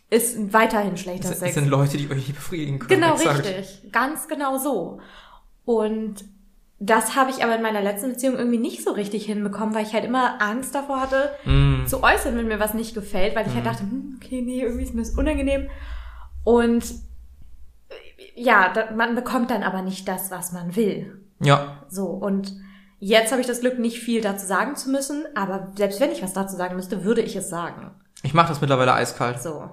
ist 0.10 0.54
weiterhin 0.54 0.98
schlechter 0.98 1.24
Das, 1.30 1.32
das 1.32 1.40
Sex. 1.40 1.56
sind 1.56 1.68
Leute, 1.68 1.98
die 1.98 2.06
euch 2.10 2.28
nicht 2.28 2.36
befriedigen 2.36 2.80
können. 2.80 3.02
Genau, 3.02 3.16
exakt. 3.16 3.46
richtig. 3.46 3.92
Ganz 3.92 4.28
genau 4.28 4.58
so. 4.58 5.00
Und 5.66 6.24
das 6.80 7.16
habe 7.16 7.32
ich 7.32 7.44
aber 7.44 7.56
in 7.56 7.62
meiner 7.62 7.82
letzten 7.82 8.10
Beziehung 8.10 8.36
irgendwie 8.38 8.58
nicht 8.58 8.84
so 8.84 8.92
richtig 8.92 9.26
hinbekommen, 9.26 9.74
weil 9.74 9.86
ich 9.86 9.94
halt 9.94 10.04
immer 10.06 10.42
Angst 10.42 10.76
davor 10.76 11.00
hatte, 11.02 11.32
Mm. 11.46 11.86
zu 11.88 12.04
äußern, 12.04 12.36
wenn 12.38 12.48
mir 12.48 12.60
was 12.60 12.74
nicht 12.74 12.94
gefällt, 12.94 13.36
weil 13.36 13.48
ich 13.48 13.54
halt 13.56 13.66
dachte, 13.66 13.84
hm, 13.84 14.20
okay, 14.22 14.42
nee, 14.42 14.62
irgendwie 14.62 14.84
ist 14.84 14.94
mir 14.94 15.02
das 15.02 15.12
unangenehm. 15.18 15.70
Und 16.44 16.84
ja, 18.36 18.72
da, 18.74 18.92
man 18.92 19.16
bekommt 19.16 19.50
dann 19.50 19.64
aber 19.64 19.82
nicht 19.82 20.08
das, 20.08 20.30
was 20.32 20.52
man 20.52 20.76
will. 20.76 21.22
Ja, 21.40 21.84
So, 21.90 22.06
und 22.06 22.54
jetzt 23.00 23.32
habe 23.32 23.42
ich 23.42 23.48
das 23.48 23.62
Glück, 23.62 23.80
nicht 23.80 24.00
viel 24.00 24.22
dazu 24.22 24.46
sagen 24.46 24.76
zu 24.76 24.90
müssen, 24.90 25.26
aber 25.36 25.72
selbst 25.76 26.00
wenn 26.00 26.12
ich 26.12 26.22
was 26.24 26.34
dazu 26.34 26.56
sagen 26.56 26.76
müsste, 26.76 27.04
würde 27.04 27.22
ich 27.22 27.36
es 27.36 27.50
sagen. 27.50 27.92
ich 28.24 28.34
mache 28.34 28.50
das 28.50 28.62
mittlerweile 28.62 28.94
eiskalt. 28.94 29.42
So. 29.42 29.70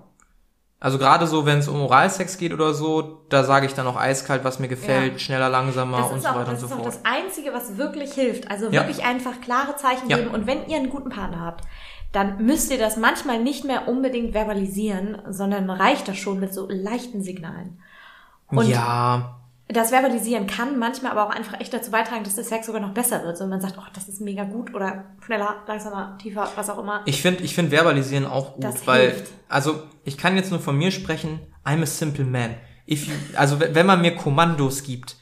Also 0.80 0.98
gerade 0.98 1.28
so, 1.28 1.46
wenn 1.46 1.58
es 1.58 1.68
um 1.68 1.80
Oralsex 1.80 2.38
geht 2.38 2.52
oder 2.52 2.74
so, 2.74 3.20
da 3.28 3.44
sage 3.44 3.66
ich 3.66 3.74
dann 3.74 3.86
auch 3.86 3.96
eiskalt, 3.96 4.42
was 4.42 4.58
mir 4.58 4.66
gefällt, 4.66 5.12
Ja. 5.12 5.18
schneller, 5.20 5.48
langsamer 5.48 5.98
Das 5.98 6.10
und 6.10 6.20
so 6.22 6.28
auch, 6.28 6.34
weiter 6.34 6.48
und 6.48 6.52
das 6.54 6.60
so 6.60 6.66
ist 6.66 6.72
auch 6.72 6.76
fort. 6.82 6.86
das 6.88 7.00
Einzige, 7.04 7.52
was 7.54 7.76
wirklich 7.78 8.12
hilft. 8.14 8.50
Also 8.50 8.66
Ja. 8.66 8.72
wirklich 8.82 9.04
einfach 9.04 9.40
klare 9.40 9.76
Zeichen 9.76 10.08
Ja. 10.10 10.16
geben. 10.16 10.30
Und 10.32 10.48
wenn 10.48 10.66
ihr 10.66 10.76
einen 10.78 10.90
guten 10.90 11.08
Partner 11.10 11.40
habt, 11.40 11.64
dann 12.10 12.44
müsst 12.44 12.70
ihr 12.72 12.78
das 12.78 12.96
manchmal 12.96 13.38
nicht 13.40 13.64
mehr 13.64 13.86
unbedingt 13.86 14.32
verbalisieren, 14.32 15.22
sondern 15.30 15.70
reicht 15.70 16.08
das 16.08 16.16
schon 16.18 16.40
mit 16.40 16.52
so 16.52 16.66
leichten 16.68 17.22
Signalen. 17.22 17.78
Und 18.58 18.68
ja, 18.68 19.38
das 19.68 19.90
Verbalisieren 19.90 20.46
kann 20.46 20.78
manchmal 20.78 21.12
aber 21.12 21.26
auch 21.26 21.30
einfach 21.30 21.58
echt 21.60 21.72
dazu 21.72 21.90
beitragen, 21.90 22.24
dass 22.24 22.34
der 22.34 22.44
Sex 22.44 22.66
sogar 22.66 22.80
noch 22.80 22.92
besser 22.92 23.24
wird. 23.24 23.38
So, 23.38 23.46
man 23.46 23.60
sagt, 23.60 23.76
oh, 23.78 23.84
das 23.94 24.08
ist 24.08 24.20
mega 24.20 24.44
gut 24.44 24.74
oder 24.74 25.04
schneller, 25.24 25.62
langsamer, 25.66 26.18
tiefer, 26.20 26.50
was 26.56 26.68
auch 26.68 26.78
immer. 26.78 27.02
ich 27.06 27.22
finde 27.22 27.42
ich 27.42 27.54
find 27.54 27.70
Verbalisieren 27.70 28.26
auch 28.26 28.54
gut, 28.54 28.64
Das 28.64 28.86
weil, 28.86 29.12
hilft. 29.12 29.32
also 29.48 29.82
ich 30.04 30.18
kann 30.18 30.36
jetzt 30.36 30.50
nur 30.50 30.60
von 30.60 30.76
mir 30.76 30.90
sprechen, 30.90 31.40
I'm 31.64 31.82
a 31.82 31.86
simple 31.86 32.24
man. 32.24 32.54
If 32.88 33.06
you, 33.06 33.14
also 33.36 33.60
wenn 33.60 33.86
man 33.86 34.00
mir 34.00 34.14
Kommandos 34.14 34.82
gibt, 34.82 35.16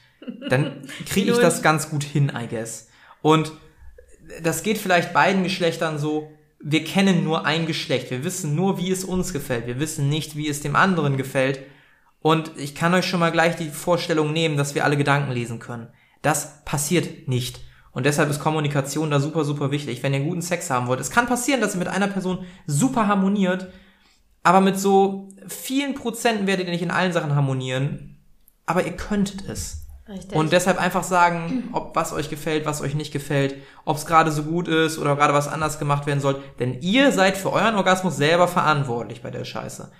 dann 0.49 0.81
kriege 1.05 1.31
ich 1.31 1.37
das 1.37 1.61
ganz 1.61 1.89
gut 1.89 2.03
hin, 2.03 2.31
I 2.35 2.47
guess. 2.47 2.89
Und 3.21 3.51
das 4.43 4.63
geht 4.63 4.77
vielleicht 4.77 5.13
beiden 5.13 5.43
Geschlechtern 5.43 5.97
so, 5.97 6.29
wir 6.59 6.83
kennen 6.83 7.23
nur 7.23 7.45
ein 7.45 7.65
Geschlecht, 7.65 8.11
wir 8.11 8.23
wissen 8.23 8.55
nur, 8.55 8.77
wie 8.77 8.91
es 8.91 9.03
uns 9.03 9.33
gefällt, 9.33 9.67
wir 9.67 9.79
wissen 9.79 10.09
nicht, 10.09 10.35
wie 10.35 10.47
es 10.47 10.61
dem 10.61 10.75
anderen 10.75 11.17
gefällt. 11.17 11.59
Und 12.21 12.51
ich 12.57 12.75
kann 12.75 12.93
euch 12.93 13.05
schon 13.05 13.19
mal 13.19 13.31
gleich 13.31 13.55
die 13.55 13.69
Vorstellung 13.69 14.31
nehmen, 14.31 14.57
dass 14.57 14.75
wir 14.75 14.85
alle 14.85 14.97
Gedanken 14.97 15.31
lesen 15.31 15.59
können. 15.59 15.87
Das 16.21 16.63
passiert 16.65 17.27
nicht. 17.27 17.61
Und 17.91 18.05
deshalb 18.05 18.29
ist 18.29 18.39
Kommunikation 18.39 19.11
da 19.11 19.19
super, 19.19 19.43
super 19.43 19.71
wichtig. 19.71 20.01
Wenn 20.03 20.13
ihr 20.13 20.21
guten 20.21 20.41
Sex 20.41 20.69
haben 20.69 20.87
wollt, 20.87 20.99
es 20.99 21.09
kann 21.09 21.25
passieren, 21.25 21.61
dass 21.61 21.75
ihr 21.75 21.79
mit 21.79 21.87
einer 21.87 22.07
Person 22.07 22.45
super 22.67 23.07
harmoniert, 23.07 23.67
aber 24.43 24.61
mit 24.61 24.79
so 24.79 25.29
vielen 25.47 25.95
Prozenten 25.95 26.47
werdet 26.47 26.67
ihr 26.67 26.71
nicht 26.71 26.83
in 26.83 26.91
allen 26.91 27.11
Sachen 27.11 27.35
harmonieren. 27.35 28.17
Aber 28.65 28.85
ihr 28.85 28.95
könntet 28.95 29.47
es. 29.47 29.87
Richtig. 30.07 30.37
Und 30.37 30.51
deshalb 30.51 30.79
einfach 30.79 31.03
sagen, 31.03 31.69
ob 31.73 31.95
was 31.95 32.13
euch 32.13 32.29
gefällt, 32.29 32.65
was 32.65 32.81
euch 32.81 32.95
nicht 32.95 33.13
gefällt, 33.13 33.55
ob 33.85 33.97
es 33.97 34.05
gerade 34.05 34.31
so 34.31 34.43
gut 34.43 34.67
ist 34.67 34.97
oder 34.97 35.15
gerade 35.15 35.33
was 35.33 35.47
anders 35.47 35.79
gemacht 35.79 36.05
werden 36.05 36.19
soll. 36.19 36.41
Denn 36.59 36.79
ihr 36.81 37.11
seid 37.11 37.37
für 37.37 37.51
euren 37.51 37.75
Orgasmus 37.75 38.17
selber 38.17 38.47
verantwortlich 38.47 39.21
bei 39.21 39.31
der 39.31 39.45
Scheiße. 39.45 39.91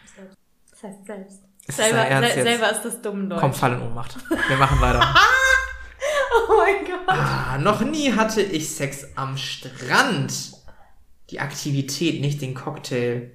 das 0.72 0.84
heißt 0.84 1.06
selbst. 1.06 1.51
Ist 1.72 1.78
Selber, 1.78 2.00
Ernst 2.00 2.32
se 2.32 2.36
jetzt? 2.40 2.48
selber 2.48 2.72
ist 2.72 2.82
das 2.86 3.02
dumm 3.02 3.30
Deutsch. 3.30 3.40
Komm, 3.42 3.54
fall 3.54 3.74
in 3.74 3.82
Ohnmacht. 3.82 4.16
Wir 4.48 4.58
machen 4.58 4.80
weiter. 4.82 5.16
Oh 6.50 6.54
mein 6.58 6.86
Gott. 6.86 7.08
Ah, 7.16 7.58
noch 7.60 7.82
nie 7.82 8.14
hatte 8.14 8.42
ich 8.42 8.74
Sex 8.74 9.06
am 9.16 9.38
Strand. 9.38 10.34
Die 11.30 11.40
Aktivität, 11.42 12.22
nicht 12.22 12.42
den 12.42 12.54
Cocktail. 12.56 13.32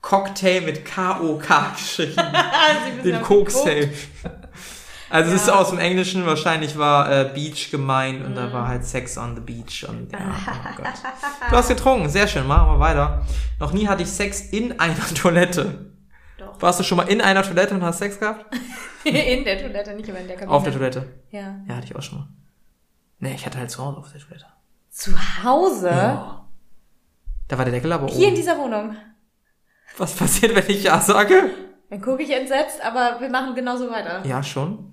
Cocktail 0.00 0.62
mit 0.62 0.84
K-O-K 0.84 1.72
geschrieben. 1.76 2.14
Den 3.04 3.20
Cocktail. 3.22 3.92
Also 5.10 5.34
es 5.34 5.42
ist 5.42 5.48
Ja. 5.48 5.54
aus 5.56 5.70
dem 5.70 5.78
Englischen, 5.78 6.24
wahrscheinlich 6.26 6.78
war 6.78 7.10
äh, 7.10 7.30
Beach 7.34 7.70
gemeint 7.70 8.24
und 8.24 8.34
da 8.34 8.52
war 8.52 8.66
halt 8.68 8.84
Sex 8.84 9.18
on 9.18 9.34
the 9.34 9.40
Beach 9.42 9.86
und 9.88 10.10
ja, 10.12 10.18
oh 10.20 10.76
Gott. 10.76 10.86
Du 11.50 11.56
hast 11.56 11.68
getrunken, 11.68 12.08
sehr 12.08 12.28
schön, 12.28 12.46
machen 12.46 12.68
wir 12.68 12.78
weiter. 12.80 13.26
Noch 13.60 13.72
nie 13.72 13.88
hatte 13.88 14.02
ich 14.02 14.10
Sex 14.10 14.40
in 14.40 14.78
einer 14.80 14.96
Toilette. 15.14 15.90
Warst 16.60 16.80
du 16.80 16.84
schon 16.84 16.96
mal 16.96 17.08
in 17.08 17.20
einer 17.20 17.42
Toilette 17.42 17.74
und 17.74 17.82
hast 17.82 17.98
Sex 17.98 18.18
gehabt? 18.18 18.46
In 19.04 19.44
der 19.44 19.58
Toilette, 19.60 19.94
nicht 19.94 20.08
immer 20.08 20.18
in 20.18 20.26
der 20.26 20.36
Kabine. 20.36 20.52
Auf 20.54 20.64
der 20.64 20.72
Toilette. 20.72 21.06
Ja. 21.30 21.56
Ja, 21.66 21.76
hatte 21.76 21.86
ich 21.86 21.96
auch 21.96 22.02
schon 22.02 22.18
mal. 22.18 22.28
Nee, 23.20 23.34
ich 23.34 23.46
hatte 23.46 23.58
halt 23.58 23.70
zu 23.70 23.82
Hause 23.82 23.98
auf 23.98 24.12
der 24.12 24.20
Toilette. 24.20 24.44
Zu 24.90 25.12
Hause? 25.44 25.86
Ja. 25.88 26.48
Da 27.46 27.56
war 27.56 27.64
der 27.64 27.72
Deckel 27.72 27.92
aber 27.92 28.08
Hier 28.08 28.26
in 28.26 28.32
oben. 28.32 28.34
dieser 28.36 28.58
Wohnung. 28.58 28.96
Was 29.96 30.14
passiert, 30.14 30.54
wenn 30.54 30.68
ich 30.68 30.82
ja 30.84 31.00
sage? 31.00 31.50
Dann 31.88 32.02
gucke 32.02 32.22
ich 32.22 32.30
entsetzt, 32.30 32.82
aber 32.84 33.20
wir 33.20 33.30
machen 33.30 33.54
genauso 33.54 33.88
weiter. 33.90 34.26
Ja, 34.26 34.42
schon. 34.42 34.92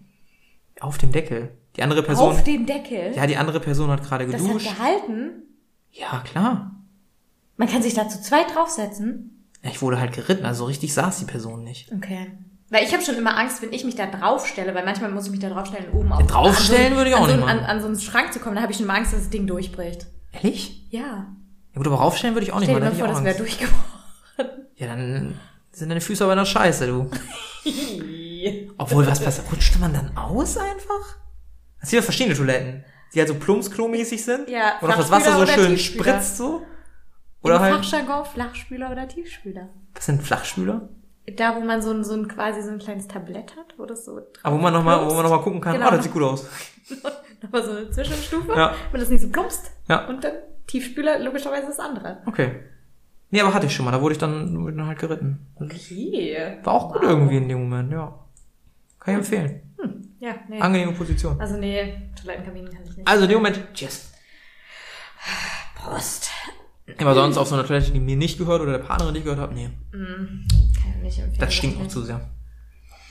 Auf 0.79 0.97
dem 0.97 1.11
Deckel. 1.11 1.57
Die 1.75 1.83
andere 1.83 2.03
Person. 2.03 2.29
Auf 2.31 2.43
dem 2.43 2.65
Deckel? 2.65 3.11
ja, 3.15 3.27
die 3.27 3.35
andere 3.35 3.59
Person 3.59 3.89
hat 3.91 4.01
gerade 4.03 4.25
das 4.27 4.35
hat 4.41 4.47
geduscht. 4.47 4.67
gehalten? 4.77 5.43
Ja, 5.91 6.21
klar. 6.23 6.71
Man 7.57 7.67
kann 7.67 7.81
sich 7.81 7.93
da 7.95 8.07
zu 8.07 8.21
zweit 8.21 8.53
draufsetzen? 8.55 9.34
Ja, 9.65 9.71
Ich 9.71 9.81
wurde 9.81 9.99
halt 9.99 10.13
geritten, 10.13 10.45
also 10.45 10.65
richtig 10.65 10.93
saß 10.93 11.19
die 11.19 11.25
Person 11.25 11.63
nicht. 11.63 11.91
Okay. 11.91 12.31
Weil 12.69 12.83
ich 12.83 12.93
habe 12.93 13.03
schon 13.03 13.15
immer 13.15 13.37
Angst, 13.37 13.61
wenn 13.61 13.73
ich 13.73 13.83
mich 13.83 13.95
da 13.95 14.05
draufstelle, 14.07 14.73
weil 14.73 14.85
manchmal 14.85 15.11
muss 15.11 15.25
ich 15.25 15.31
mich 15.31 15.39
da 15.39 15.49
draufstellen, 15.49 15.91
oben 15.91 16.11
auf. 16.11 16.25
draufstellen 16.25 16.85
an 16.85 16.91
so, 16.91 16.97
würde 16.97 17.09
ich 17.09 17.15
auch 17.15 17.23
an 17.23 17.29
so, 17.29 17.35
nicht 17.35 17.47
an, 17.47 17.55
machen. 17.57 17.65
an 17.69 17.81
so 17.81 17.87
einen 17.87 17.99
Schrank 17.99 18.33
zu 18.33 18.39
kommen, 18.39 18.55
da 18.55 18.61
habe 18.61 18.71
ich 18.71 18.77
schon 18.77 18.87
mal 18.87 18.95
Angst, 18.97 19.13
dass 19.13 19.21
das 19.21 19.29
Ding 19.29 19.45
durchbricht. 19.47 20.07
Ehrlich? 20.31 20.87
Ja. 20.89 21.01
Ja 21.01 21.77
gut, 21.77 21.87
aber 21.87 21.97
raufstellen 21.97 22.35
würde 22.35 22.45
ich 22.45 22.53
auch 22.53 22.59
nicht 22.59 22.69
Stell 22.69 22.79
dir 22.79 22.85
mal 22.89 22.95
vor, 22.95 23.07
das 23.07 23.19
ich 23.19 23.25
wäre 23.25 23.37
durchgebrochen. 23.37 23.83
Ja, 24.77 24.87
dann 24.87 25.39
sind 25.71 25.87
deine 25.87 26.01
Füße 26.01 26.21
aber 26.23 26.33
in 26.33 26.39
der 26.39 26.45
Scheiße, 26.45 26.87
du. 26.87 27.09
Obwohl, 28.77 29.07
was 29.07 29.21
passiert? 29.21 29.49
Rutscht 29.51 29.79
man 29.79 29.93
dann 29.93 30.17
aus 30.17 30.57
einfach? 30.57 31.17
Das 31.79 31.89
sind 31.89 31.97
ja 31.97 32.01
verschiedene 32.03 32.35
Toiletten. 32.35 32.83
Die 33.13 33.19
halt 33.19 33.29
so 33.29 33.35
plumpsklo-mäßig 33.35 34.21
sind. 34.23 34.49
Ja, 34.49 34.79
Und 34.81 34.91
auch 34.91 34.97
das 34.97 35.09
Wasser 35.09 35.39
so 35.39 35.45
schön 35.47 35.77
spritzt 35.77 36.37
so. 36.37 36.63
Oder 37.45 37.55
Im 37.55 37.61
halt, 37.61 37.75
Fachjargon 37.75 38.25
Flachspüler 38.25 38.91
oder 38.91 39.07
Tiefspüler. 39.07 39.69
was 39.93 40.05
sind 40.05 40.21
Flachspüler? 40.23 40.89
Da, 41.37 41.55
wo 41.55 41.61
man 41.61 41.81
so 41.81 41.91
ein, 41.91 42.03
so 42.03 42.13
ein 42.13 42.27
quasi 42.27 42.61
so 42.61 42.69
ein 42.69 42.77
kleines 42.79 43.07
Tablett 43.07 43.55
hat, 43.55 43.73
wo 43.77 43.85
das 43.85 44.05
so 44.05 44.19
Aber 44.43 44.57
wo 44.57 44.61
man 44.61 44.73
nochmal, 44.73 45.09
wo 45.09 45.13
man 45.13 45.23
noch 45.23 45.31
mal 45.31 45.41
gucken 45.41 45.59
kann, 45.61 45.73
Genau. 45.73 45.87
oh, 45.87 45.91
das 45.91 46.03
sieht 46.03 46.13
gut 46.13 46.21
aus. 46.23 46.47
Nochmal 47.41 47.63
so 47.63 47.71
eine 47.71 47.89
Zwischenstufe, 47.89 48.51
Ja. 48.55 48.75
wenn 48.91 48.99
das 48.99 49.09
nicht 49.09 49.21
so 49.21 49.29
plumpst. 49.29 49.71
Ja. 49.87 50.05
Und 50.07 50.23
dann 50.23 50.33
Tiefspüler, 50.67 51.19
logischerweise 51.19 51.67
das 51.67 51.79
andere. 51.79 52.21
Okay. 52.25 52.59
Nee, 53.31 53.41
aber 53.41 53.53
hatte 53.53 53.65
ich 53.65 53.75
schon 53.75 53.85
mal, 53.85 53.91
da 53.91 54.01
wurde 54.01 54.13
ich 54.13 54.19
dann, 54.19 54.63
wurde 54.63 54.77
dann 54.77 54.87
halt 54.87 54.99
geritten. 54.99 55.47
Okay. 55.55 56.59
War 56.63 56.73
auch 56.73 56.93
gut 56.93 57.03
irgendwie 57.03 57.37
in 57.37 57.49
dem 57.49 57.67
Moment, 57.69 57.91
ja. 57.91 58.19
Kann 58.99 59.13
ich 59.15 59.17
empfehlen. 59.19 59.61
Ja, 60.19 60.35
nee. 60.47 60.59
Angenehme 60.59 60.93
Position. 60.93 61.39
Also 61.39 61.57
nee, 61.57 62.09
Toilettenkabinen 62.19 62.71
kann 62.71 62.83
ich 62.83 62.97
nicht. 62.97 63.07
Also 63.07 63.23
in 63.23 63.29
dem 63.29 63.37
Moment, 63.37 63.61
yes. 63.75 64.11
Prost. 65.75 66.29
Aber 66.99 67.15
sonst 67.15 67.37
auf 67.37 67.47
so 67.47 67.55
einer 67.55 67.65
Toilette, 67.65 67.91
die 67.91 67.99
mir 67.99 68.15
nicht 68.15 68.37
gehört 68.37 68.61
oder 68.61 68.73
der 68.73 68.79
Partnerin 68.79 69.13
nicht 69.13 69.23
gehört 69.23 69.39
hat, 69.39 69.53
nee. 69.53 69.69
Kann 69.91 70.45
ich 70.97 71.03
nicht 71.03 71.19
empfehlen. 71.19 71.39
Das 71.39 71.53
stinkt 71.53 71.79
nicht. 71.79 71.91
zu 71.91 72.03
sehr. 72.03 72.21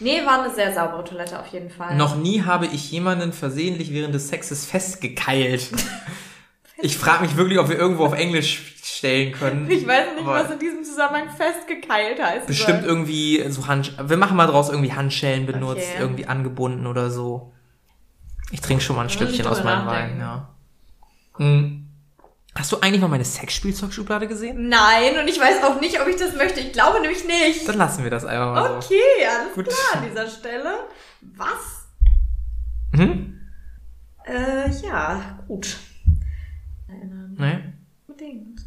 Nee, 0.00 0.24
war 0.24 0.42
eine 0.44 0.52
sehr 0.52 0.72
saubere 0.74 1.04
Toilette 1.04 1.38
auf 1.38 1.46
jeden 1.48 1.70
Fall. 1.70 1.96
Noch 1.96 2.16
nie 2.16 2.42
habe 2.42 2.66
ich 2.66 2.90
jemanden 2.90 3.32
versehentlich 3.32 3.92
während 3.92 4.14
des 4.14 4.28
Sexes 4.28 4.66
festgekeilt. 4.66 5.70
ich 6.82 6.96
frage 6.96 7.24
mich 7.24 7.36
wirklich, 7.36 7.58
ob 7.58 7.68
wir 7.68 7.78
irgendwo 7.78 8.04
auf 8.04 8.14
Englisch 8.14 8.74
stellen 8.82 9.32
können. 9.32 9.70
Ich 9.70 9.86
weiß 9.86 10.14
nicht, 10.16 10.26
was 10.26 10.50
in 10.50 10.58
diesem 10.58 10.84
Zusammenhang 10.84 11.28
festgekeilt 11.30 12.22
heißt. 12.22 12.46
Bestimmt 12.46 12.84
irgendwie 12.84 13.44
so 13.50 13.66
Hand, 13.66 13.96
wir 14.02 14.16
machen 14.16 14.36
mal 14.36 14.46
draus 14.46 14.68
irgendwie 14.68 14.92
Handschellen 14.92 15.46
benutzt, 15.46 15.82
Okay. 15.94 16.00
irgendwie 16.00 16.26
angebunden 16.26 16.86
oder 16.86 17.10
so. 17.10 17.52
Ich 18.50 18.60
trinke 18.60 18.82
schon 18.82 18.96
mal 18.96 19.02
ein 19.02 19.10
Stückchen 19.10 19.46
aus 19.46 19.62
meinem 19.64 19.86
Wein, 19.86 20.18
ja. 20.18 20.54
Hm. 21.36 21.83
Hast 22.56 22.70
du 22.70 22.78
eigentlich 22.80 23.00
mal 23.00 23.08
meine 23.08 23.24
Sexspielzeugschublade 23.24 24.28
gesehen? 24.28 24.68
Nein, 24.68 25.18
und 25.18 25.26
ich 25.26 25.40
weiß 25.40 25.62
auch 25.64 25.80
nicht, 25.80 26.00
ob 26.00 26.06
ich 26.06 26.16
das 26.16 26.36
möchte. 26.36 26.60
Ich 26.60 26.72
glaube 26.72 27.00
nämlich 27.00 27.24
nicht. 27.26 27.68
Dann 27.68 27.78
lassen 27.78 28.04
wir 28.04 28.10
das 28.10 28.24
einfach 28.24 28.54
mal 28.54 28.68
so. 28.80 28.86
Okay, 28.86 29.26
alles 29.28 29.54
Gut. 29.54 29.66
klar 29.66 30.02
an 30.02 30.08
dieser 30.08 30.28
Stelle. 30.28 30.78
Was? 31.20 31.88
Mhm. 32.92 33.40
Äh, 34.24 34.70
ja, 34.82 35.40
gut. 35.48 35.76
Erinnern. 36.88 37.36
Nee. 37.38 37.58
Unbedingt. 38.06 38.60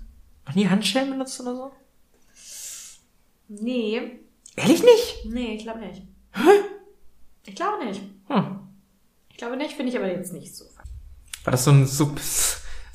Noch 0.45 0.55
nie 0.55 0.67
Handschellen 0.67 1.09
benutzt 1.09 1.39
oder 1.39 1.55
so? 1.55 1.71
Nee. 3.47 4.19
Ehrlich 4.57 4.83
nicht? 4.83 5.25
Nee, 5.25 5.55
ich 5.55 5.63
glaube 5.63 5.79
nicht. 5.79 6.03
Ich 7.45 7.55
glaube 7.55 7.85
nicht. 7.85 8.01
Hm. 8.27 8.59
Ich 9.29 9.38
glaube 9.38 9.55
nicht, 9.55 9.73
finde 9.73 9.91
ich 9.91 9.97
aber 9.97 10.11
jetzt 10.11 10.33
nicht 10.33 10.53
so. 10.53 10.65
War 11.45 11.51
das 11.51 11.63
so 11.63 11.71
ein, 11.71 11.85
so, 11.88 12.13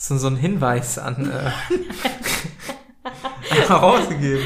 so, 0.04 0.18
so 0.18 0.26
ein 0.26 0.36
Hinweis 0.36 0.98
an 0.98 1.30
äh, 1.30 1.50
rausgegeben? 3.72 4.44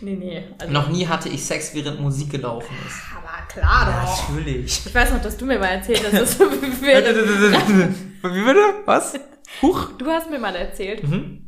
Nee, 0.00 0.14
nee. 0.16 0.44
Also, 0.58 0.72
Noch 0.72 0.88
nie 0.88 1.06
hatte 1.06 1.28
ich 1.28 1.44
Sex, 1.44 1.74
während 1.74 2.00
Musik 2.00 2.30
gelaufen 2.30 2.74
ist. 2.86 2.96
aber 3.16 3.46
klar 3.48 3.86
doch. 4.04 4.28
Natürlich. 4.30 4.86
Ich 4.86 4.94
weiß 4.94 5.12
noch, 5.12 5.20
dass 5.22 5.36
du 5.36 5.44
mir 5.46 5.58
mal 5.58 5.66
erzählt 5.66 6.02
hast, 6.04 6.14
dass 6.14 6.38
du, 6.38 6.44
Wie 6.50 8.44
bitte? 8.44 8.60
Was? 8.84 9.14
Huch. 9.62 9.90
du 9.98 10.06
hast 10.06 10.30
mir 10.30 10.38
mal 10.38 10.54
erzählt, 10.56 11.02
Mhm. 11.06 11.42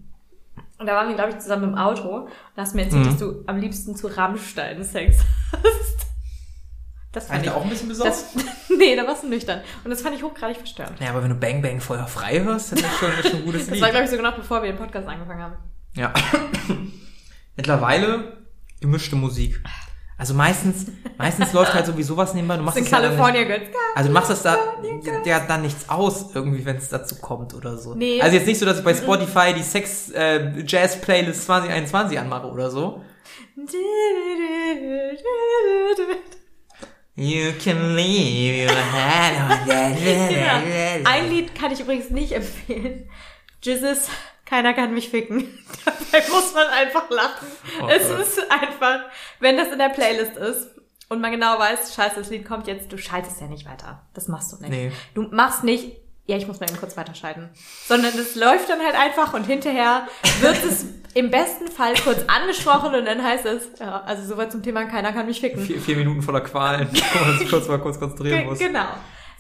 und 0.79 0.87
da 0.87 0.95
waren 0.95 1.09
wir, 1.09 1.15
glaube 1.17 1.31
ich, 1.33 1.39
zusammen 1.39 1.73
im 1.73 1.75
Auto 1.75 2.09
und 2.25 2.29
hast 2.57 2.75
mir 2.75 2.83
erzählt, 2.85 3.05
Mhm. 3.05 3.11
dass 3.11 3.19
du 3.19 3.45
am 3.47 3.59
liebsten 3.59 3.97
zu 3.97 4.07
Rammstein 4.09 4.83
Sex 4.85 5.19
hast. 5.53 5.98
Das 7.13 7.27
fand 7.27 7.43
ich 7.45 7.51
da 7.51 7.57
auch 7.57 7.63
ein 7.65 7.71
bisschen 7.71 7.89
besorgt? 7.89 8.13
das, 8.13 8.35
nee, 8.77 8.95
da 8.95 9.07
warst 9.07 9.23
du 9.23 9.29
nüchtern. 9.29 9.63
Und 9.83 9.91
das 9.91 10.03
fand 10.03 10.15
ich 10.17 10.23
hochgradig 10.23 10.59
verstörend. 10.59 11.01
Ja, 11.01 11.11
aber 11.11 11.23
wenn 11.23 11.31
du 11.31 11.37
Bang 11.37 11.63
Bang 11.63 11.81
Feuer 11.81 12.07
frei 12.07 12.41
hörst, 12.41 12.73
dann 12.73 12.79
ist 12.81 12.99
schon, 12.99 13.11
ist 13.13 13.29
schon 13.31 13.39
ein 13.41 13.45
gutes 13.47 13.63
Das 13.67 13.71
Lied. 13.75 13.83
war, 13.83 13.91
glaube 13.91 14.05
ich, 14.05 14.11
sogar 14.11 14.31
noch 14.31 14.37
bevor 14.37 14.63
wir 14.63 14.71
den 14.73 14.79
Podcast 14.79 15.09
angefangen 15.09 15.43
haben. 15.43 15.55
Ja. 15.95 16.13
Mittlerweile 17.57 18.37
gemischte 18.81 19.17
Musik. 19.17 19.61
Also 20.17 20.35
meistens, 20.35 20.87
meistens 21.17 21.53
läuft 21.53 21.75
halt 21.75 21.87
sowieso 21.87 22.17
was 22.17 22.35
nebenbei. 22.35 22.57
Du 22.57 22.65
Das 22.65 22.75
machst 22.75 22.91
ja 22.91 23.01
dann 23.01 23.11
nicht, 23.11 23.19
California 23.21 23.45
Girls. 23.45 23.69
also 23.95 24.09
du 24.09 24.15
machst 24.15 24.31
das 24.31 24.43
da 24.43 24.57
ja 25.25 25.41
dann 25.47 25.63
nichts 25.63 25.89
aus 25.89 26.35
irgendwie, 26.35 26.65
wenn 26.65 26.77
es 26.77 26.89
dazu 26.89 27.15
kommt 27.17 27.55
oder 27.55 27.79
so. 27.79 27.95
Nee. 27.95 28.21
Also 28.21 28.37
jetzt 28.37 28.47
nicht 28.47 28.59
so, 28.59 28.67
dass 28.67 28.79
ich 28.81 28.85
bei 28.85 28.95
Spotify 28.95 29.55
die 29.55 29.63
Sex 29.63 30.11
äh, 30.11 30.61
Jazz 30.67 31.01
Playlist 31.01 31.45
2021 31.45 32.19
anmache 32.19 32.49
oder 32.49 32.69
so. 32.71 33.01
You 37.21 37.53
can 37.59 37.97
leave 37.97 38.71
your 38.71 38.77
head 38.77 39.67
Genau. 39.67 41.05
Ein 41.11 41.29
Lied 41.29 41.53
kann 41.53 41.73
ich 41.73 41.81
übrigens 41.81 42.11
nicht 42.11 42.31
empfehlen. 42.31 43.11
Jizzes, 43.61 44.09
keiner 44.45 44.73
kann 44.73 44.95
mich 44.95 45.09
ficken. 45.09 45.59
Dabei 45.85 46.25
muss 46.29 46.55
man 46.55 46.69
einfach 46.69 47.11
lachen. 47.11 47.49
Oh 47.83 47.89
es 47.89 48.09
ist 48.09 48.39
einfach, 48.49 49.01
wenn 49.41 49.57
das 49.57 49.73
in 49.73 49.79
der 49.79 49.89
Playlist 49.89 50.37
ist 50.37 50.69
und 51.09 51.21
man 51.21 51.33
genau 51.33 51.59
weiß, 51.59 51.93
scheiße, 51.97 52.21
das 52.21 52.31
Lied 52.31 52.47
kommt 52.47 52.69
jetzt, 52.69 52.93
du 52.93 52.99
schaltest 52.99 53.41
ja 53.41 53.49
nicht 53.49 53.69
weiter. 53.69 54.07
Das 54.15 54.29
machst 54.29 54.53
du 54.53 54.59
nicht. 54.59 54.71
Nee. 54.71 54.93
Du 55.15 55.23
machst 55.23 55.65
nicht, 55.65 55.97
ja, 56.29 56.37
ich 56.37 56.47
muss 56.47 56.61
mal 56.61 56.69
eben 56.69 56.79
kurz 56.79 56.95
weiterschalten. 56.99 57.49
Sondern 57.87 58.13
es 58.19 58.35
läuft 58.35 58.69
dann 58.69 58.81
halt 58.81 58.95
einfach 58.95 59.33
und 59.33 59.45
hinterher 59.45 60.07
wird 60.41 60.63
es 60.63 60.85
im 61.15 61.31
besten 61.31 61.69
Fall 61.69 61.95
kurz 61.95 62.23
angesprochen 62.27 62.95
und 62.95 63.07
dann 63.07 63.23
heißt 63.23 63.47
es, 63.47 63.69
ja, 63.81 64.03
also 64.03 64.23
soweit 64.25 64.53
zum 64.53 64.63
Thema, 64.63 64.85
keiner 64.85 65.15
kann 65.15 65.25
mich 65.25 65.41
ficken. 65.41 65.63
Vier, 65.63 65.81
vier 65.81 65.97
Minuten 65.97 66.21
voller 66.21 66.43
Qualen, 66.43 66.87
wo 66.93 67.25
man 67.25 67.39
sich 67.39 67.49
kurz 67.49 67.67
mal 67.67 67.79
kurz 67.79 67.99
konzentrieren 67.99 68.45
muss. 68.45 68.59
Genau. 68.59 68.89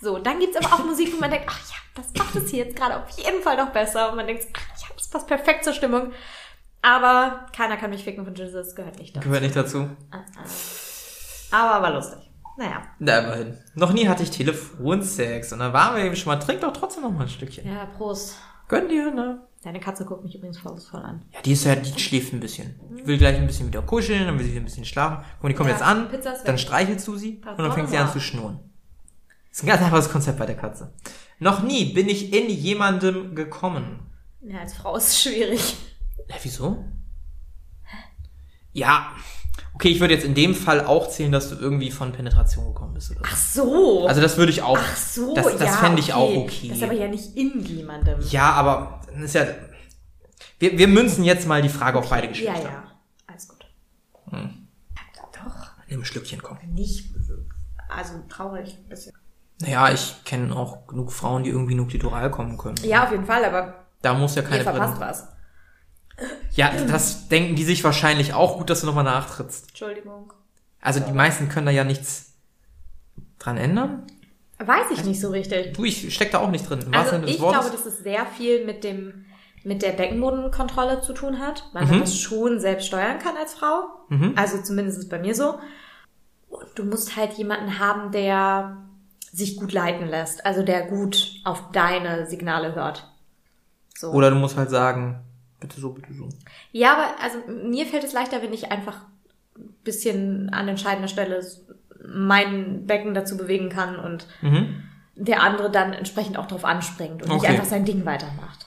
So, 0.01 0.18
dann 0.18 0.39
gibt's 0.41 0.57
aber 0.57 0.74
auch 0.74 0.84
Musik, 0.84 1.12
wo 1.14 1.20
man 1.20 1.30
denkt, 1.30 1.47
ach 1.51 1.61
ja, 1.68 1.76
das 1.95 2.07
macht 2.16 2.34
es 2.36 2.51
hier 2.51 2.64
jetzt 2.64 2.76
gerade 2.76 2.97
auf 2.97 3.11
jeden 3.11 3.43
Fall 3.43 3.59
noch 3.59 3.68
besser. 3.68 4.11
Und 4.11 4.16
man 4.16 4.26
denkt, 4.26 4.47
ach 4.55 4.80
ja, 4.80 4.86
das 4.97 5.09
passt 5.11 5.26
perfekt 5.26 5.64
zur 5.64 5.74
Stimmung. 5.74 6.12
Aber 6.80 7.49
keiner 7.55 7.76
kann 7.76 7.91
mich 7.91 8.03
ficken 8.03 8.24
von 8.24 8.34
Jesus, 8.34 8.74
gehört 8.74 8.99
nicht 8.99 9.14
dazu. 9.14 9.26
Gehört 9.26 9.43
nicht 9.43 9.57
dazu. 9.57 9.91
Aber 11.51 11.82
war 11.82 11.93
lustig. 11.93 12.28
Naja. 12.59 12.83
Na, 12.99 13.19
immerhin. 13.21 13.57
Noch 13.77 13.93
nie 13.93 14.09
hatte 14.09 14.25
ich 14.25 14.31
Telefonsex. 14.33 15.53
Und 15.53 15.61
da 15.61 15.73
waren 15.73 15.97
wir 15.97 16.05
eben 16.05 16.17
schon 16.17 16.33
mal, 16.33 16.41
trink 16.41 16.61
doch 16.61 16.73
trotzdem 16.73 17.05
noch 17.05 17.13
mal 17.13 17.23
ein 17.23 17.29
Stückchen. 17.29 17.65
Ja, 17.65 17.87
Prost. 17.87 18.35
Gönn 18.67 18.89
dir, 18.89 19.13
ne? 19.13 19.47
Deine 19.63 19.79
Katze 19.79 20.05
guckt 20.05 20.25
mich 20.25 20.35
übrigens 20.35 20.59
vorwurfsvoll 20.59 21.01
an. 21.01 21.25
Ja, 21.33 21.41
die 21.41 21.53
ist 21.53 21.65
ja, 21.65 21.77
die 21.77 21.99
schläft 22.01 22.33
ein 22.33 22.41
bisschen. 22.41 22.79
Die 22.99 23.07
will 23.07 23.17
gleich 23.17 23.37
ein 23.37 23.47
bisschen 23.47 23.69
wieder 23.69 23.83
kuscheln, 23.83 24.27
dann 24.27 24.37
will 24.39 24.45
sie 24.45 24.51
wieder 24.51 24.61
ein 24.61 24.65
bisschen 24.65 24.85
schlafen. 24.85 25.25
Guck 25.35 25.43
mal, 25.45 25.49
die 25.51 25.55
kommt 25.55 25.69
Ja, 25.71 25.77
jetzt 25.77 25.85
an, 25.85 26.09
dann 26.45 26.59
streichelst 26.59 27.07
du 27.07 27.17
sie 27.17 27.33
Pardon, 27.33 27.65
und 27.65 27.69
dann 27.69 27.77
fängt 27.77 27.91
sie 27.91 27.97
an 27.97 28.11
zu 28.11 28.21
schnurren. 28.21 28.59
Das 29.49 29.59
ist 29.59 29.65
ein 29.65 29.69
ganz 29.69 29.83
einfaches 29.83 30.11
Konzept 30.11 30.39
bei 30.39 30.47
der 30.47 30.57
Katze. 30.57 30.93
Noch 31.39 31.63
nie 31.63 31.93
bin 31.93 32.09
ich 32.09 32.33
in 32.35 32.51
jemandem 32.51 33.35
gekommen. 33.37 34.01
Ja, 34.43 34.59
als 34.59 34.75
Frau 34.75 34.97
ist 34.97 35.09
es 35.09 35.23
schwierig. 35.23 35.77
Ja, 36.29 36.35
wieso? 36.43 36.85
Ja. 38.73 39.13
Okay, 39.81 39.91
ich 39.91 40.01
würde 40.01 40.12
jetzt 40.14 40.24
in 40.26 40.35
dem 40.35 40.57
Fall 40.57 40.85
auch 40.85 41.09
zählen, 41.09 41.31
dass 41.31 41.51
du 41.51 41.55
irgendwie 41.55 41.93
von 41.93 42.11
Penetration 42.11 42.66
gekommen 42.66 42.95
bist 42.95 43.12
oder 43.12 43.20
so. 43.20 43.26
Ach 43.31 43.37
so. 43.37 44.07
Also 44.09 44.20
das 44.20 44.37
würde 44.37 44.51
ich 44.51 44.61
auch. 44.62 44.76
Ach 44.76 44.97
so, 44.97 45.35
Das, 45.35 45.47
das 45.57 45.61
ja, 45.61 45.76
fände 45.76 46.01
ich 46.01 46.12
okay. 46.12 46.20
auch 46.20 46.37
okay. 46.45 46.68
Das 46.70 46.79
ist 46.79 46.83
aber 46.83 46.93
ja 46.95 47.07
nicht 47.07 47.37
in 47.37 47.61
jemandem. 47.64 48.18
Ja, 48.29 48.53
aber 48.55 49.03
ist 49.22 49.35
ja. 49.37 49.47
Wir, 50.59 50.76
wir 50.76 50.89
münzen 50.89 51.22
jetzt 51.22 51.47
mal 51.47 51.62
die 51.62 51.68
Frage 51.68 51.97
auf 51.99 52.11
beide 52.11 52.26
ja. 52.26 52.33
Geschlechter. 52.33 52.62
ja. 52.68 52.83
Alles 53.29 53.47
gut. 53.47 53.64
Hm. 54.31 54.66
Ja, 54.97 55.22
doch. 55.45 55.55
Nimm 55.89 56.01
ein 56.01 56.05
Schlückchen, 56.05 56.43
komm. 56.43 56.59
Nicht, 56.74 57.11
also 57.89 58.14
traurig. 58.29 58.76
ein 58.83 58.89
bisschen. 58.89 59.12
Naja, 59.61 59.93
ich 59.93 60.16
kenne 60.24 60.55
auch 60.57 60.89
genug 60.89 61.12
Frauen, 61.12 61.45
die 61.45 61.51
irgendwie 61.51 61.76
nuklitoral 61.76 62.31
kommen 62.33 62.59
können. 62.59 62.76
Ja, 62.83 63.05
auf 63.05 63.12
jeden 63.12 63.26
Fall, 63.26 63.45
aber 63.45 63.87
Da 64.03 64.14
muss 64.14 64.35
ja 64.35 64.43
ihr 64.43 64.49
keine 64.49 64.62
verpasst 64.64 64.95
Brille- 64.97 65.09
was. 65.09 65.29
Ja, 66.53 66.73
das 66.89 67.29
denken 67.29 67.55
die 67.55 67.64
sich 67.64 67.85
wahrscheinlich 67.85 68.35
auch 68.35 68.59
gut, 68.59 68.71
dass 68.71 68.81
du 68.81 68.87
nochmal 68.87 69.05
nachtrittst. 69.05 69.69
Entschuldigung. 69.69 70.33
Also 70.81 71.01
die 71.01 71.12
meisten 71.12 71.49
können 71.49 71.66
da 71.66 71.73
ja 71.73 71.85
nichts 71.85 72.33
dran 73.39 73.57
ändern. 73.57 74.05
Weiß 74.59 74.87
ich 74.93 75.05
nicht 75.05 75.21
so 75.21 75.31
richtig. 75.31 75.75
Du, 75.75 75.85
ich 75.85 76.12
steck 76.12 76.33
da 76.33 76.39
auch 76.39 76.51
nicht 76.51 76.69
drin. 76.69 76.81
Im 76.83 76.95
Also 76.95 77.16
ich 77.25 77.41
Wortes. 77.41 77.61
glaube, 77.61 77.77
dass 77.77 77.87
es 77.87 77.99
sehr 78.03 78.27
viel 78.27 78.64
mit 78.64 78.83
dem 78.85 79.25
mit 79.64 79.83
der 79.83 79.91
Beckenbodenkontrolle 79.93 81.01
zu 81.01 81.12
tun 81.12 81.41
hat, 81.41 81.64
weil 81.73 81.85
Mhm. 81.85 81.91
man 81.91 82.01
das 82.01 82.19
schon 82.19 82.59
selbst 82.61 82.87
steuern 82.87 83.19
kann 83.19 83.37
als 83.37 83.55
Frau. 83.55 83.85
Mhm. 84.09 84.33
Also 84.37 84.62
zumindest 84.62 84.99
ist 84.99 85.05
es 85.05 85.09
bei 85.11 85.19
mir 85.19 85.35
so. 85.35 85.59
Und 86.49 86.66
du 86.77 86.85
musst 86.85 87.16
halt 87.16 87.33
jemanden 87.35 87.79
haben, 87.79 88.11
der 88.12 88.79
sich 89.33 89.57
gut 89.57 89.73
leiten 89.73 90.07
lässt, 90.09 90.47
also 90.47 90.62
der 90.62 90.87
gut 90.87 91.33
auf 91.45 91.71
deine 91.73 92.27
Signale 92.27 92.75
hört. 92.75 93.12
So. 93.97 94.11
Oder 94.12 94.31
du 94.31 94.37
musst 94.37 94.57
halt 94.57 94.71
sagen, 94.71 95.21
bitte 95.61 95.81
so, 95.81 95.91
bitte 95.91 96.13
so. 96.15 96.29
Ja, 96.73 96.93
aber 96.95 97.07
also 97.23 97.39
mir 97.69 97.87
fällt 97.87 98.05
es 98.05 98.13
leichter, 98.13 98.43
wenn 98.43 98.53
ich 98.53 98.71
einfach 98.71 98.97
ein 99.57 99.75
bisschen 99.85 100.51
an 100.51 100.69
entscheidender 100.69 101.09
Stelle 101.09 101.45
mein 102.07 102.87
Becken 102.87 103.15
dazu 103.15 103.37
bewegen 103.37 103.69
kann 103.69 103.97
und 103.99 104.27
Mhm. 104.41 104.83
der 105.17 105.43
andere 105.43 105.71
dann 105.71 105.93
entsprechend 105.93 106.39
auch 106.39 106.47
drauf 106.47 106.65
anspringt 106.65 107.23
und 107.23 107.29
nicht 107.29 107.39
Okay. 107.45 107.49
einfach 107.49 107.65
sein 107.65 107.85
Ding 107.85 108.05
weitermacht. 108.07 108.67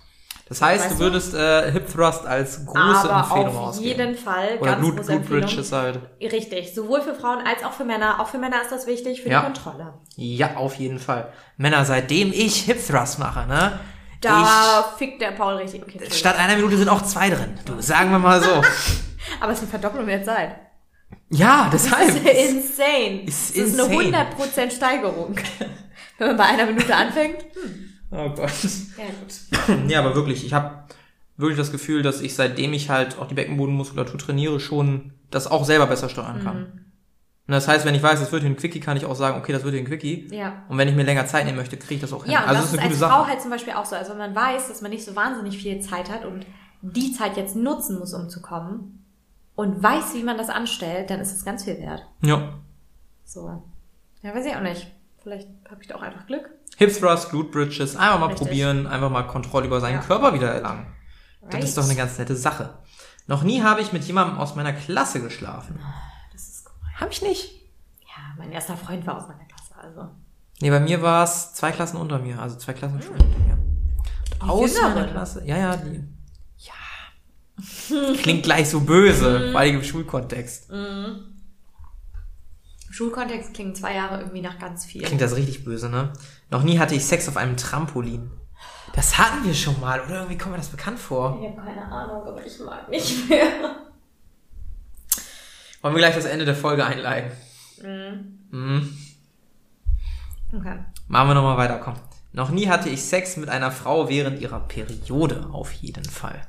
Das 0.49 0.61
heißt, 0.61 0.83
Weißt 0.83 0.95
du 0.95 0.99
würdest 0.99 1.33
äh, 1.33 1.71
Hip 1.71 1.87
Thrust 1.89 2.25
als 2.25 2.65
große 2.65 2.77
Aber 3.09 3.19
Empfehlung 3.19 3.55
auf 3.57 3.67
ausgeben. 3.69 3.87
jeden 3.99 4.15
Fall 4.15 4.57
Oder 4.59 4.71
ganz 4.71 4.81
Blut, 4.85 4.97
große 4.97 5.07
Blut 5.11 5.21
Empfehlung. 5.21 5.41
Bridges 5.47 5.71
halt. 5.71 5.99
Richtig, 6.19 6.75
sowohl 6.75 7.01
für 7.01 7.15
Frauen 7.15 7.39
als 7.47 7.63
auch 7.63 7.71
für 7.71 7.85
Männer. 7.85 8.19
Auch 8.19 8.27
für 8.27 8.37
Männer 8.37 8.61
ist 8.61 8.69
das 8.69 8.85
wichtig 8.85 9.21
für 9.21 9.29
Ja. 9.29 9.39
die 9.39 9.45
Kontrolle. 9.45 9.93
Ja, 10.17 10.57
auf 10.57 10.75
jeden 10.75 10.99
Fall. 10.99 11.31
Männer, 11.55 11.85
seitdem 11.85 12.33
ich 12.33 12.63
Hip 12.63 12.85
Thrust 12.85 13.17
mache, 13.17 13.47
ne? 13.47 13.79
Da 14.21 14.93
fickt 14.97 15.21
der 15.21 15.31
Paul 15.31 15.55
richtig. 15.55 15.81
Okay, 15.83 15.99
Ich, 16.07 16.17
statt 16.17 16.37
einer 16.37 16.55
Minute 16.55 16.77
sind 16.77 16.89
auch 16.89 17.01
zwei 17.01 17.29
drin. 17.29 17.57
Du, 17.65 17.81
sagen 17.81 18.11
wir 18.11 18.19
mal 18.19 18.41
so. 18.41 18.49
aber 19.39 19.51
es 19.51 19.57
ist 19.57 19.63
eine 19.63 19.71
Verdopplung 19.71 20.05
der 20.05 20.23
Zeit. 20.23 20.55
ja, 21.29 21.69
Das 21.71 21.83
deshalb. 21.83 22.07
ist 22.09 22.17
insane. 22.17 23.23
Ist 23.25 23.49
das 23.57 23.63
ist 23.65 23.79
eine 23.79 23.93
insane. 24.03 24.27
100% 24.67 24.71
Steigerung. 24.71 25.35
Wenn 26.17 26.27
man 26.27 26.37
bei 26.37 26.45
einer 26.45 26.65
Minute 26.67 26.95
anfängt. 26.95 27.37
Oh 28.11 28.29
Gott. 28.29 28.51
Ja, 28.97 29.05
gut. 29.05 29.89
Ja, 29.89 29.99
aber 29.99 30.15
wirklich, 30.15 30.45
ich 30.45 30.53
habe 30.53 30.83
wirklich 31.37 31.57
das 31.57 31.71
Gefühl, 31.71 32.03
dass 32.03 32.21
ich 32.21 32.35
seitdem 32.35 32.73
ich 32.73 32.89
halt 32.89 33.17
auch 33.17 33.27
die 33.27 33.33
Beckenbodenmuskulatur 33.33 34.19
trainiere, 34.19 34.59
schon 34.59 35.13
das 35.31 35.47
auch 35.49 35.65
selber 35.65 35.87
besser 35.87 36.09
steuern 36.09 36.43
kann. 36.43 36.59
Mhm. 36.59 36.90
Und 37.51 37.55
das 37.55 37.67
heißt, 37.67 37.83
wenn 37.85 37.93
ich 37.95 38.01
weiß, 38.01 38.21
es 38.21 38.31
wird 38.31 38.43
hier 38.43 38.49
ein 38.49 38.55
Quickie, 38.55 38.79
kann 38.79 38.95
ich 38.95 39.03
auch 39.03 39.13
sagen, 39.13 39.37
okay, 39.37 39.51
das 39.51 39.63
wird 39.65 39.73
hier 39.73 39.83
ein 39.83 39.85
Quickie. 39.85 40.29
Ja. 40.31 40.63
Und 40.69 40.77
wenn 40.77 40.87
ich 40.87 40.95
mir 40.95 41.03
länger 41.03 41.25
Zeit 41.25 41.43
nehmen 41.43 41.57
möchte, 41.57 41.75
kriege 41.75 41.95
ich 41.95 41.99
das 41.99 42.13
auch 42.13 42.23
hin. 42.23 42.31
Ja, 42.31 42.43
und 42.43 42.47
also 42.47 42.61
das 42.61 42.71
das 42.71 42.71
ist 42.71 42.73
ist 42.75 42.79
eine 42.79 42.89
als 42.91 42.97
gute 42.99 43.09
Frau 43.11 43.19
Sache. 43.19 43.29
halt 43.29 43.41
zum 43.41 43.51
Beispiel 43.51 43.73
auch 43.73 43.83
so. 43.83 43.95
Also 43.97 44.11
wenn 44.11 44.19
man 44.19 44.33
weiß, 44.33 44.69
dass 44.69 44.81
man 44.81 44.89
nicht 44.91 45.03
so 45.03 45.17
wahnsinnig 45.17 45.57
viel 45.61 45.81
Zeit 45.81 46.09
hat 46.09 46.23
und 46.23 46.45
die 46.81 47.11
Zeit 47.11 47.35
jetzt 47.35 47.57
nutzen 47.57 47.99
muss, 47.99 48.13
um 48.13 48.29
zu 48.29 48.41
kommen 48.41 49.03
und 49.55 49.83
weiß, 49.83 50.13
wie 50.13 50.23
man 50.23 50.37
das 50.37 50.47
anstellt, 50.47 51.09
dann 51.09 51.19
ist 51.19 51.33
es 51.35 51.43
ganz 51.43 51.65
viel 51.65 51.77
wert. 51.77 52.07
Ja. 52.21 52.53
So. 53.25 53.61
Ja, 54.21 54.33
weiß 54.33 54.45
ich 54.45 54.55
auch 54.55 54.61
nicht. 54.61 54.87
Vielleicht 55.21 55.49
habe 55.69 55.81
ich 55.81 55.89
da 55.89 55.95
auch 55.95 56.01
einfach 56.03 56.25
Glück. 56.27 56.49
Hip 56.77 56.97
Thrust, 56.97 57.31
Glute 57.31 57.51
Bridges, 57.51 57.97
einfach 57.97 58.17
mal 58.21 58.27
Richtig. 58.27 58.47
probieren, 58.47 58.87
einfach 58.87 59.09
mal 59.09 59.23
Kontrolle 59.23 59.67
über 59.67 59.81
seinen 59.81 59.95
Ja. 59.95 60.01
Körper 60.03 60.33
wieder 60.33 60.47
erlangen. 60.53 60.87
Das 61.41 61.55
Right. 61.55 61.63
ist 61.65 61.77
doch 61.77 61.83
eine 61.83 61.95
ganz 61.95 62.17
nette 62.17 62.37
Sache. 62.37 62.75
Noch 63.27 63.43
nie 63.43 63.61
habe 63.61 63.81
ich 63.81 63.91
mit 63.91 64.05
jemandem 64.05 64.37
aus 64.37 64.55
meiner 64.55 64.71
Klasse 64.71 65.21
geschlafen. 65.21 65.77
Habe 67.01 67.11
ich 67.11 67.21
nicht. 67.21 67.51
Ja, 68.03 68.35
mein 68.37 68.51
erster 68.51 68.77
Freund 68.77 69.05
war 69.07 69.17
aus 69.17 69.27
meiner 69.27 69.45
Klasse, 69.45 69.75
also. 69.75 70.07
Nee, 70.61 70.69
bei 70.69 70.79
mir 70.79 71.01
war 71.01 71.23
es 71.23 71.53
zwei 71.53 71.71
Klassen 71.71 71.97
unter 71.97 72.19
mir, 72.19 72.39
also 72.39 72.55
zwei 72.57 72.73
Klassenschulen 72.73 73.19
unter 73.19 73.39
mir. 73.39 73.57
Aus 74.39 74.75
jüngeren? 74.75 74.93
meiner 74.93 75.07
Klasse. 75.07 75.43
Ja, 75.45 75.57
ja, 75.57 75.75
die. 75.75 76.03
Ja. 76.57 78.13
Klingt 78.21 78.43
gleich 78.43 78.69
so 78.69 78.81
böse, 78.81 79.51
vor 79.51 79.59
allem 79.59 79.77
im 79.77 79.83
Schulkontext. 79.83 80.69
Im 80.69 81.33
Schulkontext 82.91 83.53
klingen 83.55 83.73
zwei 83.73 83.95
Jahre 83.95 84.19
irgendwie 84.19 84.41
nach 84.41 84.59
ganz 84.59 84.85
viel. 84.85 85.01
Klingt 85.01 85.21
das 85.21 85.35
richtig 85.35 85.63
böse, 85.65 85.89
ne? 85.89 86.13
Noch 86.51 86.61
nie 86.63 86.77
hatte 86.77 86.93
ich 86.93 87.05
Sex 87.05 87.27
auf 87.27 87.37
einem 87.37 87.57
Trampolin. 87.57 88.29
Das 88.93 89.17
hatten 89.17 89.43
wir 89.45 89.53
schon 89.53 89.79
mal, 89.79 90.01
oder 90.01 90.15
irgendwie 90.17 90.37
kommt 90.37 90.51
mir 90.51 90.57
das 90.57 90.69
bekannt 90.69 90.99
vor. 90.99 91.39
Ich 91.41 91.47
habe 91.47 91.61
keine 91.67 91.85
Ahnung, 91.91 92.27
aber 92.27 92.45
ich 92.45 92.59
mag 92.59 92.89
nicht 92.89 93.29
mehr. 93.29 93.75
Wollen 95.81 95.95
wir 95.95 95.99
gleich 95.99 96.15
das 96.15 96.25
Ende 96.25 96.45
der 96.45 96.55
Folge 96.55 96.85
einleiten? 96.85 97.31
Mhm. 98.51 98.97
Okay. 100.53 100.77
Machen 101.07 101.29
wir 101.29 101.33
nochmal 101.33 101.57
weiter, 101.57 101.79
komm. 101.79 101.95
Noch 102.33 102.49
nie 102.49 102.69
hatte 102.69 102.89
ich 102.89 103.01
Sex 103.01 103.37
mit 103.37 103.49
einer 103.49 103.71
Frau 103.71 104.09
während 104.09 104.39
ihrer 104.39 104.59
Periode, 104.59 105.49
auf 105.51 105.71
jeden 105.73 106.05
Fall. 106.05 106.41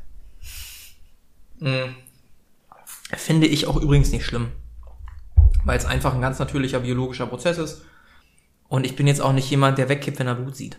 Hm. 1.61 1.95
Finde 3.17 3.47
ich 3.47 3.67
auch 3.67 3.77
übrigens 3.77 4.13
nicht 4.13 4.25
schlimm. 4.25 4.53
Weil 5.65 5.79
es 5.79 5.85
einfach 5.85 6.15
ein 6.15 6.21
ganz 6.21 6.39
natürlicher 6.39 6.81
biologischer 6.81 7.27
Prozess 7.27 7.59
ist. 7.59 7.85
Und 8.69 8.85
ich 8.85 8.97
bin 8.97 9.07
jetzt 9.07 9.21
auch 9.21 9.33
nicht 9.33 9.51
jemand, 9.51 9.79
der 9.79 9.89
wegkippt, 9.89 10.19
wenn 10.19 10.27
er 10.27 10.35
Blut 10.35 10.57
sieht. 10.57 10.79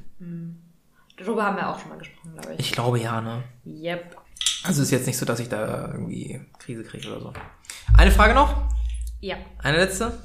Darüber 1.18 1.44
haben 1.44 1.58
wir 1.58 1.70
auch 1.70 1.80
schon 1.80 1.90
mal 1.90 1.98
gesprochen, 1.98 2.34
glaube 2.34 2.54
ich. 2.54 2.60
Ich 2.60 2.72
glaube 2.72 3.00
ja, 3.00 3.22
ne? 3.22 3.44
Yep. 3.66 4.18
Also 4.64 4.82
ist 4.82 4.92
jetzt 4.92 5.08
nicht 5.08 5.18
so, 5.18 5.26
dass 5.26 5.40
ich 5.40 5.50
da 5.50 5.92
irgendwie 5.92 6.42
Krise 6.60 6.84
kriege 6.84 7.08
oder 7.10 7.20
so. 7.20 7.34
Eine 7.98 8.12
Frage 8.12 8.34
noch? 8.34 8.56
Ja. 9.20 9.38
Eine 9.60 9.78
letzte? 9.78 10.20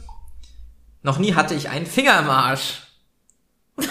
Noch 1.03 1.19
nie 1.19 1.35
hatte 1.35 1.55
ich 1.55 1.69
einen 1.69 1.87
Finger 1.87 2.19
im 2.19 2.31
Arsch. 2.31 2.83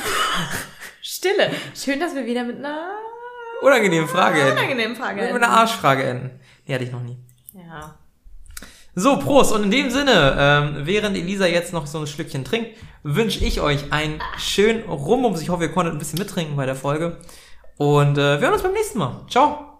Stille. 1.01 1.51
Schön, 1.74 1.99
dass 1.99 2.13
wir 2.15 2.26
wieder 2.26 2.43
mit 2.43 2.57
einer 2.57 2.91
Unangenehme 3.61 4.07
Frage 4.07 4.39
enden. 4.41 4.53
unangenehmen 4.53 4.95
Frage 4.95 5.22
Mit 5.22 5.43
einer 5.43 5.49
Arschfrage 5.49 6.03
enden. 6.03 6.39
Die 6.68 6.74
hatte 6.74 6.84
ich 6.84 6.91
noch 6.91 7.01
nie. 7.01 7.18
Ja. 7.53 7.97
So, 8.93 9.18
Prost. 9.18 9.51
Und 9.51 9.63
in 9.63 9.72
dem 9.72 9.89
Sinne, 9.89 10.36
ähm, 10.38 10.86
während 10.86 11.15
Elisa 11.15 11.45
jetzt 11.45 11.72
noch 11.74 11.88
so 11.88 11.99
ein 11.99 12.07
Schlückchen 12.07 12.43
trinkt, 12.43 12.72
wünsche 13.03 13.43
ich 13.43 13.61
euch 13.61 13.91
einen 13.91 14.20
schönen 14.38 14.84
Rumbums. 14.89 15.41
Ich 15.41 15.49
hoffe, 15.49 15.63
ihr 15.63 15.72
konntet 15.72 15.95
ein 15.95 15.99
bisschen 15.99 16.20
mittrinken 16.20 16.55
bei 16.55 16.65
der 16.65 16.76
Folge. 16.76 17.18
Und 17.78 18.18
äh, 18.18 18.39
wir 18.39 18.41
hören 18.41 18.53
uns 18.53 18.63
beim 18.63 18.74
nächsten 18.74 18.99
Mal. 18.99 19.26
Ciao. 19.30 19.76